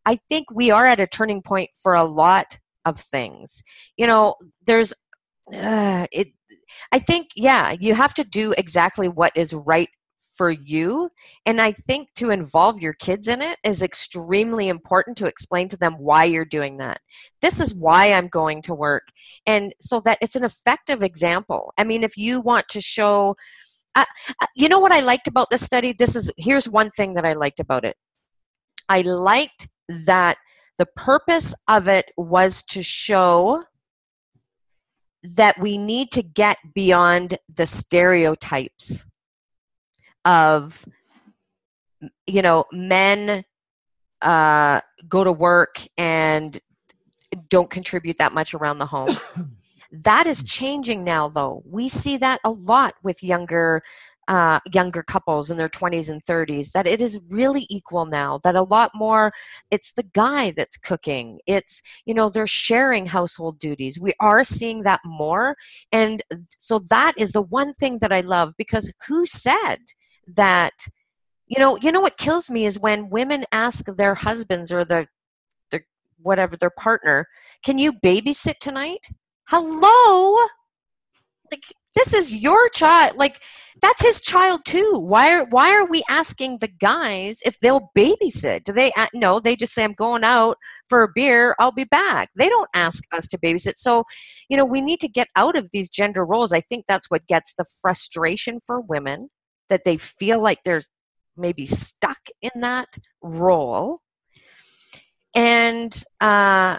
i 0.07 0.17
think 0.29 0.47
we 0.53 0.71
are 0.71 0.87
at 0.87 1.01
a 1.01 1.07
turning 1.07 1.43
point 1.43 1.71
for 1.83 1.95
a 1.95 2.05
lot 2.05 2.59
of 2.85 2.99
things. 2.99 3.63
You 3.97 4.07
know 4.07 4.37
there's 4.67 4.93
uh, 5.53 6.07
it 6.13 6.29
i 6.93 6.99
think 6.99 7.29
yeah 7.37 7.75
you 7.79 7.95
have 7.95 8.15
to 8.15 8.25
do 8.25 8.55
exactly 8.57 9.09
what 9.09 9.33
is 9.37 9.55
right 9.55 9.89
for 10.37 10.51
you 10.51 11.11
and 11.47 11.61
i 11.61 11.73
think 11.73 12.09
to 12.17 12.31
involve 12.31 12.81
your 12.81 12.93
kids 12.95 13.29
in 13.29 13.41
it 13.41 13.59
is 13.65 13.83
extremely 13.83 14.69
important 14.69 15.17
to 15.17 15.27
explain 15.27 15.69
to 15.69 15.77
them 15.77 15.95
why 15.95 16.25
you're 16.25 16.45
doing 16.45 16.79
that. 16.79 17.01
This 17.41 17.61
is 17.61 17.75
why 17.75 18.13
i'm 18.13 18.29
going 18.29 18.63
to 18.63 18.75
work 18.75 19.05
and 19.47 19.73
so 19.81 20.01
that 20.01 20.19
it's 20.21 20.37
an 20.37 20.45
effective 20.45 21.03
example. 21.03 21.73
I 21.79 21.85
mean 21.85 22.03
if 22.03 22.17
you 22.17 22.41
want 22.41 22.69
to 22.71 22.81
show 22.81 23.37
uh, 23.97 24.05
uh, 24.41 24.47
you 24.57 24.69
know 24.69 24.81
what 24.81 24.93
i 24.93 25.01
liked 25.01 25.29
about 25.29 25.51
this 25.51 25.65
study? 25.65 25.93
This 25.93 26.17
is 26.17 26.31
here's 26.37 26.69
one 26.69 26.91
thing 26.91 27.15
that 27.15 27.25
i 27.25 27.35
liked 27.35 27.61
about 27.61 27.85
it. 27.85 27.97
I 28.89 29.03
liked 29.03 29.69
that 30.07 30.37
the 30.79 30.87
purpose 30.97 31.55
of 31.69 31.87
it 31.89 32.11
was 32.17 32.63
to 32.65 32.83
show 32.83 33.63
that 35.25 35.59
we 35.59 35.79
need 35.79 36.11
to 36.13 36.23
get 36.23 36.59
beyond 36.75 37.39
the 37.53 37.67
stereotypes 37.67 39.07
of 40.25 40.87
you 42.27 42.43
know 42.43 42.65
men 42.73 43.45
uh, 44.21 44.81
go 45.09 45.25
to 45.25 45.33
work 45.33 45.81
and 45.99 46.61
don't 47.49 47.71
contribute 47.71 48.19
that 48.19 48.33
much 48.33 48.55
around 48.55 48.79
the 48.79 48.87
home. 48.87 49.17
That 50.03 50.27
is 50.27 50.43
changing 50.43 51.05
now 51.05 51.29
though. 51.29 51.63
We 51.65 51.89
see 51.89 52.17
that 52.17 52.41
a 52.43 52.51
lot 52.51 52.95
with 53.05 53.23
younger 53.23 53.85
uh, 54.29 54.61
younger 54.73 55.03
couples 55.03 55.51
in 55.51 55.57
their 55.57 55.69
20s 55.69 56.09
and 56.09 56.25
30s 56.25 56.73
that 56.73 56.87
it 56.87 57.01
is 57.01 57.21
really 57.29 57.67
equal 57.69 58.07
now 58.07 58.41
that 58.43 58.55
a 58.55 58.63
lot 58.63 58.91
more 58.95 59.33
it's 59.71 59.93
the 59.93 60.03
guy 60.03 60.51
that's 60.53 60.77
cooking 60.77 61.39
it's 61.47 61.83
you 62.07 62.15
know 62.15 62.29
they're 62.29 62.47
sharing 62.47 63.07
household 63.07 63.59
duties 63.59 63.99
we 64.01 64.13
are 64.21 64.45
seeing 64.45 64.83
that 64.83 65.01
more 65.05 65.57
and 65.93 66.23
so 66.49 66.79
that 66.91 67.13
is 67.17 67.33
the 67.33 67.43
one 67.43 67.75
thing 67.75 67.99
that 68.01 68.13
i 68.13 68.21
love 68.21 68.53
because 68.59 68.93
who 69.07 69.27
said 69.27 69.79
that 70.27 70.87
you 71.47 71.59
know 71.59 71.77
you 71.83 71.93
know 71.93 72.01
what 72.01 72.17
kills 72.17 72.51
me 72.51 72.65
is 72.65 72.79
when 72.79 73.11
women 73.11 73.45
ask 73.53 73.85
their 73.97 74.15
husbands 74.15 74.73
or 74.73 74.85
their 74.85 75.07
their 75.71 75.85
whatever 76.23 76.57
their 76.57 76.71
partner 76.71 77.27
can 77.65 77.79
you 77.79 77.95
babysit 77.95 78.59
tonight? 78.59 79.09
Hello? 79.49 80.47
Like 81.51 81.65
this 81.95 82.15
is 82.15 82.35
your 82.35 82.69
child 82.71 83.17
like 83.17 83.41
that's 83.83 84.05
his 84.05 84.21
child 84.21 84.65
too. 84.65 84.99
Why 85.01 85.33
are 85.33 85.47
why 85.47 85.73
are 85.75 85.87
we 85.87 86.03
asking 86.09 86.59
the 86.59 86.69
guys 86.69 87.41
if 87.45 87.59
they'll 87.59 87.91
babysit? 87.97 88.65
Do 88.65 88.73
they 88.73 88.93
uh, 88.93 89.09
no 89.15 89.41
they 89.41 89.57
just 89.57 89.75
say 89.75 89.83
i'm 89.83 89.95
going 89.95 90.23
out 90.23 90.57
for 90.89 91.03
a 91.03 91.09
beer 91.15 91.57
i'll 91.59 91.73
be 91.73 91.85
back. 91.85 92.31
They 92.37 92.49
don't 92.49 92.69
ask 92.75 93.03
us 93.13 93.27
to 93.29 93.39
babysit. 93.39 93.75
So 93.77 94.05
you 94.49 94.57
know 94.57 94.65
we 94.65 94.81
need 94.81 95.01
to 95.01 95.09
get 95.09 95.29
out 95.35 95.57
of 95.57 95.71
these 95.73 95.89
gender 95.89 96.25
roles. 96.25 96.53
I 96.53 96.61
think 96.61 96.85
that's 96.87 97.11
what 97.11 97.27
gets 97.27 97.55
the 97.55 97.65
frustration 97.83 98.61
for 98.65 98.81
women 98.81 99.31
that 99.69 99.83
they 99.85 99.97
feel 99.97 100.41
like 100.41 100.59
they're 100.65 100.83
maybe 101.37 101.67
stuck 101.67 102.21
in 102.41 102.61
that 102.61 102.89
role. 103.23 104.01
And 105.35 106.01
uh 106.21 106.79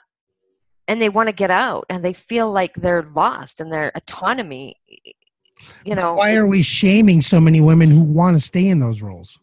and 0.87 1.01
they 1.01 1.09
want 1.09 1.27
to 1.27 1.33
get 1.33 1.51
out 1.51 1.85
and 1.89 2.03
they 2.03 2.13
feel 2.13 2.51
like 2.51 2.73
they're 2.75 3.03
lost 3.03 3.59
in 3.59 3.69
their 3.69 3.91
autonomy 3.95 4.77
you 5.83 5.95
know 5.95 6.13
why 6.13 6.35
are 6.35 6.47
we 6.47 6.61
shaming 6.61 7.21
so 7.21 7.39
many 7.39 7.61
women 7.61 7.89
who 7.89 8.03
want 8.03 8.35
to 8.35 8.39
stay 8.39 8.67
in 8.67 8.79
those 8.79 9.01
roles? 9.01 9.39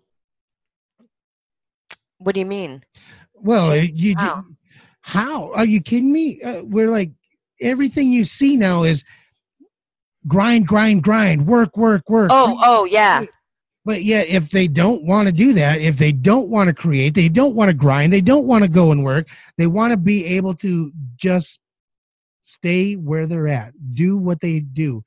What 2.18 2.34
do 2.34 2.40
you 2.40 2.46
mean? 2.46 2.84
Well 3.34 3.74
you 3.76 4.14
how? 4.16 4.44
how? 5.00 5.52
Are 5.52 5.64
you 5.64 5.80
kidding 5.80 6.12
me? 6.12 6.40
Uh, 6.42 6.62
we're 6.62 6.90
like 6.90 7.10
everything 7.60 8.10
you 8.10 8.24
see 8.24 8.56
now 8.56 8.82
is 8.82 9.04
grind 10.26 10.66
grind 10.66 11.02
grind 11.02 11.46
work 11.46 11.76
work 11.76 12.08
work. 12.08 12.30
Oh 12.32 12.58
oh 12.62 12.84
yeah 12.84 13.24
But 13.84 14.04
yet, 14.04 14.28
if 14.28 14.50
they 14.50 14.68
don't 14.68 15.04
want 15.04 15.26
to 15.26 15.32
do 15.32 15.52
that, 15.54 15.80
if 15.80 15.96
they 15.96 16.12
don't 16.12 16.48
want 16.48 16.68
to 16.68 16.74
create, 16.74 17.14
they 17.14 17.28
don't 17.28 17.56
want 17.56 17.68
to 17.68 17.74
grind, 17.74 18.12
they 18.12 18.20
don't 18.20 18.46
want 18.46 18.62
to 18.62 18.70
go 18.70 18.92
and 18.92 19.02
work, 19.02 19.28
they 19.58 19.66
want 19.66 19.90
to 19.90 19.96
be 19.96 20.24
able 20.24 20.54
to 20.56 20.92
just 21.16 21.58
stay 22.44 22.94
where 22.94 23.26
they're 23.26 23.48
at, 23.48 23.72
do 23.92 24.16
what 24.16 24.40
they 24.40 24.60
do, 24.60 25.02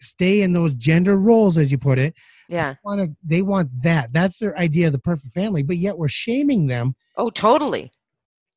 stay 0.00 0.42
in 0.42 0.52
those 0.52 0.74
gender 0.74 1.16
roles, 1.16 1.56
as 1.56 1.70
you 1.70 1.78
put 1.78 1.98
it. 1.98 2.14
yeah 2.48 2.74
Want 2.84 3.00
to, 3.00 3.16
they 3.22 3.42
want 3.42 3.70
that. 3.82 4.12
That's 4.12 4.38
their 4.38 4.58
idea 4.58 4.88
of 4.88 4.92
the 4.92 4.98
perfect 4.98 5.32
family. 5.32 5.62
But 5.62 5.76
yet, 5.76 5.96
we're 5.96 6.08
shaming 6.08 6.66
them. 6.66 6.96
oh 7.16 7.30
totally 7.30 7.92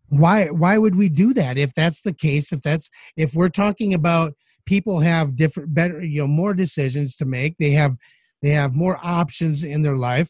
Why? 0.09 0.47
Why 0.47 0.79
would 0.79 0.95
we 0.95 1.07
do 1.07 1.35
that? 1.35 1.55
If 1.55 1.75
that's 1.75 2.01
the 2.01 2.13
case, 2.13 2.51
if 2.51 2.61
that's 2.61 2.89
if 3.15 3.35
we're 3.35 3.49
talking 3.49 3.93
about 3.93 4.33
people 4.65 5.01
have 5.01 5.35
different, 5.35 5.73
better, 5.75 6.03
you 6.03 6.21
know, 6.21 6.27
more 6.27 6.55
decisions 6.55 7.15
to 7.17 7.25
make, 7.25 7.57
they 7.59 7.71
have 7.71 7.95
they 8.41 8.49
have 8.49 8.75
more 8.75 8.99
options 9.03 9.63
in 9.63 9.81
their 9.81 9.97
life 9.97 10.29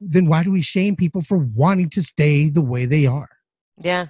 then 0.00 0.26
why 0.26 0.42
do 0.42 0.50
we 0.50 0.62
shame 0.62 0.96
people 0.96 1.20
for 1.20 1.38
wanting 1.38 1.90
to 1.90 2.02
stay 2.02 2.48
the 2.48 2.62
way 2.62 2.86
they 2.86 3.06
are? 3.06 3.30
Yeah. 3.76 4.06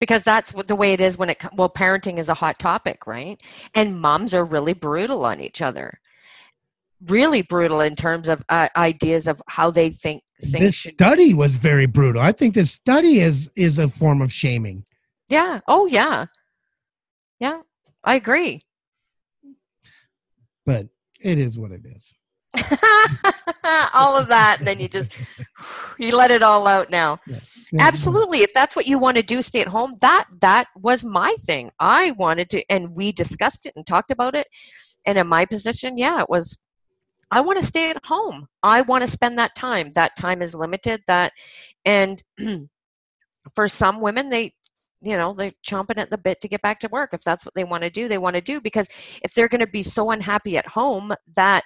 Because 0.00 0.22
that's 0.22 0.52
what 0.52 0.68
the 0.68 0.76
way 0.76 0.92
it 0.92 1.00
is 1.00 1.16
when 1.16 1.30
it 1.30 1.44
well 1.54 1.70
parenting 1.70 2.18
is 2.18 2.28
a 2.28 2.34
hot 2.34 2.58
topic 2.58 3.06
right? 3.06 3.40
And 3.74 4.00
moms 4.00 4.34
are 4.34 4.44
really 4.44 4.74
brutal 4.74 5.24
on 5.24 5.40
each 5.40 5.62
other. 5.62 6.00
Really 7.06 7.42
brutal 7.42 7.80
in 7.80 7.94
terms 7.94 8.28
of 8.28 8.42
uh, 8.48 8.68
ideas 8.76 9.26
of 9.26 9.40
how 9.48 9.70
they 9.70 9.90
think 9.90 10.22
things 10.40 10.64
this 10.64 10.74
should 10.74 10.94
study 10.94 11.34
was 11.34 11.56
very 11.56 11.86
brutal. 11.86 12.20
I 12.20 12.32
think 12.32 12.54
this 12.54 12.72
study 12.72 13.20
is 13.20 13.50
is 13.56 13.78
a 13.78 13.88
form 13.88 14.20
of 14.20 14.32
shaming. 14.32 14.84
Yeah. 15.28 15.60
Oh 15.66 15.86
yeah. 15.86 16.26
Yeah. 17.40 17.60
I 18.04 18.16
agree. 18.16 18.64
But 20.64 20.88
it 21.20 21.38
is 21.38 21.58
what 21.58 21.72
it 21.72 21.82
is. 21.84 22.14
All 23.94 24.16
of 24.16 24.28
that 24.28 24.56
and 24.60 24.66
then 24.66 24.80
you 24.80 24.88
just 24.88 25.18
you 25.98 26.16
let 26.16 26.30
it 26.30 26.42
all 26.42 26.66
out 26.66 26.90
now. 26.90 27.18
Yeah. 27.26 27.38
Yeah. 27.72 27.82
absolutely 27.84 28.42
if 28.42 28.52
that's 28.54 28.76
what 28.76 28.86
you 28.86 28.98
want 28.98 29.16
to 29.16 29.22
do 29.22 29.42
stay 29.42 29.60
at 29.60 29.66
home 29.66 29.96
that 30.00 30.26
that 30.40 30.68
was 30.76 31.04
my 31.04 31.34
thing. 31.40 31.70
I 31.80 32.12
wanted 32.12 32.48
to 32.50 32.64
and 32.70 32.94
we 32.94 33.12
discussed 33.12 33.66
it 33.66 33.72
and 33.76 33.86
talked 33.86 34.10
about 34.10 34.34
it 34.34 34.46
and 35.06 35.18
in 35.18 35.26
my 35.26 35.44
position 35.44 35.98
yeah 35.98 36.20
it 36.20 36.30
was 36.30 36.58
i 37.32 37.40
want 37.40 37.60
to 37.60 37.66
stay 37.66 37.90
at 37.90 38.04
home. 38.04 38.46
I 38.62 38.82
want 38.82 39.02
to 39.02 39.10
spend 39.10 39.36
that 39.38 39.56
time. 39.56 39.92
That 39.94 40.16
time 40.16 40.40
is 40.40 40.54
limited 40.54 41.02
that 41.08 41.32
and 41.84 42.22
for 43.54 43.68
some 43.68 44.00
women 44.00 44.28
they 44.30 44.52
you 45.00 45.16
know 45.16 45.32
they're 45.34 45.52
chomping 45.66 45.98
at 45.98 46.10
the 46.10 46.18
bit 46.18 46.40
to 46.40 46.48
get 46.48 46.62
back 46.62 46.78
to 46.80 46.88
work 46.88 47.10
if 47.12 47.22
that's 47.22 47.44
what 47.44 47.54
they 47.54 47.64
want 47.64 47.82
to 47.82 47.90
do 47.90 48.08
they 48.08 48.18
want 48.18 48.34
to 48.34 48.42
do 48.42 48.60
because 48.60 48.88
if 49.22 49.34
they're 49.34 49.48
going 49.48 49.60
to 49.60 49.66
be 49.66 49.82
so 49.82 50.10
unhappy 50.10 50.56
at 50.56 50.66
home 50.66 51.12
that 51.34 51.62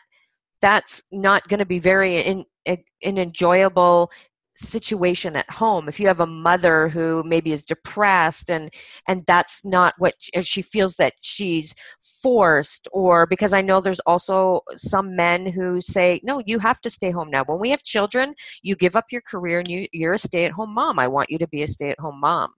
that's 0.61 1.03
not 1.11 1.47
going 1.49 1.59
to 1.59 1.66
be 1.66 1.78
very 1.78 2.18
in, 2.18 2.45
an 2.66 3.18
enjoyable 3.18 4.11
situation 4.55 5.36
at 5.36 5.48
home 5.51 5.88
if 5.88 5.98
you 5.98 6.07
have 6.07 6.20
a 6.20 6.26
mother 6.26 6.88
who 6.88 7.22
maybe 7.24 7.53
is 7.53 7.64
depressed 7.64 8.51
and 8.51 8.70
and 9.09 9.24
that's 9.26 9.64
not 9.64 9.94
what 9.98 10.14
she, 10.18 10.42
she 10.42 10.61
feels 10.61 10.96
that 10.96 11.14
she's 11.20 11.74
forced 12.01 12.88
or 12.92 13.26
because 13.26 13.55
i 13.55 13.62
know 13.62 13.80
there's 13.80 14.01
also 14.01 14.61
some 14.74 15.14
men 15.16 15.46
who 15.46 15.80
say 15.80 16.20
no 16.24 16.42
you 16.46 16.59
have 16.59 16.80
to 16.80 16.90
stay 16.90 17.11
home 17.11 17.30
now. 17.30 17.44
When 17.44 17.59
we 17.59 17.70
have 17.70 17.82
children 17.82 18.34
you 18.62 18.76
give 18.76 18.96
up 18.96 19.07
your 19.11 19.22
career 19.22 19.59
and 19.61 19.68
you 19.68 19.86
you're 19.92 20.14
a 20.14 20.18
stay 20.18 20.44
at 20.44 20.53
home 20.53 20.74
mom. 20.74 20.98
I 20.98 21.09
want 21.09 21.30
you 21.30 21.38
to 21.38 21.48
be 21.48 21.62
a 21.62 21.68
stay 21.68 21.90
at 21.90 22.01
home 22.01 22.20
mom. 22.20 22.53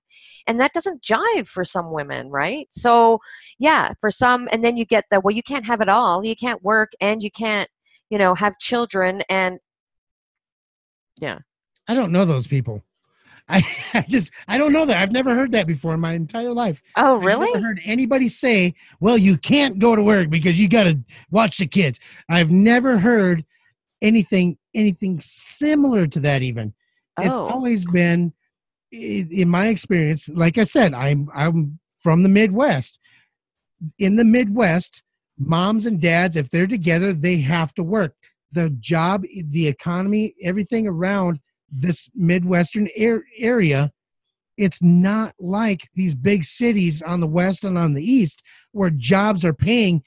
And 0.47 0.61
that 0.61 0.73
doesn't 0.73 1.03
jive 1.03 1.49
for 1.49 1.65
some 1.65 1.93
women 1.93 2.31
right? 2.31 2.69
So 2.71 3.19
yeah 3.59 3.93
for 4.01 4.11
some 4.11 4.49
and 4.53 4.65
then 4.65 4.77
you 4.77 4.85
get 4.85 5.05
the 5.11 5.21
well 5.21 5.35
you 5.35 5.43
can't 5.43 5.67
have 5.67 5.81
it 5.81 5.89
all. 5.89 6.25
You 6.25 6.37
can't 6.37 6.63
work 6.63 6.93
and 7.01 7.23
you 7.23 7.31
can't 7.31 7.69
you 8.11 8.19
know 8.19 8.35
have 8.35 8.59
children 8.59 9.23
and 9.29 9.59
yeah 11.21 11.39
I 11.89 11.95
don't 11.95 12.13
know 12.13 12.25
those 12.25 12.47
people. 12.47 12.83
I, 13.49 13.63
I 13.95 14.03
just 14.03 14.31
I 14.49 14.59
don't 14.59 14.73
know 14.73 14.87
that. 14.87 14.97
I've 14.97 15.13
never 15.13 15.35
heard 15.35 15.53
that 15.53 15.67
before 15.67 15.95
in 15.95 16.01
my 16.01 16.13
entire 16.15 16.53
life. 16.53 16.83
oh 16.97 17.17
really? 17.17 17.49
I've 17.49 17.55
never 17.55 17.67
heard 17.67 17.81
anybody 17.85 18.29
say, 18.29 18.75
"Well, 19.01 19.19
you 19.19 19.37
can't 19.37 19.79
go 19.79 19.97
to 19.97 20.03
work 20.03 20.31
because 20.31 20.61
you 20.61 20.69
got 20.69 20.85
to 20.85 20.99
watch 21.31 21.59
the 21.59 21.67
kids." 21.67 21.99
I've 22.29 22.51
never 22.51 22.99
heard 22.99 23.45
anything 24.01 24.59
anything 24.75 25.19
similar 25.21 26.07
to 26.07 26.21
that. 26.21 26.43
Even 26.43 26.73
it's 27.21 27.29
Oh. 27.35 27.47
always 27.49 27.85
been, 27.87 28.33
in 28.91 29.49
my 29.49 29.67
experience. 29.67 30.29
Like 30.29 30.57
I 30.59 30.65
said, 30.65 30.95
I'm 30.95 31.29
I'm 31.35 31.79
from 31.99 32.23
the 32.23 32.29
Midwest. 32.29 32.99
In 33.99 34.17
the 34.17 34.25
Midwest, 34.25 35.03
moms 35.39 35.87
and 35.87 36.01
dads, 36.01 36.37
if 36.37 36.49
they're 36.51 36.67
together, 36.69 37.13
they 37.13 37.39
have 37.39 37.75
to 37.75 37.83
work. 37.83 38.15
The 38.53 38.71
job, 38.71 39.25
the 39.45 39.67
economy, 39.67 40.35
everything 40.43 40.87
around 40.87 41.41
this 41.73 42.09
Midwestern 42.15 42.89
ar- 43.01 43.25
area 43.39 43.91
it's 44.57 44.83
not 44.83 45.35
like 45.39 45.89
these 45.95 46.15
big 46.15 46.45
cities 46.45 47.03
on 47.03 47.21
the 47.21 47.27
west 47.27 47.65
and 47.65 47.79
on 47.79 47.95
the 47.95 48.05
east 48.05 48.43
where 48.73 48.91
jobs 48.91 49.45
are 49.45 49.55
paying 49.55 50.03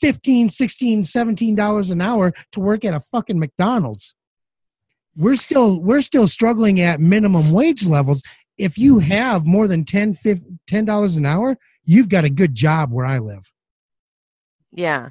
15 0.00 0.50
16 0.50 1.04
17 1.04 1.54
dollars 1.54 1.90
an 1.90 2.00
hour 2.00 2.32
to 2.52 2.60
work 2.60 2.84
at 2.84 2.94
a 2.94 3.00
fucking 3.00 3.38
mcdonald's. 3.38 4.14
We're 5.16 5.36
still 5.36 5.80
we're 5.80 6.00
still 6.00 6.28
struggling 6.28 6.80
at 6.80 7.00
minimum 7.00 7.50
wage 7.52 7.86
levels. 7.86 8.22
If 8.56 8.76
you 8.76 8.96
mm-hmm. 8.96 9.10
have 9.10 9.46
more 9.46 9.66
than 9.66 9.84
10 9.84 10.14
15 10.14 10.60
10 10.66 10.84
dollars 10.84 11.16
an 11.16 11.26
hour 11.26 11.56
you've 11.84 12.10
got 12.10 12.24
a 12.24 12.30
good 12.30 12.54
job 12.54 12.92
where 12.92 13.06
i 13.06 13.18
live. 13.18 13.50
Yeah. 14.70 15.10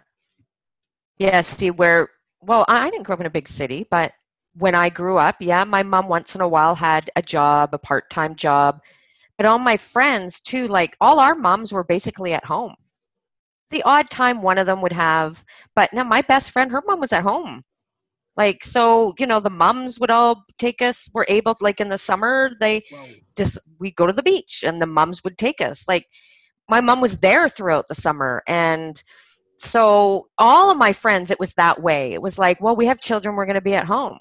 Yeah, 1.18 1.42
see 1.42 1.72
where 1.72 2.10
well, 2.42 2.66
I 2.68 2.92
didn't 2.92 3.04
grow 3.04 3.16
up 3.16 3.20
in 3.20 3.26
a 3.26 3.32
big 3.32 3.48
city, 3.48 3.88
but 3.90 4.14
when 4.58 4.76
I 4.76 4.90
grew 4.90 5.18
up, 5.18 5.38
yeah, 5.40 5.64
my 5.64 5.84
mom 5.84 6.08
once 6.08 6.36
in 6.36 6.42
a 6.42 6.48
while 6.48 6.76
had 6.76 7.10
a 7.16 7.22
job, 7.22 7.70
a 7.74 7.78
part-time 7.78 8.36
job. 8.36 8.80
But 9.38 9.46
all 9.46 9.60
my 9.60 9.78
friends 9.78 10.40
too, 10.40 10.68
like 10.68 10.98
all 11.00 11.20
our 11.20 11.36
moms 11.36 11.72
were 11.72 11.84
basically 11.84 12.34
at 12.34 12.46
home. 12.46 12.76
The 13.70 13.84
odd 13.84 14.10
time 14.10 14.42
one 14.42 14.58
of 14.58 14.66
them 14.66 14.82
would 14.82 14.94
have, 14.94 15.44
but 15.76 15.94
now 15.94 16.04
my 16.04 16.22
best 16.22 16.52
friend, 16.52 16.72
her 16.72 16.82
mom 16.88 17.00
was 17.00 17.14
at 17.14 17.24
home. 17.24 17.64
Like 18.36 18.64
so, 18.64 19.14
you 19.20 19.28
know, 19.28 19.40
the 19.40 19.50
moms 19.50 20.00
would 20.00 20.12
all 20.12 20.44
take 20.58 20.82
us. 20.82 21.10
Were 21.14 21.26
able, 21.28 21.56
like 21.60 21.82
in 21.82 21.90
the 21.90 21.98
summer, 21.98 22.52
they 22.60 22.84
just 23.36 23.60
we 23.80 23.92
go 23.92 24.08
to 24.08 24.14
the 24.14 24.24
beach, 24.24 24.64
and 24.66 24.80
the 24.80 24.86
moms 24.86 25.24
would 25.24 25.38
take 25.38 25.60
us. 25.60 25.88
Like 25.88 26.06
my 26.70 26.82
mom 26.82 27.02
was 27.02 27.18
there 27.18 27.50
throughout 27.50 27.88
the 27.90 27.96
summer, 27.96 28.44
and 28.48 29.04
so 29.58 30.28
all 30.38 30.70
of 30.72 30.78
my 30.78 30.94
friends 30.94 31.32
it 31.32 31.40
was 31.40 31.56
that 31.56 31.82
way 31.82 32.14
it 32.14 32.22
was 32.22 32.38
like 32.38 32.62
well 32.62 32.76
we 32.76 32.86
have 32.86 33.00
children 33.00 33.36
we're 33.36 33.46
going 33.46 33.56
to 33.56 33.62
be 33.62 33.74
at 33.74 33.88
home 33.88 34.20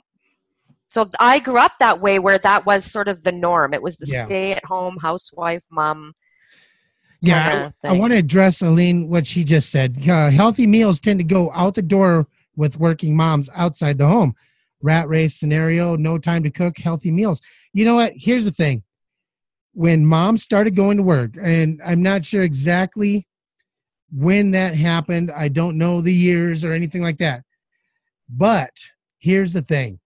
so 0.96 1.10
i 1.20 1.38
grew 1.38 1.58
up 1.58 1.72
that 1.78 2.00
way 2.00 2.18
where 2.18 2.38
that 2.38 2.64
was 2.64 2.90
sort 2.90 3.06
of 3.06 3.22
the 3.22 3.32
norm. 3.32 3.74
It 3.74 3.82
was 3.82 3.98
the 3.98 4.06
Yeah. 4.06 4.24
stay 4.24 4.52
at 4.52 4.64
home 4.64 4.96
housewife 5.02 5.64
mom 5.70 6.14
yeah 7.20 7.70
i, 7.84 7.88
I 7.90 7.92
want 7.92 8.12
to 8.14 8.18
address 8.18 8.62
aline 8.62 9.08
what 9.08 9.26
she 9.26 9.44
just 9.44 9.70
said. 9.70 9.96
Uh, 10.08 10.30
healthy 10.30 10.66
meals 10.66 11.00
tend 11.00 11.18
to 11.20 11.24
go 11.24 11.52
out 11.52 11.74
the 11.74 11.82
door 11.82 12.26
with 12.56 12.78
working 12.78 13.14
moms 13.14 13.50
outside 13.54 13.98
the 13.98 14.06
home. 14.06 14.34
Rat 14.80 15.06
race 15.08 15.34
scenario 15.34 15.96
no 15.96 16.18
time 16.18 16.42
to 16.44 16.50
cook 16.50 16.78
healthy 16.78 17.10
meals. 17.10 17.40
You 17.74 17.84
know 17.84 17.96
what? 17.96 18.12
Here's 18.16 18.46
the 18.46 18.50
thing. 18.50 18.82
When 19.74 20.06
mom 20.06 20.38
started 20.38 20.74
going 20.74 20.96
to 20.96 21.02
work 21.02 21.32
and 21.40 21.82
i'm 21.84 22.02
not 22.10 22.24
sure 22.24 22.42
exactly 22.42 23.26
when 24.10 24.52
that 24.52 24.74
happened 24.74 25.30
i 25.44 25.48
don't 25.48 25.76
know 25.76 26.00
the 26.00 26.14
years 26.14 26.64
or 26.64 26.72
anything 26.72 27.02
like 27.02 27.18
that 27.18 27.42
but 28.30 28.74
here's 29.18 29.52
the 29.52 29.60
thing 29.60 30.00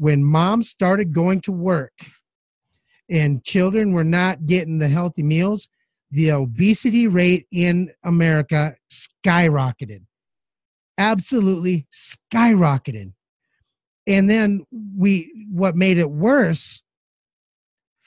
when 0.00 0.24
mom 0.24 0.62
started 0.62 1.12
going 1.12 1.40
to 1.40 1.52
work 1.52 1.92
and 3.10 3.44
children 3.44 3.92
were 3.92 4.04
not 4.04 4.46
getting 4.46 4.78
the 4.78 4.88
healthy 4.88 5.22
meals 5.22 5.68
the 6.10 6.32
obesity 6.32 7.06
rate 7.06 7.46
in 7.52 7.90
america 8.04 8.74
skyrocketed. 8.90 10.02
Absolutely 10.98 11.86
skyrocketed. 11.92 13.12
And 14.06 14.28
then 14.28 14.66
we 14.96 15.46
what 15.50 15.76
made 15.76 15.98
it 15.98 16.10
worse 16.10 16.82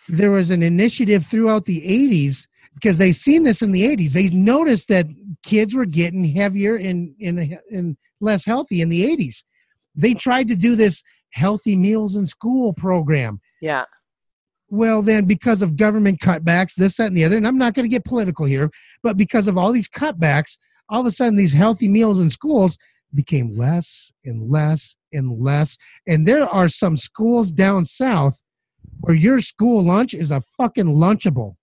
there 0.09 0.31
was 0.31 0.51
an 0.51 0.61
initiative 0.61 1.25
throughout 1.25 1.63
the 1.63 1.81
80s 1.81 2.47
because 2.73 2.97
they 2.97 3.13
seen 3.13 3.43
this 3.43 3.61
in 3.61 3.71
the 3.71 3.83
80s 3.83 4.11
they 4.11 4.27
noticed 4.29 4.89
that 4.89 5.05
kids 5.43 5.73
were 5.73 5.85
getting 5.85 6.25
heavier 6.25 6.75
and 6.75 7.15
and, 7.21 7.57
and 7.71 7.97
less 8.19 8.43
healthy 8.45 8.81
in 8.81 8.89
the 8.89 9.05
80s 9.15 9.43
they 9.95 10.13
tried 10.13 10.49
to 10.49 10.55
do 10.55 10.75
this 10.75 11.03
healthy 11.33 11.75
meals 11.75 12.15
in 12.15 12.25
school 12.25 12.73
program. 12.73 13.41
Yeah. 13.61 13.85
Well 14.69 15.01
then 15.01 15.25
because 15.25 15.61
of 15.61 15.75
government 15.75 16.19
cutbacks 16.19 16.75
this 16.75 16.97
that 16.97 17.07
and 17.07 17.17
the 17.17 17.23
other 17.23 17.37
and 17.37 17.47
i'm 17.47 17.59
not 17.59 17.75
going 17.75 17.87
to 17.87 17.93
get 17.93 18.05
political 18.05 18.47
here 18.47 18.71
but 19.03 19.17
because 19.17 19.47
of 19.47 19.55
all 19.55 19.71
these 19.71 19.87
cutbacks 19.87 20.57
all 20.89 21.01
of 21.01 21.05
a 21.05 21.11
sudden 21.11 21.35
these 21.35 21.53
healthy 21.53 21.87
meals 21.87 22.19
in 22.19 22.29
schools 22.31 22.77
became 23.13 23.55
less 23.55 24.11
and 24.25 24.49
less 24.49 24.95
and 25.11 25.41
less. 25.41 25.77
And 26.07 26.27
there 26.27 26.47
are 26.47 26.67
some 26.67 26.97
schools 26.97 27.51
down 27.51 27.85
south 27.85 28.41
where 29.01 29.15
your 29.15 29.41
school 29.41 29.83
lunch 29.83 30.13
is 30.13 30.31
a 30.31 30.41
fucking 30.57 30.85
lunchable. 30.85 31.55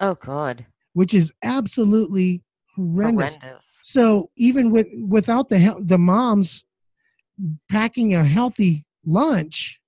Oh 0.00 0.14
god. 0.14 0.66
Which 0.92 1.14
is 1.14 1.32
absolutely 1.42 2.42
horrendous. 2.76 3.36
Horrendous. 3.36 3.80
So 3.84 4.30
even 4.36 4.70
with 4.70 4.88
without 5.08 5.48
the 5.48 5.76
the 5.78 5.98
moms 5.98 6.64
packing 7.68 8.14
a 8.14 8.24
healthy 8.24 8.84
lunch, 9.04 9.80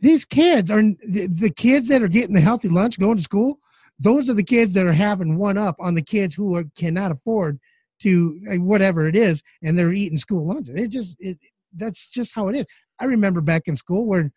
these 0.00 0.24
kids 0.24 0.70
are 0.70 0.80
the, 0.82 1.52
kids 1.56 1.88
that 1.88 2.02
are 2.02 2.08
getting 2.08 2.34
the 2.34 2.40
healthy 2.40 2.68
lunch 2.68 2.98
going 2.98 3.16
to 3.16 3.22
school. 3.22 3.58
Those 3.98 4.28
are 4.28 4.34
the 4.34 4.44
kids 4.44 4.74
that 4.74 4.86
are 4.86 4.92
having 4.92 5.38
one 5.38 5.58
up 5.58 5.76
on 5.80 5.94
the 5.94 6.02
kids 6.02 6.34
who 6.34 6.54
are, 6.54 6.64
cannot 6.76 7.10
afford 7.10 7.58
to 8.00 8.40
uh, 8.48 8.54
whatever 8.56 9.08
it 9.08 9.16
is, 9.16 9.42
and 9.62 9.76
they're 9.76 9.92
eating 9.92 10.18
school 10.18 10.46
lunches. 10.46 10.76
It 10.76 10.88
just 10.88 11.16
it, 11.20 11.38
that's 11.74 12.08
just 12.08 12.34
how 12.34 12.48
it 12.48 12.56
is. 12.56 12.66
I 13.00 13.06
remember 13.06 13.40
back 13.40 13.62
in 13.66 13.74
school 13.74 14.06
where 14.06 14.30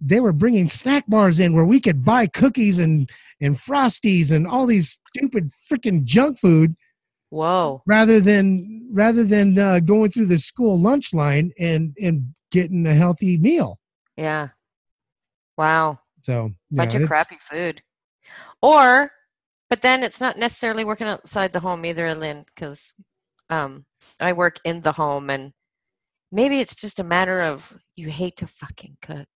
they 0.00 0.20
were 0.20 0.32
bringing 0.32 0.68
snack 0.68 1.04
bars 1.08 1.40
in 1.40 1.52
where 1.52 1.64
we 1.64 1.80
could 1.80 2.04
buy 2.04 2.26
cookies 2.26 2.78
and 2.78 3.10
and 3.40 3.56
frosties 3.56 4.30
and 4.30 4.46
all 4.46 4.66
these 4.66 4.98
stupid 5.08 5.50
freaking 5.70 6.04
junk 6.04 6.38
food 6.38 6.76
whoa. 7.30 7.82
Rather 7.86 8.20
than 8.20 8.88
rather 8.92 9.24
than 9.24 9.58
uh, 9.58 9.80
going 9.80 10.10
through 10.10 10.26
the 10.26 10.38
school 10.38 10.78
lunch 10.78 11.14
line 11.14 11.52
and 11.58 11.96
and 12.00 12.34
getting 12.50 12.86
a 12.86 12.94
healthy 12.94 13.38
meal. 13.38 13.78
yeah. 14.16 14.48
Wow. 15.56 16.00
So 16.22 16.52
yeah, 16.70 16.76
bunch 16.76 16.94
of 16.94 17.08
crappy 17.08 17.36
food. 17.40 17.82
Or 18.62 19.10
but 19.68 19.82
then 19.82 20.02
it's 20.02 20.20
not 20.20 20.38
necessarily 20.38 20.84
working 20.84 21.06
outside 21.06 21.52
the 21.52 21.60
home 21.60 21.84
either 21.84 22.14
lynn 22.14 22.44
because 22.46 22.94
um, 23.48 23.84
i 24.20 24.32
work 24.32 24.58
in 24.64 24.80
the 24.80 24.92
home 24.92 25.30
and 25.30 25.52
maybe 26.32 26.60
it's 26.60 26.74
just 26.74 27.00
a 27.00 27.04
matter 27.04 27.40
of 27.40 27.76
you 27.96 28.08
hate 28.08 28.36
to 28.36 28.46
fucking 28.46 28.96
cook. 29.02 29.28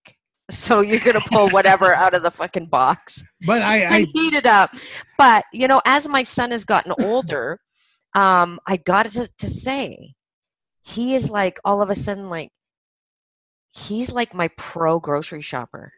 So 0.51 0.81
you're 0.81 0.99
gonna 0.99 1.21
pull 1.31 1.49
whatever 1.49 1.93
out 2.03 2.13
of 2.13 2.21
the 2.21 2.31
fucking 2.31 2.67
box. 2.67 3.23
But 3.45 3.61
I, 3.61 3.85
I 3.85 3.99
heat 3.99 4.33
it 4.33 4.45
up. 4.45 4.71
But 5.17 5.45
you 5.53 5.67
know 5.67 5.81
as 5.85 6.07
my 6.07 6.23
son 6.23 6.51
has 6.51 6.65
gotten 6.65 6.93
older 7.01 7.59
um, 8.15 8.59
i 8.65 8.77
got 8.77 9.05
to, 9.05 9.29
to 9.37 9.49
say 9.49 10.15
he 10.83 11.15
is 11.15 11.29
like 11.29 11.59
all 11.63 11.81
of 11.81 11.89
a 11.89 11.95
sudden 11.95 12.29
like 12.29 12.49
he's 13.75 14.11
like 14.11 14.33
my 14.33 14.47
pro 14.57 14.99
grocery 14.99 15.41
shopper 15.41 15.91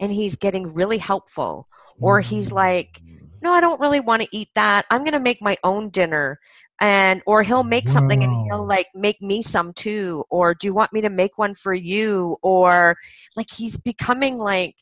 and 0.00 0.10
he's 0.10 0.36
getting 0.36 0.72
really 0.72 0.98
helpful. 0.98 1.68
Or 2.00 2.20
he's 2.20 2.50
like 2.50 3.02
no 3.42 3.52
i 3.52 3.60
don't 3.60 3.80
really 3.80 4.00
want 4.00 4.22
to 4.22 4.28
eat 4.32 4.48
that. 4.54 4.86
I'm 4.90 5.02
going 5.02 5.12
to 5.12 5.20
make 5.20 5.42
my 5.42 5.58
own 5.62 5.90
dinner. 5.90 6.38
And 6.80 7.22
or 7.26 7.42
he'll 7.42 7.62
make 7.62 7.90
something 7.90 8.24
and 8.24 8.46
he'll 8.46 8.66
like 8.66 8.86
make 8.94 9.20
me 9.20 9.42
some 9.42 9.74
too. 9.74 10.24
Or 10.30 10.54
do 10.54 10.66
you 10.66 10.72
want 10.72 10.94
me 10.94 11.02
to 11.02 11.10
make 11.10 11.36
one 11.36 11.54
for 11.54 11.74
you? 11.74 12.38
Or 12.42 12.96
like 13.36 13.48
he's 13.54 13.76
becoming 13.76 14.38
like 14.38 14.76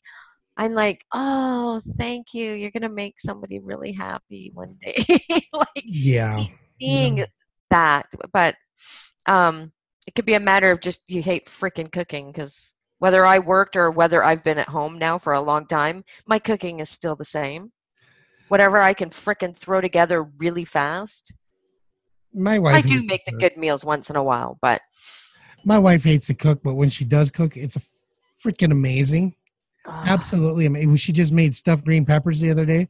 i'm 0.55 0.73
like 0.73 1.03
oh 1.13 1.81
thank 1.97 2.33
you. 2.33 2.53
You're 2.53 2.71
going 2.71 2.83
to 2.83 2.89
make 2.89 3.19
somebody 3.19 3.59
really 3.59 3.91
happy 3.91 4.51
one 4.53 4.77
day. 4.79 5.03
Like 5.53 5.83
yeah. 5.83 6.45
Seeing 6.79 7.25
that 7.69 8.07
but 8.31 8.55
um 9.25 9.71
it 10.07 10.15
could 10.15 10.25
be 10.25 10.33
a 10.33 10.39
matter 10.39 10.71
of 10.71 10.79
just 10.81 11.09
you 11.09 11.21
hate 11.21 11.45
freaking 11.45 11.91
cooking 11.91 12.31
because 12.31 12.73
whether 12.99 13.25
i 13.25 13.37
worked 13.39 13.75
or 13.75 13.91
whether 13.91 14.23
i've 14.23 14.43
been 14.43 14.57
at 14.57 14.69
home 14.69 14.97
now 14.97 15.17
for 15.17 15.33
a 15.33 15.41
long 15.41 15.65
time 15.65 16.03
my 16.27 16.39
cooking 16.39 16.79
is 16.79 16.89
still 16.89 17.15
the 17.15 17.25
same 17.25 17.71
whatever 18.47 18.79
i 18.79 18.93
can 18.93 19.09
frickin' 19.09 19.55
throw 19.55 19.81
together 19.81 20.23
really 20.39 20.65
fast 20.65 21.33
My 22.33 22.57
wife. 22.59 22.75
i 22.75 22.81
do 22.81 23.03
make 23.03 23.25
the 23.25 23.33
good 23.33 23.57
meals 23.57 23.85
once 23.85 24.09
in 24.09 24.15
a 24.15 24.23
while 24.23 24.57
but 24.61 24.81
My 25.65 25.77
wife 25.77 26.03
hates 26.05 26.27
to 26.27 26.33
cook, 26.33 26.61
but 26.63 26.75
when 26.75 26.89
she 26.89 27.03
does 27.03 27.29
cook, 27.29 27.57
it's 27.57 27.77
freaking 28.41 28.71
amazing. 28.71 29.35
Absolutely 29.85 30.65
amazing. 30.65 30.95
She 30.95 31.11
just 31.11 31.33
made 31.33 31.53
stuffed 31.53 31.83
green 31.83 32.05
peppers 32.05 32.39
the 32.39 32.49
other 32.49 32.65
day. 32.65 32.87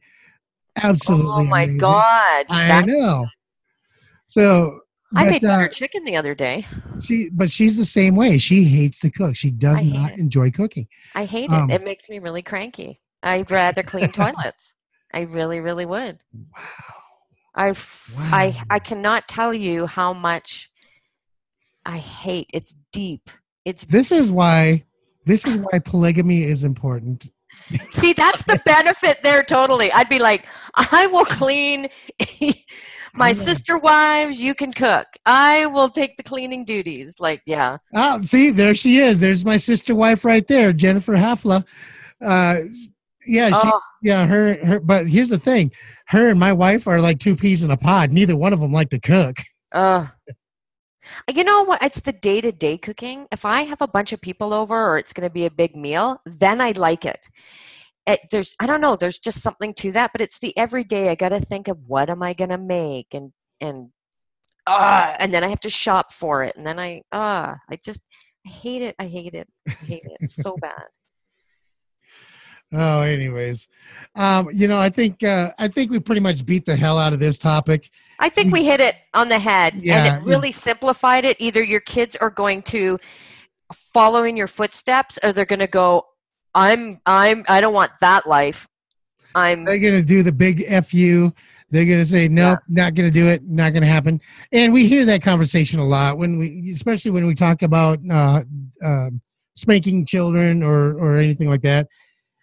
Absolutely. 0.80 1.32
oh 1.32 1.44
my 1.44 1.62
amazing. 1.64 1.78
god 1.78 2.46
I 2.48 2.82
know. 2.82 3.26
So, 4.30 4.80
i 5.16 5.24
but, 5.24 5.30
made 5.32 5.44
uh, 5.44 5.48
butter 5.48 5.68
chicken 5.68 6.04
the 6.04 6.14
other 6.16 6.36
day 6.36 6.64
she, 7.02 7.30
but 7.30 7.50
she's 7.50 7.76
the 7.76 7.84
same 7.84 8.14
way. 8.14 8.38
She 8.38 8.62
hates 8.62 9.00
to 9.00 9.10
cook. 9.10 9.34
She 9.34 9.50
does 9.50 9.82
not 9.82 10.12
it. 10.12 10.18
enjoy 10.18 10.52
cooking. 10.52 10.86
i 11.16 11.24
hate 11.24 11.50
um, 11.50 11.68
it 11.68 11.80
it 11.80 11.84
makes 11.84 12.08
me 12.08 12.20
really 12.20 12.42
cranky 12.42 13.00
i'd 13.24 13.50
rather 13.50 13.82
clean 13.82 14.12
toilets 14.20 14.74
i 15.12 15.22
really 15.22 15.58
really 15.60 15.84
would 15.86 16.20
Wow. 16.32 16.62
I, 17.52 17.68
f- 17.70 18.14
I, 18.18 18.46
Wow. 18.50 18.62
I 18.70 18.78
cannot 18.78 19.26
tell 19.26 19.52
you 19.52 19.86
how 19.86 20.12
much 20.12 20.70
I 21.84 21.98
hate. 21.98 22.48
It's 22.54 22.78
deep. 22.92 23.28
It's 23.64 23.86
This 23.86 24.12
is 24.12 24.30
why. 24.30 24.84
This 25.26 25.44
is 25.46 25.56
why 25.58 25.80
polygamy 25.80 26.44
is 26.44 26.62
important. 26.62 27.28
see 27.90 28.12
that's 28.12 28.44
the 28.44 28.60
benefit 28.64 29.18
there. 29.22 29.42
Totally, 29.42 29.90
I'd 29.90 30.08
be 30.08 30.20
like, 30.20 30.46
I 30.74 31.08
will 31.08 31.24
clean 31.24 31.88
my 33.14 33.32
sister 33.32 33.78
wives. 33.78 34.42
You 34.42 34.54
can 34.54 34.72
cook. 34.72 35.06
I 35.26 35.66
will 35.66 35.88
take 35.88 36.16
the 36.16 36.22
cleaning 36.22 36.64
duties. 36.64 37.16
Like, 37.20 37.42
yeah, 37.46 37.78
Oh, 37.94 38.22
see, 38.22 38.50
there 38.50 38.74
she 38.74 38.98
is. 38.98 39.20
There's 39.20 39.44
my 39.44 39.56
sister 39.56 39.94
wife 39.94 40.24
right 40.24 40.46
there, 40.46 40.72
Jennifer 40.72 41.14
Hafla. 41.14 41.64
Uh, 42.20 42.56
yeah, 43.26 43.48
she, 43.48 43.68
oh, 43.72 43.80
yeah, 44.02 44.26
her, 44.26 44.54
her. 44.64 44.80
But 44.80 45.08
here's 45.08 45.28
the 45.30 45.38
thing: 45.38 45.72
her 46.06 46.28
and 46.28 46.38
my 46.40 46.52
wife 46.52 46.86
are 46.86 47.00
like 47.00 47.18
two 47.18 47.36
peas 47.36 47.64
in 47.64 47.70
a 47.70 47.76
pod. 47.76 48.12
Neither 48.12 48.36
one 48.36 48.52
of 48.52 48.60
them 48.60 48.72
like 48.72 48.90
to 48.90 49.00
cook. 49.00 49.38
uh. 49.72 50.06
You 51.34 51.44
know 51.44 51.64
what? 51.64 51.82
It's 51.82 52.02
the 52.02 52.12
day 52.12 52.40
to 52.42 52.52
day 52.52 52.76
cooking. 52.76 53.26
If 53.32 53.44
I 53.46 53.62
have 53.62 53.80
a 53.80 53.88
bunch 53.88 54.12
of 54.12 54.20
people 54.20 54.52
over 54.52 54.76
or 54.90 54.98
it's 54.98 55.14
going 55.14 55.26
to 55.28 55.32
be 55.32 55.46
a 55.46 55.50
big 55.50 55.74
meal, 55.74 56.20
then 56.26 56.60
I 56.60 56.72
like 56.72 57.04
it. 57.06 57.26
It. 58.10 58.20
There's, 58.30 58.54
I 58.60 58.66
don't 58.66 58.80
know, 58.80 58.96
there's 58.96 59.18
just 59.18 59.42
something 59.42 59.74
to 59.74 59.92
that, 59.92 60.12
but 60.12 60.20
it's 60.20 60.38
the 60.38 60.56
everyday. 60.56 61.08
I 61.08 61.14
got 61.14 61.30
to 61.30 61.40
think 61.40 61.68
of 61.68 61.78
what 61.86 62.10
am 62.10 62.22
I 62.22 62.32
going 62.32 62.50
to 62.50 62.58
make 62.58 63.08
and, 63.12 63.32
and, 63.60 63.90
uh, 64.66 65.16
and 65.18 65.32
then 65.32 65.42
I 65.42 65.48
have 65.48 65.60
to 65.60 65.70
shop 65.70 66.12
for 66.12 66.44
it. 66.44 66.56
And 66.56 66.66
then 66.66 66.78
I, 66.78 67.02
uh, 67.12 67.54
I 67.68 67.78
just, 67.84 68.04
I 68.46 68.50
hate 68.50 68.82
it. 68.82 68.94
I 68.98 69.06
hate 69.06 69.34
it. 69.34 69.48
I 69.66 69.70
hate 69.70 70.04
it. 70.04 70.16
It's 70.20 70.36
so 70.36 70.56
bad. 70.60 70.82
Oh, 72.72 73.00
anyways, 73.00 73.66
um, 74.14 74.48
you 74.52 74.68
know, 74.68 74.78
I 74.78 74.90
think 74.90 75.24
uh, 75.24 75.50
I 75.58 75.66
think 75.66 75.90
we 75.90 75.98
pretty 75.98 76.20
much 76.20 76.46
beat 76.46 76.66
the 76.66 76.76
hell 76.76 76.98
out 76.98 77.12
of 77.12 77.18
this 77.18 77.36
topic. 77.36 77.90
I 78.20 78.28
think 78.28 78.52
we 78.52 78.64
hit 78.64 78.78
it 78.78 78.94
on 79.12 79.28
the 79.28 79.40
head 79.40 79.74
Yeah, 79.74 80.04
and 80.04 80.22
it 80.22 80.28
really 80.28 80.52
simplified 80.52 81.24
it. 81.24 81.36
Either 81.40 81.64
your 81.64 81.80
kids 81.80 82.14
are 82.14 82.30
going 82.30 82.62
to 82.64 82.98
follow 83.72 84.22
in 84.22 84.36
your 84.36 84.46
footsteps 84.46 85.18
or 85.24 85.32
they're 85.32 85.46
going 85.46 85.60
to 85.60 85.66
go, 85.66 86.06
I'm, 86.54 87.00
I'm, 87.06 87.44
I 87.48 87.60
don't 87.60 87.74
want 87.74 87.92
that 88.00 88.26
life. 88.26 88.68
I'm, 89.34 89.64
They're 89.64 89.78
gonna 89.78 90.02
do 90.02 90.22
the 90.22 90.32
big 90.32 90.66
fu. 90.84 91.32
They're 91.70 91.84
gonna 91.84 92.04
say 92.04 92.26
nope, 92.26 92.58
not 92.68 92.94
gonna 92.94 93.12
do 93.12 93.28
it, 93.28 93.44
not 93.44 93.72
gonna 93.72 93.86
happen. 93.86 94.20
And 94.50 94.72
we 94.72 94.86
hear 94.86 95.04
that 95.04 95.22
conversation 95.22 95.78
a 95.78 95.84
lot 95.84 96.18
when 96.18 96.38
we, 96.38 96.70
especially 96.72 97.12
when 97.12 97.26
we 97.26 97.34
talk 97.34 97.62
about 97.62 98.00
uh, 98.10 98.42
um 98.84 99.20
spanking 99.54 100.04
children 100.04 100.64
or 100.64 100.98
or 100.98 101.18
anything 101.18 101.48
like 101.48 101.62
that. 101.62 101.86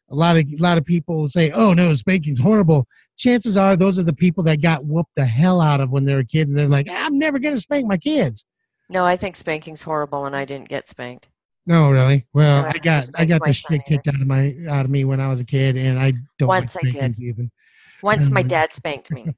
A 0.09 0.15
lot 0.15 0.37
of 0.37 0.45
a 0.47 0.55
lot 0.59 0.77
of 0.77 0.85
people 0.85 1.27
say, 1.27 1.51
"Oh 1.51 1.73
no, 1.73 1.93
spanking's 1.93 2.39
horrible." 2.39 2.87
Chances 3.17 3.57
are 3.57 3.75
those 3.75 3.99
are 3.99 4.03
the 4.03 4.15
people 4.15 4.43
that 4.43 4.61
got 4.61 4.85
whooped 4.85 5.15
the 5.17 5.25
hell 5.25 5.59
out 5.59 5.81
of 5.81 5.89
when 5.89 6.05
they 6.05 6.15
were 6.15 6.23
kids, 6.23 6.49
and 6.49 6.57
they're 6.57 6.69
like, 6.69 6.87
"I'm 6.89 7.17
never 7.17 7.37
gonna 7.39 7.57
spank 7.57 7.85
my 7.85 7.97
kids." 7.97 8.45
no, 8.89 9.05
I 9.05 9.17
think 9.17 9.35
spanking's 9.35 9.83
horrible 9.83 10.25
and 10.25 10.35
I 10.35 10.45
didn't 10.45 10.69
get 10.69 10.87
spanked. 10.87 11.29
No, 11.67 11.91
really. 11.91 12.25
Well, 12.33 12.61
No, 12.63 12.67
I 12.67 12.71
I 12.71 12.77
got 12.79 13.09
I 13.15 13.25
got 13.25 13.43
the 13.43 13.51
shit 13.53 13.81
kicked 13.85 14.07
out 14.07 14.15
of 14.21 14.25
my 14.25 14.55
out 14.69 14.85
of 14.85 14.89
me 14.91 15.03
when 15.03 15.19
I 15.19 15.27
was 15.27 15.41
a 15.41 15.45
kid, 15.45 15.75
and 15.77 15.99
I 15.99 16.13
don't 16.39 16.47
Once 16.47 16.75
I 16.75 16.79
like 16.79 16.83
did. 16.93 16.93
spankings 16.93 17.21
even. 17.21 17.51
Once 18.01 18.31
my 18.31 18.41
Mhm. 18.41 18.47
dad 18.47 18.73
spanked 18.73 19.11
me. 19.11 19.25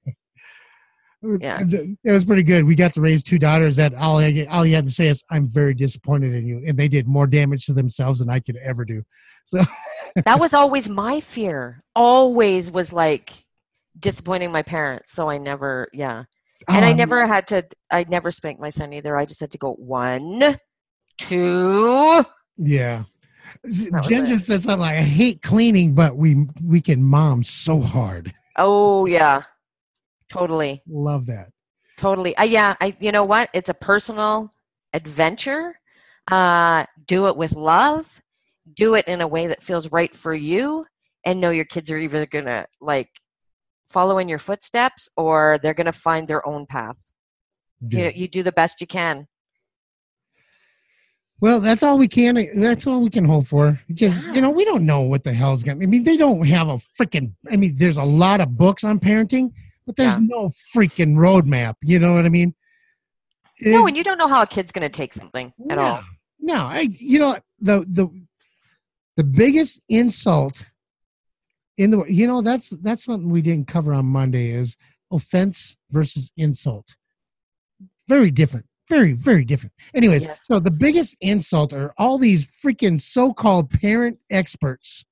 Yeah. 1.41 1.59
It 1.69 1.97
was 2.05 2.23
pretty 2.23 2.43
good. 2.43 2.63
We 2.63 2.75
got 2.75 2.93
to 2.93 3.01
raise 3.01 3.23
two 3.23 3.37
daughters 3.37 3.75
that 3.75 3.93
all 3.93 4.19
I, 4.19 4.47
all 4.49 4.65
you 4.65 4.73
had 4.75 4.85
to 4.85 4.91
say 4.91 5.09
is, 5.09 5.21
"I'm 5.29 5.49
very 5.49 5.73
disappointed 5.73 6.33
in 6.33 6.47
you," 6.47 6.63
and 6.65 6.77
they 6.77 6.87
did 6.87 7.09
more 7.09 7.27
damage 7.27 7.65
to 7.65 7.73
themselves 7.73 8.19
than 8.19 8.29
I 8.29 8.39
could 8.39 8.55
ever 8.63 8.85
do. 8.85 9.03
So 9.43 9.61
that 10.25 10.39
was 10.39 10.53
always 10.53 10.87
my 10.87 11.19
fear. 11.19 11.83
Always 11.93 12.71
was 12.71 12.93
like 12.93 13.33
disappointing 13.99 14.49
my 14.53 14.61
parents. 14.63 15.11
So 15.11 15.29
I 15.29 15.37
never, 15.39 15.89
yeah. 15.91 16.23
And 16.69 16.85
I 16.85 16.91
Um, 16.91 16.97
never 16.97 17.27
had 17.27 17.47
to, 17.47 17.63
I 17.91 18.05
never 18.07 18.31
spanked 18.31 18.61
my 18.61 18.69
son 18.69 18.93
either. 18.93 19.17
I 19.17 19.25
just 19.25 19.41
had 19.41 19.51
to 19.51 19.57
go 19.57 19.73
one, 19.73 20.57
two. 21.19 22.23
yeah. 22.57 23.03
S- 23.65 23.85
That 23.91 23.97
was 23.97 24.07
Jen 24.07 24.25
just 24.25 24.47
said 24.47 24.61
something 24.61 24.79
like, 24.81 24.95
"I 24.95 25.01
hate 25.01 25.41
cleaning, 25.41 25.93
but 25.93 26.15
we 26.15 26.47
we 26.67 26.81
can 26.81 27.03
mom 27.03 27.43
so 27.43 27.79
hard." 27.81 28.33
Oh, 28.57 29.05
yeah. 29.05 29.43
Totally. 30.29 30.81
Love 30.87 31.25
that. 31.27 31.49
Totally. 31.97 32.35
Uh, 32.37 32.43
yeah. 32.43 32.75
I, 32.81 32.95
you 32.99 33.11
know 33.11 33.23
what? 33.25 33.49
It's 33.53 33.69
a 33.69 33.73
personal 33.73 34.51
adventure. 34.93 35.79
Uh, 36.29 36.85
do 37.07 37.27
it 37.27 37.35
with 37.37 37.53
love. 37.53 38.21
Do 38.73 38.95
it 38.95 39.07
in 39.07 39.21
a 39.21 39.27
way 39.27 39.47
that 39.47 39.63
feels 39.63 39.91
right 39.91 40.13
for 40.13 40.33
you, 40.33 40.85
and 41.25 41.41
know 41.41 41.49
your 41.49 41.65
kids 41.65 41.89
are 41.91 41.97
either 41.97 42.25
gonna 42.25 42.65
like 42.79 43.09
follow 43.87 44.19
in 44.19 44.29
your 44.29 44.37
footsteps 44.39 45.09
or 45.17 45.57
they're 45.63 45.73
gonna 45.73 45.91
find 45.91 46.27
their 46.27 46.47
own 46.47 46.65
path. 46.67 47.11
You 47.81 47.97
Yeah. 47.97 48.03
know, 48.05 48.11
you 48.15 48.27
do 48.27 48.43
the 48.43 48.51
best 48.51 48.79
you 48.81 48.87
can. 48.87 49.27
Well, 51.41 51.59
that's 51.61 51.83
all 51.83 51.97
we 51.97 52.07
can. 52.07 52.59
That's 52.59 52.85
all 52.85 52.99
we 53.01 53.09
can 53.09 53.23
hope 53.25 53.47
for 53.47 53.79
because 53.87 54.19
Yeah. 54.21 54.33
you 54.33 54.41
know 54.41 54.49
we 54.49 54.65
don't 54.65 54.85
know 54.85 55.01
what 55.01 55.23
the 55.23 55.33
hell's 55.33 55.63
going. 55.63 55.79
to 55.79 55.83
I 55.85 55.87
mean, 55.87 56.03
they 56.03 56.17
don't 56.17 56.45
have 56.47 56.67
a 56.67 56.77
freaking. 56.99 57.33
I 57.51 57.55
mean, 57.55 57.75
there's 57.77 57.97
a 57.97 58.03
lot 58.03 58.41
of 58.41 58.57
books 58.57 58.83
on 58.83 58.99
parenting, 58.99 59.53
but 59.85 59.95
there's 59.95 60.13
Yeah. 60.13 60.19
no 60.21 60.51
freaking 60.75 61.15
roadmap. 61.15 61.75
You 61.81 61.99
know 61.99 62.13
what 62.13 62.25
I 62.25 62.29
mean? 62.29 62.55
No, 63.61 63.85
It- 63.85 63.89
and 63.89 63.97
you 63.97 64.03
don't 64.03 64.17
know 64.17 64.27
how 64.27 64.41
a 64.41 64.47
kid's 64.47 64.71
gonna 64.71 64.89
take 64.89 65.13
something 65.13 65.53
at 65.69 65.77
no, 65.77 65.81
all. 65.83 66.03
No, 66.39 66.55
I. 66.65 66.89
You 66.99 67.19
know 67.19 67.37
the 67.59 67.85
the 67.89 68.07
the 69.17 69.23
biggest 69.23 69.79
insult 69.89 70.65
in 71.77 71.91
the 71.91 72.03
you 72.05 72.27
know 72.27 72.41
that's 72.41 72.69
that's 72.81 73.07
what 73.07 73.21
we 73.21 73.41
didn't 73.41 73.67
cover 73.67 73.93
on 73.93 74.05
Monday 74.05 74.51
is 74.51 74.75
offense 75.11 75.77
versus 75.89 76.31
insult. 76.37 76.95
Very 78.07 78.31
different. 78.31 78.65
Very 78.89 79.13
very 79.13 79.45
different. 79.45 79.73
Anyways, 79.93 80.25
Yes. 80.25 80.45
so 80.45 80.59
the 80.59 80.71
biggest 80.71 81.15
insult 81.21 81.73
are 81.73 81.93
all 81.97 82.17
these 82.17 82.49
freaking 82.49 82.99
so-called 82.99 83.69
parent 83.69 84.17
experts. 84.29 85.05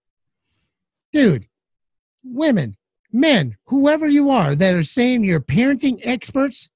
Dude, 1.13 1.47
women, 2.23 2.75
men, 3.13 3.57
whoever 3.67 4.07
you 4.07 4.30
are 4.30 4.55
that 4.55 4.73
are 4.73 4.84
saying 4.84 5.23
you're 5.23 5.39
parenting 5.39 5.99
experts, 6.03 6.69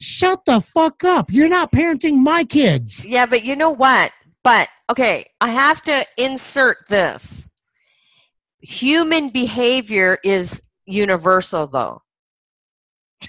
shut 0.00 0.44
the 0.44 0.60
fuck 0.60 1.02
up. 1.04 1.32
You're 1.32 1.48
not 1.48 1.72
parenting 1.72 2.18
my 2.18 2.44
kids. 2.44 3.04
Yeah, 3.04 3.26
but 3.26 3.44
you 3.44 3.56
know 3.56 3.70
what? 3.70 4.12
But 4.42 4.68
okay, 4.90 5.26
I 5.40 5.50
have 5.50 5.82
to 5.82 6.06
insert 6.16 6.88
this. 6.88 7.48
Human 8.60 9.28
behavior 9.28 10.18
is 10.24 10.62
universal, 10.86 11.66
though. 11.66 12.02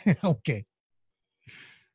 okay. 0.23 0.65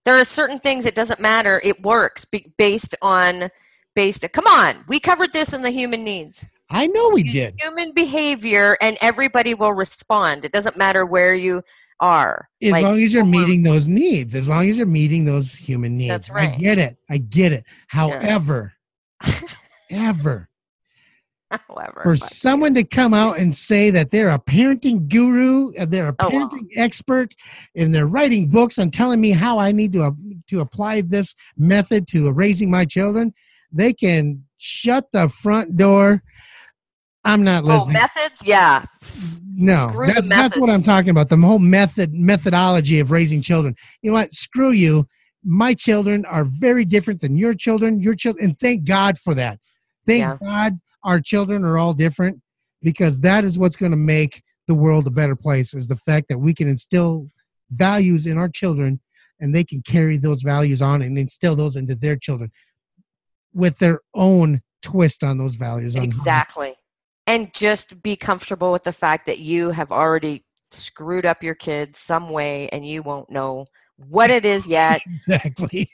There 0.04 0.18
are 0.18 0.24
certain 0.24 0.58
things 0.58 0.86
it 0.86 0.94
doesn't 0.94 1.20
matter. 1.20 1.60
It 1.62 1.82
works 1.82 2.24
based 2.56 2.94
on 3.02 3.50
based. 3.94 4.24
Come 4.32 4.46
on, 4.46 4.84
we 4.88 5.00
covered 5.00 5.32
this 5.32 5.52
in 5.52 5.62
the 5.62 5.70
human 5.70 6.04
needs. 6.04 6.48
I 6.70 6.86
know 6.86 7.10
we 7.10 7.24
did. 7.24 7.56
Human 7.60 7.92
behavior, 7.92 8.76
and 8.80 8.96
everybody 9.00 9.54
will 9.54 9.72
respond. 9.72 10.44
It 10.44 10.52
doesn't 10.52 10.76
matter 10.76 11.04
where 11.04 11.34
you 11.34 11.62
are. 11.98 12.48
As 12.62 12.72
Like, 12.72 12.84
long 12.84 13.00
as 13.00 13.12
you're 13.12 13.24
meeting 13.24 13.62
those 13.62 13.88
needs, 13.88 14.34
as 14.34 14.48
long 14.48 14.68
as 14.68 14.78
you're 14.78 14.86
meeting 14.86 15.24
those 15.24 15.54
human 15.54 15.96
needs. 15.96 16.10
That's 16.10 16.30
right. 16.30 16.54
I 16.54 16.56
get 16.56 16.78
it. 16.78 16.96
I 17.10 17.18
get 17.18 17.52
it. 17.52 17.64
However, 17.88 18.72
ever, 19.90 20.48
However, 21.68 22.00
for 22.02 22.16
someone 22.16 22.74
to 22.74 22.84
come 22.84 23.12
out 23.12 23.38
and 23.38 23.54
say 23.54 23.90
that 23.90 24.10
they're 24.10 24.28
a 24.30 24.38
parenting 24.38 25.08
guru, 25.08 25.72
uh, 25.76 25.84
they're 25.84 26.08
a 26.08 26.14
Oh, 26.20 26.28
wow. 26.28 26.48
parenting 26.48 26.66
expert, 26.76 27.34
and 27.74 27.94
they're 27.94 28.06
writing 28.06 28.48
books 28.48 28.78
and 28.78 28.92
telling 28.92 29.20
me 29.20 29.30
how 29.32 29.58
I 29.58 29.72
need 29.72 29.92
to 29.94 30.04
uh, 30.04 30.10
to 30.48 30.60
apply 30.60 31.00
this 31.02 31.34
method 31.56 32.06
to 32.08 32.30
raising 32.30 32.70
my 32.70 32.84
children, 32.84 33.34
they 33.72 33.92
can 33.92 34.44
shut 34.58 35.06
the 35.12 35.28
front 35.28 35.76
door. 35.76 36.22
I'm 37.24 37.42
not 37.44 37.64
listening. 37.64 37.96
Oh, 37.96 38.00
listening. 38.00 38.18
methods? 38.18 38.46
Yeah. 38.46 38.84
no, 39.54 39.88
screw 39.90 40.06
that's 40.06 40.28
that's 40.28 40.56
what. 40.56 40.70
I'm 40.70 40.82
talking 40.82 41.10
about. 41.10 41.28
The 41.28 41.36
whole 41.36 41.58
method 41.58 42.14
methodology 42.14 42.98
of 43.00 43.10
raising 43.10 43.42
children. 43.42 43.74
You 44.02 44.10
know 44.10 44.14
what? 44.14 44.32
Screw 44.32 44.70
you. 44.70 45.06
My 45.44 45.74
children 45.74 46.24
are 46.26 46.44
very 46.44 46.84
different 46.84 47.20
than 47.20 47.36
your 47.36 47.54
children. 47.54 48.00
Your 48.00 48.14
children, 48.14 48.44
and 48.46 48.58
thank 48.58 48.84
God 48.84 49.18
for 49.18 49.34
that. 49.34 49.58
Thank 50.06 50.20
Yeah. 50.20 50.36
God 50.40 50.80
our 51.04 51.20
children 51.20 51.64
are 51.64 51.78
all 51.78 51.94
different 51.94 52.40
because 52.82 53.20
that 53.20 53.44
is 53.44 53.58
what's 53.58 53.76
going 53.76 53.92
to 53.92 53.96
make 53.96 54.42
the 54.66 54.74
world 54.74 55.06
a 55.06 55.10
better 55.10 55.36
place. 55.36 55.74
Is 55.74 55.88
the 55.88 55.96
fact 55.96 56.28
that 56.28 56.38
we 56.38 56.54
can 56.54 56.68
instill 56.68 57.28
values 57.70 58.26
in 58.26 58.38
our 58.38 58.48
children, 58.48 59.00
and 59.40 59.54
they 59.54 59.64
can 59.64 59.82
carry 59.82 60.16
those 60.18 60.42
values 60.42 60.82
on 60.82 61.02
and 61.02 61.18
instill 61.18 61.56
those 61.56 61.76
into 61.76 61.94
their 61.94 62.16
children 62.16 62.50
with 63.52 63.78
their 63.78 64.00
own 64.14 64.62
twist 64.82 65.24
on 65.24 65.38
those 65.38 65.56
values. 65.56 65.96
on 65.96 66.04
Exactly. 66.04 66.74
And 67.26 67.52
just 67.52 68.02
be 68.02 68.16
comfortable 68.16 68.72
with 68.72 68.84
the 68.84 68.92
fact 68.92 69.26
that 69.26 69.38
you 69.38 69.70
have 69.70 69.92
already 69.92 70.44
screwed 70.70 71.26
up 71.26 71.42
your 71.42 71.54
kids 71.54 71.98
some 71.98 72.30
way 72.30 72.68
and 72.70 72.86
you 72.86 73.02
won't 73.02 73.30
know 73.30 73.66
what 73.96 74.30
it 74.30 74.44
is 74.44 74.66
yet. 74.66 75.00
Exactly. 75.28 75.88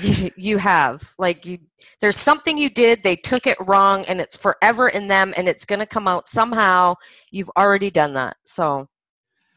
You, 0.00 0.30
you 0.36 0.58
have. 0.58 1.14
Like 1.18 1.46
you 1.46 1.58
there's 2.00 2.16
something 2.16 2.58
you 2.58 2.70
did, 2.70 3.02
they 3.02 3.16
took 3.16 3.46
it 3.46 3.58
wrong 3.60 4.04
and 4.06 4.20
it's 4.20 4.36
forever 4.36 4.88
in 4.88 5.08
them 5.08 5.32
and 5.36 5.48
it's 5.48 5.64
going 5.64 5.78
to 5.78 5.86
come 5.86 6.06
out 6.08 6.28
somehow. 6.28 6.94
You've 7.30 7.50
already 7.56 7.90
done 7.90 8.14
that. 8.14 8.36
So 8.44 8.88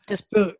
just 0.08 0.30
So 0.30 0.54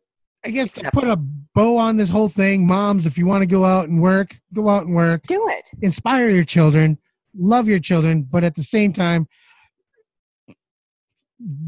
I 0.44 0.50
guess 0.50 0.72
to 0.72 0.90
put 0.90 1.04
a 1.04 1.16
bow 1.16 1.76
on 1.78 1.96
this 1.96 2.10
whole 2.10 2.28
thing, 2.28 2.66
moms, 2.66 3.06
if 3.06 3.16
you 3.16 3.26
want 3.26 3.42
to 3.42 3.46
go 3.48 3.64
out 3.64 3.88
and 3.88 4.00
work, 4.00 4.36
go 4.52 4.68
out 4.68 4.86
and 4.86 4.94
work, 4.94 5.26
do 5.26 5.48
it. 5.48 5.70
inspire 5.82 6.28
your 6.28 6.44
children, 6.44 6.98
love 7.36 7.68
your 7.68 7.78
children, 7.80 8.22
but 8.22 8.44
at 8.44 8.54
the 8.54 8.62
same 8.62 8.92
time, 8.92 9.26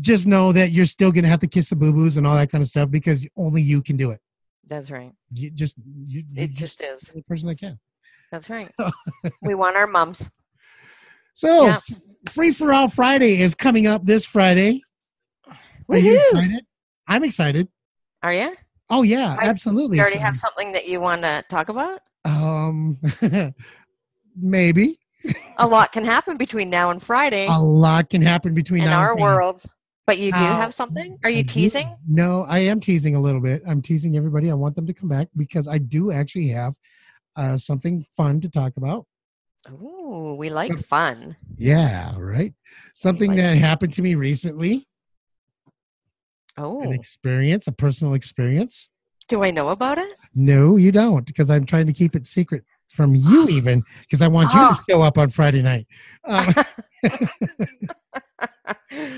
just 0.01 0.27
know 0.27 0.53
that 0.53 0.73
you're 0.73 0.87
still 0.87 1.11
going 1.13 1.25
to 1.25 1.29
have 1.31 1.41
to 1.41 1.47
kiss 1.47 1.71
the 1.71 1.77
boo 1.77 1.93
boos 1.93 2.17
and 2.17 2.27
all 2.27 2.35
that 2.35 2.51
kind 2.51 2.63
of 2.63 2.69
stuff 2.69 2.91
because 2.91 3.27
only 3.37 3.63
you 3.63 3.83
can 3.83 3.97
do 3.97 4.11
it. 4.11 4.21
That's 4.67 4.91
right. 4.91 5.13
You 5.33 5.51
just, 5.51 5.79
you, 5.79 6.25
you 6.31 6.45
It 6.45 6.53
just 6.53 6.83
is. 6.83 7.01
the 7.15 7.23
person 7.23 7.49
that 7.49 7.59
can. 7.59 7.79
That's 8.33 8.51
right. 8.51 8.71
we 9.43 9.55
want 9.55 9.77
our 9.77 9.87
mums. 9.87 10.31
So, 11.35 11.67
Yeah. 11.67 11.81
Free 12.31 12.51
for 12.51 12.73
All 12.73 12.89
Friday 12.89 13.41
is 13.41 13.55
coming 13.55 13.87
up 13.87 14.05
this 14.05 14.27
Friday. 14.27 14.81
Are 15.89 15.97
you 15.99 16.19
excited? 16.31 16.65
I'm 17.07 17.23
excited. 17.23 17.69
Are 18.23 18.33
you? 18.35 18.55
Oh 18.91 19.03
yeah, 19.03 19.37
I- 19.39 19.47
absolutely. 19.47 19.99
You 19.99 20.03
already 20.03 20.19
have 20.19 20.37
something 20.37 20.73
that 20.73 20.89
you 20.89 21.01
want 21.01 21.23
to 21.23 21.45
talk 21.49 21.69
about? 21.69 22.01
Um, 22.25 22.99
maybe 24.37 24.99
A 25.59 25.67
lot 25.69 25.93
can 25.93 26.05
happen 26.05 26.37
between 26.37 26.71
now 26.71 26.91
and 26.91 27.01
Friday 27.03 27.47
a 27.49 27.59
lot 27.61 28.11
can 28.11 28.23
happen 28.23 28.55
between 28.55 28.83
in 28.83 28.91
now 28.91 28.99
our 29.01 29.11
and 29.13 29.21
Friday. 29.21 29.37
worlds. 29.37 29.77
But 30.07 30.19
you 30.19 30.31
do 30.31 30.39
Now, 30.39 30.57
have 30.61 30.73
something? 30.73 31.19
Are 31.25 31.29
I 31.29 31.33
you 31.33 31.43
do- 31.43 31.53
teasing? 31.55 31.97
No, 32.09 32.45
I 32.49 32.59
am 32.61 32.79
teasing 32.79 33.17
a 33.17 33.21
little 33.21 33.41
bit. 33.41 33.63
I'm 33.67 33.83
teasing 33.83 34.17
everybody. 34.17 34.51
I 34.53 34.55
want 34.55 34.77
them 34.77 34.87
to 34.87 34.95
come 34.95 35.09
back 35.09 35.29
because 35.37 35.67
I 35.67 35.79
do 35.79 36.13
actually 36.13 36.47
have 36.49 36.75
uh, 37.37 37.57
something 37.57 38.05
fun 38.17 38.41
to 38.41 38.49
talk 38.49 38.73
about. 38.77 39.07
Ooh, 39.71 40.37
we 40.39 40.51
like 40.51 40.79
fun. 40.79 41.37
Yeah, 41.57 42.15
right. 42.19 42.55
Something 42.95 43.31
Like- 43.31 43.39
that 43.39 43.59
happened 43.59 43.93
to 43.95 44.03
me 44.03 44.15
recently, 44.15 44.87
Oh, 46.59 46.81
an 46.83 46.89
Oh, 46.89 46.93
experience, 46.93 47.67
a 47.67 47.73
personal 47.73 48.15
experience. 48.15 48.89
do 49.29 49.43
I 49.43 49.51
know 49.51 49.69
about 49.71 49.99
it? 49.99 50.17
No, 50.35 50.77
you 50.77 50.93
don't, 50.93 51.27
because 51.27 51.51
I'm 51.51 51.67
trying 51.67 51.87
to 51.87 51.93
keep 51.93 52.15
it 52.17 52.27
secret 52.27 52.65
from 52.89 53.15
you, 53.17 53.49
even 53.49 53.83
because 54.03 54.23
I 54.23 54.29
want 54.29 54.53
you 54.55 54.61
to 54.61 54.69
Oh. 54.71 54.81
show 54.89 55.03
up 55.03 55.19
on 55.19 55.31
Friday 55.31 55.63
night. 55.63 55.87
Um, 56.25 56.47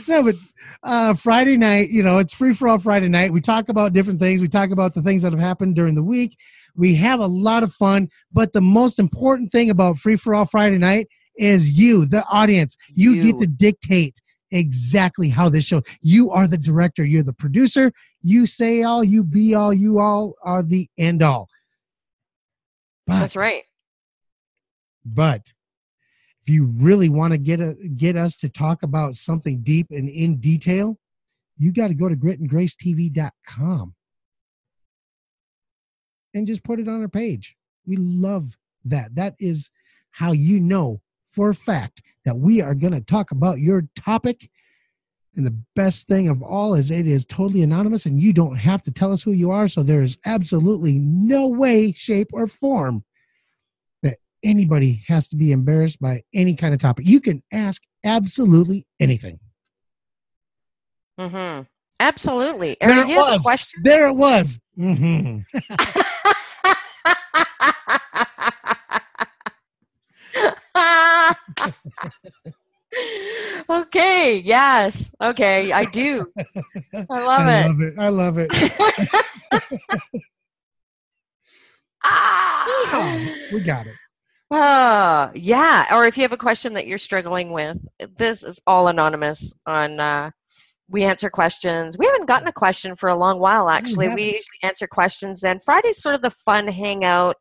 no, 0.08 0.22
but 0.24 0.34
uh, 0.82 1.14
Friday 1.14 1.56
night, 1.56 1.90
you 1.90 2.02
know, 2.02 2.18
it's 2.18 2.34
free 2.34 2.54
for 2.54 2.68
all 2.68 2.78
Friday 2.78 3.08
night. 3.08 3.32
We 3.32 3.40
talk 3.40 3.68
about 3.68 3.92
different 3.92 4.20
things. 4.20 4.40
We 4.40 4.48
talk 4.48 4.70
about 4.70 4.94
the 4.94 5.02
things 5.02 5.22
that 5.22 5.32
have 5.32 5.40
happened 5.40 5.74
during 5.76 5.94
the 5.94 6.02
week. 6.02 6.36
We 6.78 6.94
have 6.94 7.20
a 7.20 7.26
lot 7.26 7.62
of 7.62 7.72
fun. 7.74 8.08
But 8.32 8.52
the 8.54 8.60
most 8.62 8.98
important 8.98 9.52
thing 9.52 9.68
about 9.68 9.98
free 9.98 10.16
for 10.16 10.34
all 10.34 10.46
Friday 10.46 10.78
night 10.78 11.08
is 11.36 11.72
you, 11.72 12.06
the 12.06 12.24
audience. 12.26 12.76
You, 12.94 13.12
You. 13.12 13.22
get 13.32 13.40
to 13.40 13.46
dictate 13.46 14.22
exactly 14.50 15.28
how 15.28 15.48
this 15.48 15.64
show. 15.64 15.82
You 16.00 16.30
are 16.30 16.46
the 16.48 16.56
director. 16.56 17.04
You're 17.04 17.22
the 17.22 17.32
producer. 17.34 17.92
You 18.22 18.46
say 18.46 18.82
all. 18.82 19.04
You 19.04 19.24
be 19.24 19.54
all. 19.54 19.74
You 19.74 19.98
all 19.98 20.34
are 20.42 20.62
the 20.62 20.88
end 20.96 21.22
all. 21.22 21.48
But, 23.06 23.20
That's 23.20 23.36
right. 23.36 23.64
but 25.04 25.52
if 26.42 26.48
you 26.48 26.64
really 26.66 27.08
want 27.08 27.32
to 27.32 27.38
get 27.38 27.60
a, 27.60 27.74
get 27.74 28.16
us 28.16 28.36
to 28.38 28.48
talk 28.48 28.82
about 28.82 29.14
something 29.16 29.60
deep 29.62 29.88
and 29.90 30.08
in 30.08 30.36
detail, 30.38 30.98
you 31.56 31.72
got 31.72 31.88
to 31.88 31.94
go 31.94 32.08
to 32.08 32.16
gritandgracetv.com 32.16 33.94
and 36.38 36.46
just 36.46 36.64
put 36.64 36.80
it 36.80 36.88
on 36.88 37.02
our 37.02 37.08
page. 37.08 37.56
We 37.86 37.96
love 37.96 38.56
that. 38.84 39.14
That 39.16 39.34
is 39.38 39.70
how 40.12 40.32
you 40.32 40.60
know 40.60 41.00
for 41.26 41.50
a 41.50 41.54
fact 41.54 42.00
that 42.24 42.38
we 42.38 42.60
are 42.60 42.74
going 42.74 42.92
to 42.92 43.00
talk 43.00 43.30
about 43.30 43.58
your 43.58 43.84
topic. 43.94 44.50
And 45.36 45.46
the 45.46 45.56
best 45.76 46.08
thing 46.08 46.28
of 46.28 46.42
all 46.42 46.74
is 46.74 46.90
it 46.90 47.06
is 47.06 47.24
totally 47.24 47.62
anonymous 47.62 48.06
and 48.06 48.20
you 48.20 48.32
don't 48.32 48.56
have 48.56 48.82
to 48.84 48.90
tell 48.90 49.12
us 49.12 49.22
who 49.22 49.32
you 49.32 49.50
are. 49.50 49.68
So 49.68 49.82
there 49.82 50.02
is 50.02 50.18
absolutely 50.24 50.98
no 50.98 51.48
way, 51.48 51.92
shape, 51.92 52.28
or 52.32 52.46
form 52.46 53.04
that 54.02 54.18
anybody 54.42 55.04
has 55.06 55.28
to 55.28 55.36
be 55.36 55.52
embarrassed 55.52 56.00
by 56.00 56.22
any 56.34 56.54
kind 56.54 56.74
of 56.74 56.80
topic. 56.80 57.06
You 57.06 57.20
can 57.20 57.42
ask 57.52 57.82
absolutely 58.04 58.86
anything. 58.98 59.38
Mm-hmm. 61.20 61.62
Absolutely. 62.00 62.76
There 62.80 62.90
Aaron, 62.90 63.02
it 63.02 63.06
do 63.06 63.12
you 63.12 63.18
have 63.18 63.28
a 63.28 63.32
was. 63.32 63.42
question? 63.42 63.82
There 63.84 64.06
it 64.08 64.14
was. 64.14 64.60
hmm 64.76 65.38
okay. 73.70 74.40
Yes. 74.44 75.14
Okay. 75.20 75.72
I 75.72 75.84
do. 75.86 76.26
I 76.94 77.04
love 77.10 77.46
I 77.46 77.60
it. 77.60 77.66
love 77.66 77.80
it. 77.80 77.94
I 77.98 78.08
love 78.08 78.38
it. 78.38 78.50
Ah! 82.04 83.18
we 83.52 83.60
got 83.60 83.86
it. 83.86 83.94
Ah, 84.52 85.30
yeah. 85.34 85.94
Or 85.94 86.06
if 86.06 86.16
you 86.16 86.22
have 86.22 86.32
a 86.32 86.36
question 86.38 86.74
that 86.74 86.86
you're 86.86 86.96
struggling 86.96 87.52
with, 87.52 87.76
this 88.16 88.42
is 88.42 88.60
all 88.66 88.88
anonymous 88.88 89.52
on 89.66 90.00
uh 90.00 90.30
we 90.88 91.04
answer 91.04 91.30
questions. 91.30 91.96
We 91.98 92.06
haven't 92.06 92.26
gotten 92.26 92.48
a 92.48 92.52
question 92.52 92.96
for 92.96 93.08
a 93.08 93.16
long 93.16 93.38
while 93.38 93.68
actually. 93.68 94.08
We 94.08 94.24
usually 94.24 94.58
answer 94.62 94.86
questions 94.86 95.40
then. 95.40 95.60
Friday's 95.60 96.00
sort 96.00 96.14
of 96.14 96.22
the 96.22 96.30
fun 96.30 96.68
hangout. 96.68 97.36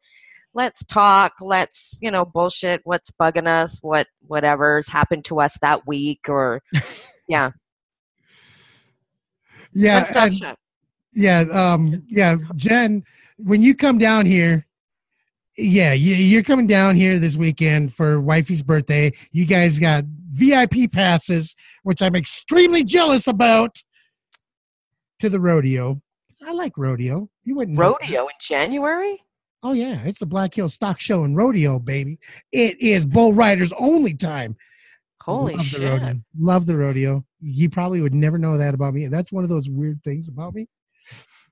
Let's 0.54 0.84
talk, 0.86 1.34
let's, 1.42 2.00
you 2.02 2.10
know, 2.10 2.26
bullshit 2.26 2.82
what's 2.84 3.12
bugging 3.12 3.48
us, 3.48 3.80
what 3.82 4.08
whatever's 4.28 4.90
happened 4.90 5.26
to 5.26 5.40
us 5.40 5.58
that 5.60 5.86
week 5.88 6.22
or 6.28 6.62
yeah. 7.28 7.52
Yeah. 9.74 10.04
And-. 10.16 10.58
Yeah, 11.14 11.46
um, 11.52 12.04
yeah, 12.08 12.36
Jen, 12.56 13.04
when 13.38 13.64
you 13.64 13.74
come 13.74 13.98
down 13.98 14.28
here, 14.28 14.68
yeah, 15.58 15.94
you, 15.94 16.14
you're 16.14 16.44
coming 16.44 16.68
down 16.68 16.96
here 16.96 17.18
this 17.18 17.36
weekend 17.36 17.92
for 17.92 18.22
wifey's 18.22 18.62
birthday. 18.62 19.12
You 19.32 19.46
guys 19.46 19.80
got 19.80 20.04
VIP 20.38 20.92
passes, 20.92 21.56
which 21.84 22.02
I'm 22.02 22.16
extremely 22.16 22.84
jealous 22.84 23.28
about, 23.28 23.78
to 25.20 25.30
the 25.30 25.40
rodeo. 25.40 26.02
I 26.46 26.52
like 26.52 26.78
rodeo. 26.78 27.30
You 27.44 27.56
wouldn't. 27.56 27.80
Rodeo 27.80 28.28
in 28.28 28.36
January? 28.40 29.24
Oh 29.64 29.74
yeah, 29.74 30.02
it's 30.06 30.20
the 30.20 30.26
Black 30.28 30.54
Hills 30.54 30.76
Stock 30.76 31.00
Show 31.00 31.24
and 31.24 31.36
Rodeo, 31.36 31.80
baby. 31.80 32.20
It 32.52 32.80
is 32.80 33.06
bull 33.06 33.34
riders 33.34 33.74
only 33.80 34.14
time. 34.14 34.56
Holy 35.22 35.56
Love 35.56 35.66
shit. 35.66 35.80
The 35.80 35.90
rodeo. 35.90 36.22
Love 36.40 36.66
the 36.68 36.78
rodeo. 36.78 37.26
You 37.42 37.70
probably 37.70 38.02
would 38.02 38.14
never 38.14 38.38
know 38.38 38.58
that 38.58 38.74
about 38.74 38.94
me. 38.94 39.08
That's 39.08 39.32
one 39.32 39.44
of 39.44 39.50
those 39.50 39.70
weird 39.70 40.04
things 40.04 40.30
about 40.30 40.54
me. 40.54 40.68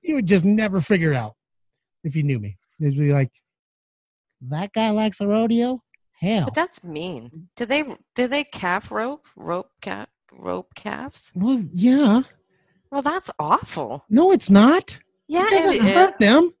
You 0.02 0.14
would 0.14 0.26
just 0.26 0.44
never 0.44 0.80
figure 0.80 1.12
out 1.12 1.34
if 2.04 2.14
you 2.14 2.22
knew 2.22 2.38
me. 2.38 2.56
It'd 2.80 2.96
be 2.96 3.12
like, 3.12 3.32
that 4.42 4.72
guy 4.72 4.90
likes 4.90 5.20
a 5.20 5.26
rodeo? 5.26 5.82
Hell. 6.18 6.46
But 6.46 6.54
that's 6.54 6.82
mean. 6.82 7.48
Do 7.56 7.66
they 7.66 7.84
do 8.14 8.26
they 8.26 8.44
calf 8.44 8.90
rope? 8.90 9.26
Rope 9.36 9.70
calf 9.80 10.08
rope 10.32 10.74
calves? 10.74 11.30
well, 11.34 11.64
yeah. 11.72 12.22
Well, 12.90 13.02
that's 13.02 13.30
awful. 13.38 14.04
No, 14.08 14.32
it's 14.32 14.48
not. 14.48 14.98
Yeah, 15.28 15.44
it 15.44 15.50
doesn't 15.50 15.74
it 15.74 15.82
hurt 15.82 16.18
them. 16.18 16.52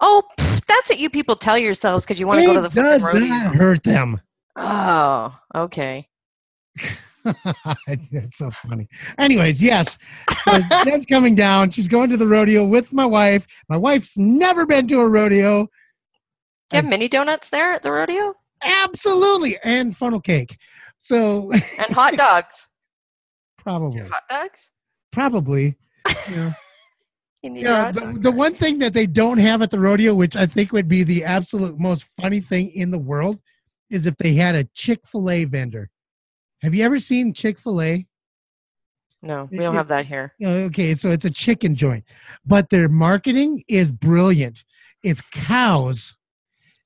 Oh, 0.00 0.22
pff, 0.38 0.64
that's 0.66 0.88
what 0.88 0.98
you 0.98 1.10
people 1.10 1.36
tell 1.36 1.58
yourselves 1.58 2.04
because 2.04 2.20
you 2.20 2.26
want 2.26 2.40
to 2.40 2.46
go 2.46 2.54
to 2.54 2.60
the 2.60 2.80
it 2.80 2.82
does 2.82 3.02
rodeo. 3.02 3.26
not 3.26 3.54
hurt 3.54 3.82
them. 3.82 4.20
Oh, 4.56 5.38
okay. 5.54 6.08
That's 7.86 8.38
so 8.38 8.50
funny. 8.50 8.88
Anyways, 9.18 9.62
yes, 9.62 9.98
Jen's 10.84 11.06
coming 11.08 11.34
down. 11.34 11.70
She's 11.70 11.88
going 11.88 12.08
to 12.10 12.16
the 12.16 12.26
rodeo 12.26 12.64
with 12.64 12.92
my 12.92 13.04
wife. 13.04 13.46
My 13.68 13.76
wife's 13.76 14.16
never 14.16 14.64
been 14.66 14.88
to 14.88 15.00
a 15.00 15.08
rodeo. 15.08 15.64
Do 16.70 16.76
you 16.76 16.82
have 16.82 16.86
mini 16.86 17.08
donuts 17.08 17.50
there 17.50 17.72
at 17.72 17.82
the 17.82 17.92
rodeo 17.92 18.34
Absolutely, 18.62 19.56
and 19.64 19.96
funnel 19.96 20.20
cake. 20.20 20.56
So 20.98 21.50
and 21.52 21.94
hot 21.94 22.14
dogs? 22.16 22.68
Probably, 23.58 24.00
hot 24.08 24.22
dogs? 24.28 24.72
probably. 25.12 25.76
You 26.30 26.36
know. 26.36 26.50
You 27.42 27.50
need 27.50 27.62
Yeah, 27.62 27.90
the, 27.90 28.18
the 28.20 28.30
one 28.30 28.52
thing 28.54 28.78
that 28.80 28.92
they 28.92 29.06
don't 29.06 29.38
have 29.38 29.62
at 29.62 29.70
the 29.70 29.80
rodeo, 29.80 30.14
which 30.14 30.36
I 30.36 30.44
think 30.46 30.72
would 30.72 30.88
be 30.88 31.02
the 31.04 31.24
absolute 31.24 31.78
most 31.78 32.06
funny 32.20 32.40
thing 32.40 32.70
in 32.72 32.90
the 32.90 32.98
world, 32.98 33.38
is 33.90 34.06
if 34.06 34.16
they 34.18 34.34
had 34.34 34.54
a 34.54 34.64
Chick 34.74 35.00
fil 35.06 35.30
A 35.30 35.44
vendor. 35.44 35.88
Have 36.62 36.74
you 36.74 36.84
ever 36.84 36.98
seen 37.00 37.32
Chick 37.32 37.58
fil 37.58 37.80
A? 37.80 38.06
No, 39.22 39.48
we 39.50 39.58
don't 39.58 39.74
it- 39.74 39.78
have 39.78 39.88
that 39.88 40.06
here. 40.06 40.34
Okay, 40.42 40.94
so 40.94 41.10
it's 41.10 41.24
a 41.24 41.30
chicken 41.30 41.74
joint, 41.74 42.04
but 42.44 42.70
their 42.70 42.88
marketing 42.88 43.62
is 43.68 43.92
brilliant. 43.92 44.64
It's 45.02 45.20
cows 45.30 46.16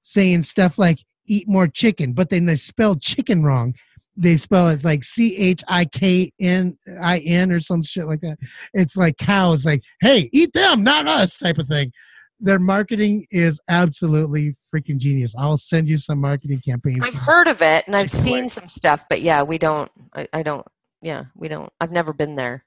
saying 0.02 0.42
stuff 0.42 0.78
like 0.78 0.98
"eat 1.26 1.48
more 1.48 1.68
chicken," 1.68 2.12
but 2.12 2.30
then 2.30 2.46
they 2.46 2.56
spell 2.56 2.96
chicken 2.96 3.44
wrong. 3.44 3.74
They 4.16 4.36
spell 4.36 4.68
it's 4.68 4.84
like 4.84 5.02
C 5.04 5.36
H 5.36 5.62
I 5.68 5.84
K 5.86 6.32
N 6.40 6.78
I 7.00 7.18
N 7.18 7.50
or 7.50 7.60
some 7.60 7.82
shit 7.82 8.06
like 8.06 8.20
that. 8.20 8.38
It's 8.72 8.96
like 8.96 9.16
cows, 9.18 9.66
like 9.66 9.82
"Hey, 10.00 10.30
eat 10.32 10.52
them, 10.52 10.82
not 10.82 11.08
us," 11.08 11.38
type 11.38 11.58
of 11.58 11.66
thing. 11.66 11.92
Their 12.40 12.58
marketing 12.58 13.26
is 13.30 13.60
absolutely 13.68 14.56
freaking 14.72 14.98
genius. 14.98 15.34
I'll 15.38 15.56
send 15.56 15.88
you 15.88 15.96
some 15.96 16.20
marketing 16.20 16.60
campaigns. 16.64 17.00
I've 17.02 17.14
heard 17.14 17.48
of 17.48 17.62
it 17.62 17.84
and 17.86 17.96
I've 17.96 18.10
seen 18.10 18.48
some 18.48 18.68
stuff, 18.68 19.06
but 19.08 19.22
yeah, 19.22 19.42
we 19.42 19.56
don't. 19.58 19.90
I, 20.14 20.28
I 20.32 20.42
don't. 20.42 20.66
Yeah, 21.00 21.24
we 21.36 21.48
don't. 21.48 21.72
I've 21.80 21.92
never 21.92 22.12
been 22.12 22.36
there. 22.36 22.64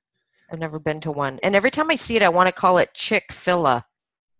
I've 0.51 0.59
never 0.59 0.79
been 0.79 1.01
to 1.01 1.11
one. 1.11 1.39
And 1.43 1.55
every 1.55 1.71
time 1.71 1.91
I 1.91 1.95
see 1.95 2.15
it, 2.15 2.21
I 2.21 2.29
want 2.29 2.47
to 2.47 2.53
call 2.53 2.77
it 2.77 2.93
Chick 2.93 3.31
Fil 3.31 3.67
A. 3.67 3.85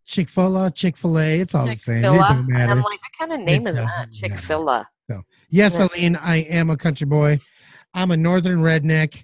Chick 0.08 0.30
Fil 0.30 0.58
A, 0.66 0.72
Chick 0.72 0.96
Fil 0.98 1.20
A, 1.20 1.40
it's 1.42 1.54
all 1.54 1.66
the 1.66 1.76
same. 1.76 1.98
It 1.98 2.02
Fil 2.02 2.16
A. 2.16 2.18
don't 2.20 2.38
And 2.38 2.48
matter. 2.48 2.72
I'm 2.72 2.78
like, 2.82 2.86
what 3.02 3.12
kind 3.20 3.34
of 3.34 3.40
name 3.42 3.68
is 3.68 3.76
that? 3.76 4.12
Chick 4.12 4.38
fil 4.38 4.68
A. 4.70 4.88
So, 5.12 5.22
Yes, 5.50 5.78
Yeah. 5.78 5.88
Aline, 5.94 6.16
I 6.16 6.38
am 6.38 6.70
a 6.70 6.78
country 6.78 7.06
boy. 7.06 7.38
I'm 7.94 8.12
a 8.12 8.18
northern 8.18 8.60
redneck. 8.60 9.24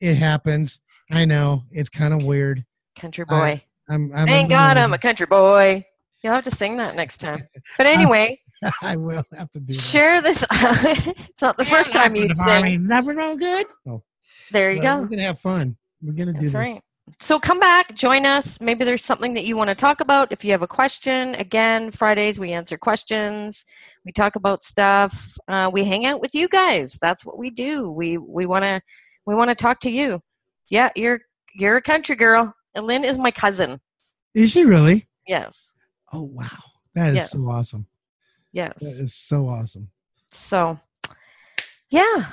It 0.00 0.14
happens. 0.16 0.80
I 1.10 1.24
know. 1.24 1.64
It's 1.70 1.88
kind 1.88 2.12
of 2.14 2.24
weird. 2.24 2.64
Country 2.96 3.24
boy. 3.24 3.62
I'm, 3.88 4.12
I'm 4.14 4.26
Thank 4.26 4.50
God 4.50 4.76
I'm 4.76 4.92
a 4.92 4.98
country 4.98 5.26
boy. 5.26 5.84
You'll 6.22 6.34
have 6.34 6.44
to 6.44 6.50
sing 6.50 6.76
that 6.76 6.94
next 6.94 7.18
time. 7.18 7.48
But 7.78 7.86
anyway, 7.96 8.40
I 8.82 8.96
will 8.96 9.22
have 9.36 9.50
to 9.52 9.60
do 9.60 9.72
that. 9.72 9.80
share 9.80 10.20
this. 10.20 10.44
it's 10.52 11.40
not 11.40 11.56
the 11.56 11.64
first 11.64 11.92
time 11.94 12.14
you'd 12.16 12.36
sing. 12.36 12.86
Never 12.86 13.14
no 13.14 13.34
good. 13.36 13.66
Oh, 13.86 14.02
There 14.50 14.70
you 14.72 14.80
well, 14.82 14.96
go. 14.98 15.02
We're 15.02 15.08
gonna 15.08 15.22
have 15.24 15.40
fun. 15.40 15.76
We're 16.02 16.12
gonna 16.12 16.32
do 16.32 16.40
That's 16.40 16.44
this. 16.52 16.54
right. 16.54 16.80
So 17.18 17.38
come 17.38 17.60
back, 17.60 17.94
join 17.94 18.26
us. 18.26 18.60
Maybe 18.60 18.84
there's 18.84 19.04
something 19.04 19.34
that 19.34 19.44
you 19.44 19.56
want 19.56 19.70
to 19.70 19.74
talk 19.74 20.00
about. 20.00 20.32
If 20.32 20.44
you 20.44 20.52
have 20.52 20.62
a 20.62 20.66
question, 20.66 21.34
again, 21.36 21.90
Fridays 21.90 22.38
we 22.38 22.52
answer 22.52 22.78
questions. 22.78 23.64
We 24.04 24.12
talk 24.12 24.36
about 24.36 24.64
stuff. 24.64 25.36
Uh, 25.48 25.70
we 25.72 25.84
hang 25.84 26.06
out 26.06 26.20
with 26.20 26.34
you 26.34 26.48
guys. 26.48 26.98
That's 27.00 27.24
what 27.24 27.38
we 27.38 27.50
do. 27.50 27.90
We 27.90 28.18
we 28.18 28.46
want 28.46 28.64
to 28.64 28.80
we 29.26 29.34
want 29.34 29.50
to 29.50 29.54
talk 29.54 29.80
to 29.80 29.90
you. 29.90 30.22
Yeah, 30.68 30.90
you're 30.96 31.20
you're 31.54 31.76
a 31.76 31.82
country 31.82 32.16
girl. 32.16 32.54
And 32.74 32.86
Lynn 32.86 33.04
is 33.04 33.18
my 33.18 33.30
cousin. 33.30 33.80
Is 34.34 34.50
she 34.50 34.64
really? 34.64 35.08
Yes. 35.26 35.72
Oh 36.12 36.22
wow, 36.22 36.58
that 36.94 37.14
is 37.14 37.30
so 37.30 37.38
awesome. 37.40 37.86
Yes. 38.52 38.82
is 38.82 39.14
so 39.14 39.48
awesome. 39.48 39.88
So, 40.30 40.78
yeah, 41.90 42.24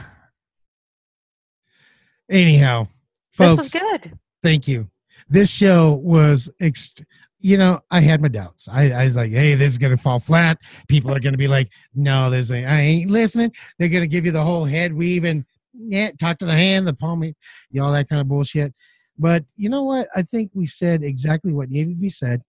Anyhow, 2.30 2.88
folks, 3.32 3.52
this 3.52 3.58
was 3.58 3.70
good. 3.70 4.20
Thank 4.46 4.68
you. 4.68 4.90
This 5.28 5.50
show 5.50 5.94
was, 6.04 6.50
ext- 6.62 7.04
you 7.40 7.58
know, 7.58 7.80
I 7.90 8.00
had 8.00 8.22
my 8.22 8.28
doubts. 8.28 8.68
I, 8.68 8.92
I 8.92 9.06
was 9.06 9.16
like, 9.16 9.32
hey, 9.32 9.56
this 9.56 9.72
is 9.72 9.78
gonna 9.78 9.98
fall 9.98 10.20
flat. 10.20 10.60
People 10.88 11.14
are 11.14 11.20
gonna 11.20 11.38
be 11.38 11.48
like, 11.48 11.72
no, 11.94 12.30
this 12.30 12.52
ain't, 12.52 12.68
I 12.68 12.80
ain't 12.80 13.10
listening. 13.10 13.52
They're 13.78 13.90
gonna 13.90 14.08
give 14.08 14.26
you 14.26 14.32
the 14.32 14.44
whole 14.44 14.66
head 14.66 14.94
weave 14.94 15.24
and 15.24 15.46
yeah, 15.74 16.12
talk 16.20 16.38
to 16.40 16.46
the 16.46 16.54
hand, 16.54 16.88
the 16.88 16.94
palm, 16.94 17.24
you 17.24 17.34
know, 17.72 17.86
all 17.86 17.92
that 17.92 18.08
kind 18.08 18.22
of 18.22 18.28
bullshit. 18.28 18.74
But 19.18 19.46
you 19.56 19.70
know 19.70 19.84
what? 19.84 20.08
I 20.16 20.22
think 20.22 20.52
we 20.54 20.66
said 20.66 21.04
exactly 21.04 21.54
what 21.54 21.70
needed 21.70 21.92
to 21.92 21.96
be 21.96 22.10
said. 22.10 22.42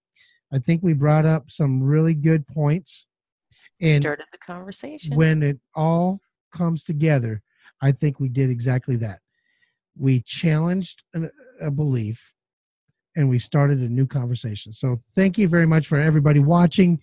I 0.53 0.59
think 0.59 0.82
we 0.82 0.92
brought 0.92 1.26
up 1.26 1.51
some 1.51 1.82
really 1.82 2.14
good 2.14 2.47
points. 2.47 3.07
And 3.80 4.03
Started 4.03 4.26
the 4.32 4.38
conversation. 4.38 5.16
when 5.16 5.42
it 5.42 5.59
all 5.74 6.20
comes 6.53 6.84
together, 6.84 7.42
I 7.82 7.92
think 7.92 8.20
we 8.20 8.28
did 8.28 8.51
exactly 8.51 8.97
that. 8.97 9.20
We 9.99 10.20
challenged 10.22 11.03
a, 11.14 11.28
a 11.61 11.70
belief 11.70 12.34
and 13.16 13.28
we 13.28 13.38
started 13.38 13.78
a 13.80 13.88
new 13.88 14.07
conversation. 14.07 14.72
So, 14.72 14.99
thank 15.14 15.38
you 15.38 15.49
very 15.49 15.66
much 15.66 15.86
for 15.86 15.99
everybody 15.99 16.40
watching. 16.40 17.01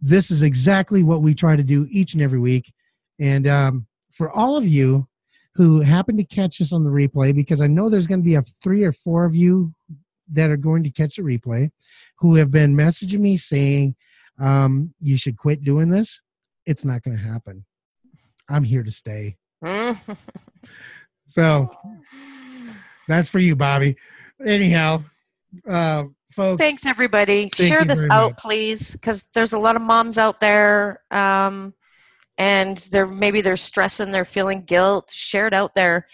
This 0.00 0.30
is 0.30 0.42
exactly 0.42 1.02
what 1.02 1.22
we 1.22 1.34
try 1.34 1.54
to 1.54 1.62
do 1.62 1.86
each 1.90 2.14
and 2.14 2.22
every 2.22 2.40
week. 2.40 2.72
And 3.20 3.46
um, 3.46 3.86
for 4.10 4.30
all 4.32 4.56
of 4.56 4.66
you 4.66 5.06
who 5.54 5.80
happen 5.80 6.16
to 6.16 6.24
catch 6.24 6.60
us 6.60 6.72
on 6.72 6.82
the 6.82 6.90
replay, 6.90 7.34
because 7.34 7.60
I 7.60 7.66
know 7.66 7.88
there's 7.88 8.06
going 8.06 8.20
to 8.20 8.24
be 8.24 8.34
a 8.34 8.42
three 8.42 8.82
or 8.82 8.92
four 8.92 9.24
of 9.24 9.36
you 9.36 9.72
that 10.32 10.50
are 10.50 10.56
going 10.56 10.82
to 10.82 10.90
catch 10.90 11.16
the 11.16 11.22
replay 11.22 11.70
who 12.18 12.36
have 12.36 12.50
been 12.50 12.74
messaging 12.74 13.20
me 13.20 13.36
saying, 13.36 13.94
um, 14.40 14.94
you 15.00 15.16
should 15.16 15.36
quit 15.36 15.62
doing 15.62 15.90
this. 15.90 16.20
It's 16.66 16.84
not 16.84 17.02
going 17.02 17.16
to 17.16 17.22
happen. 17.22 17.64
I'm 18.48 18.64
here 18.64 18.82
to 18.82 18.90
stay. 18.90 19.36
So 21.24 21.70
that's 23.08 23.28
for 23.28 23.38
you, 23.38 23.56
Bobby. 23.56 23.96
Anyhow, 24.44 25.02
uh, 25.68 26.04
folks. 26.30 26.60
Thanks, 26.60 26.86
everybody. 26.86 27.48
Thank 27.54 27.72
Share 27.72 27.84
this 27.84 28.06
out, 28.10 28.32
much. 28.32 28.38
please, 28.38 28.92
because 28.92 29.28
there's 29.34 29.52
a 29.52 29.58
lot 29.58 29.76
of 29.76 29.82
moms 29.82 30.18
out 30.18 30.40
there, 30.40 31.02
um, 31.10 31.74
and 32.38 32.76
they're 32.76 33.06
maybe 33.06 33.40
they're 33.40 33.56
stressing, 33.56 34.10
they're 34.10 34.24
feeling 34.24 34.62
guilt. 34.62 35.10
Share 35.12 35.46
it 35.46 35.54
out 35.54 35.74
there, 35.74 36.06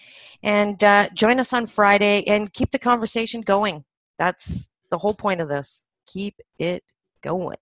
and 0.43 0.83
uh, 0.85 1.09
join 1.15 1.41
us 1.41 1.53
on 1.53 1.67
Friday 1.67 2.25
and 2.27 2.53
keep 2.53 2.71
the 2.71 2.79
conversation 2.79 3.41
going. 3.41 3.85
That's 4.19 4.71
the 4.91 4.99
whole 4.99 5.15
point 5.15 5.41
of 5.41 5.49
this. 5.49 5.87
Keep 6.07 6.41
it 6.59 6.83
going. 7.23 7.59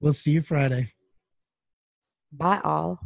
We'll 0.00 0.12
see 0.12 0.32
you 0.32 0.40
Friday. 0.40 0.92
Bye, 2.32 2.60
all. 2.64 3.00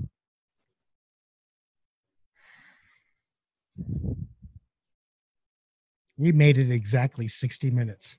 We 6.17 6.33
made 6.33 6.59
it 6.59 6.71
exactly 6.71 7.27
60 7.29 7.71
minutes. 7.71 8.17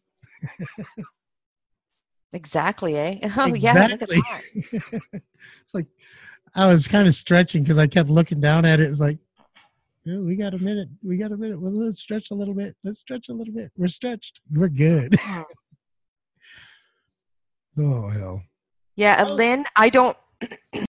Exactly, 2.33 2.97
eh? 2.97 3.19
Oh 3.37 3.53
yeah, 3.53 3.85
Exactly. 3.85 4.17
that. 4.17 5.01
it's 5.61 5.73
like 5.73 5.87
I 6.55 6.67
was 6.67 6.87
kind 6.87 7.07
of 7.07 7.15
stretching 7.15 7.63
because 7.63 7.77
I 7.77 7.87
kept 7.87 8.09
looking 8.09 8.41
down 8.41 8.65
at 8.65 8.79
it. 8.79 8.89
It's 8.89 8.99
like, 8.99 9.19
oh, 10.07 10.21
we 10.23 10.35
got 10.35 10.53
a 10.53 10.57
minute. 10.57 10.89
We 11.03 11.17
got 11.17 11.31
a 11.31 11.37
minute. 11.37 11.59
Well, 11.59 11.71
let's 11.71 11.99
stretch 11.99 12.31
a 12.31 12.33
little 12.35 12.53
bit. 12.53 12.75
Let's 12.83 12.99
stretch 12.99 13.29
a 13.29 13.33
little 13.33 13.53
bit. 13.53 13.71
We're 13.77 13.87
stretched. 13.87 14.41
We're 14.51 14.67
good. 14.69 15.15
oh, 17.77 18.09
hell. 18.09 18.43
Yeah, 18.95 19.21
and 19.21 19.35
Lynn, 19.35 19.65
I 19.75 19.89
don't 19.89 20.17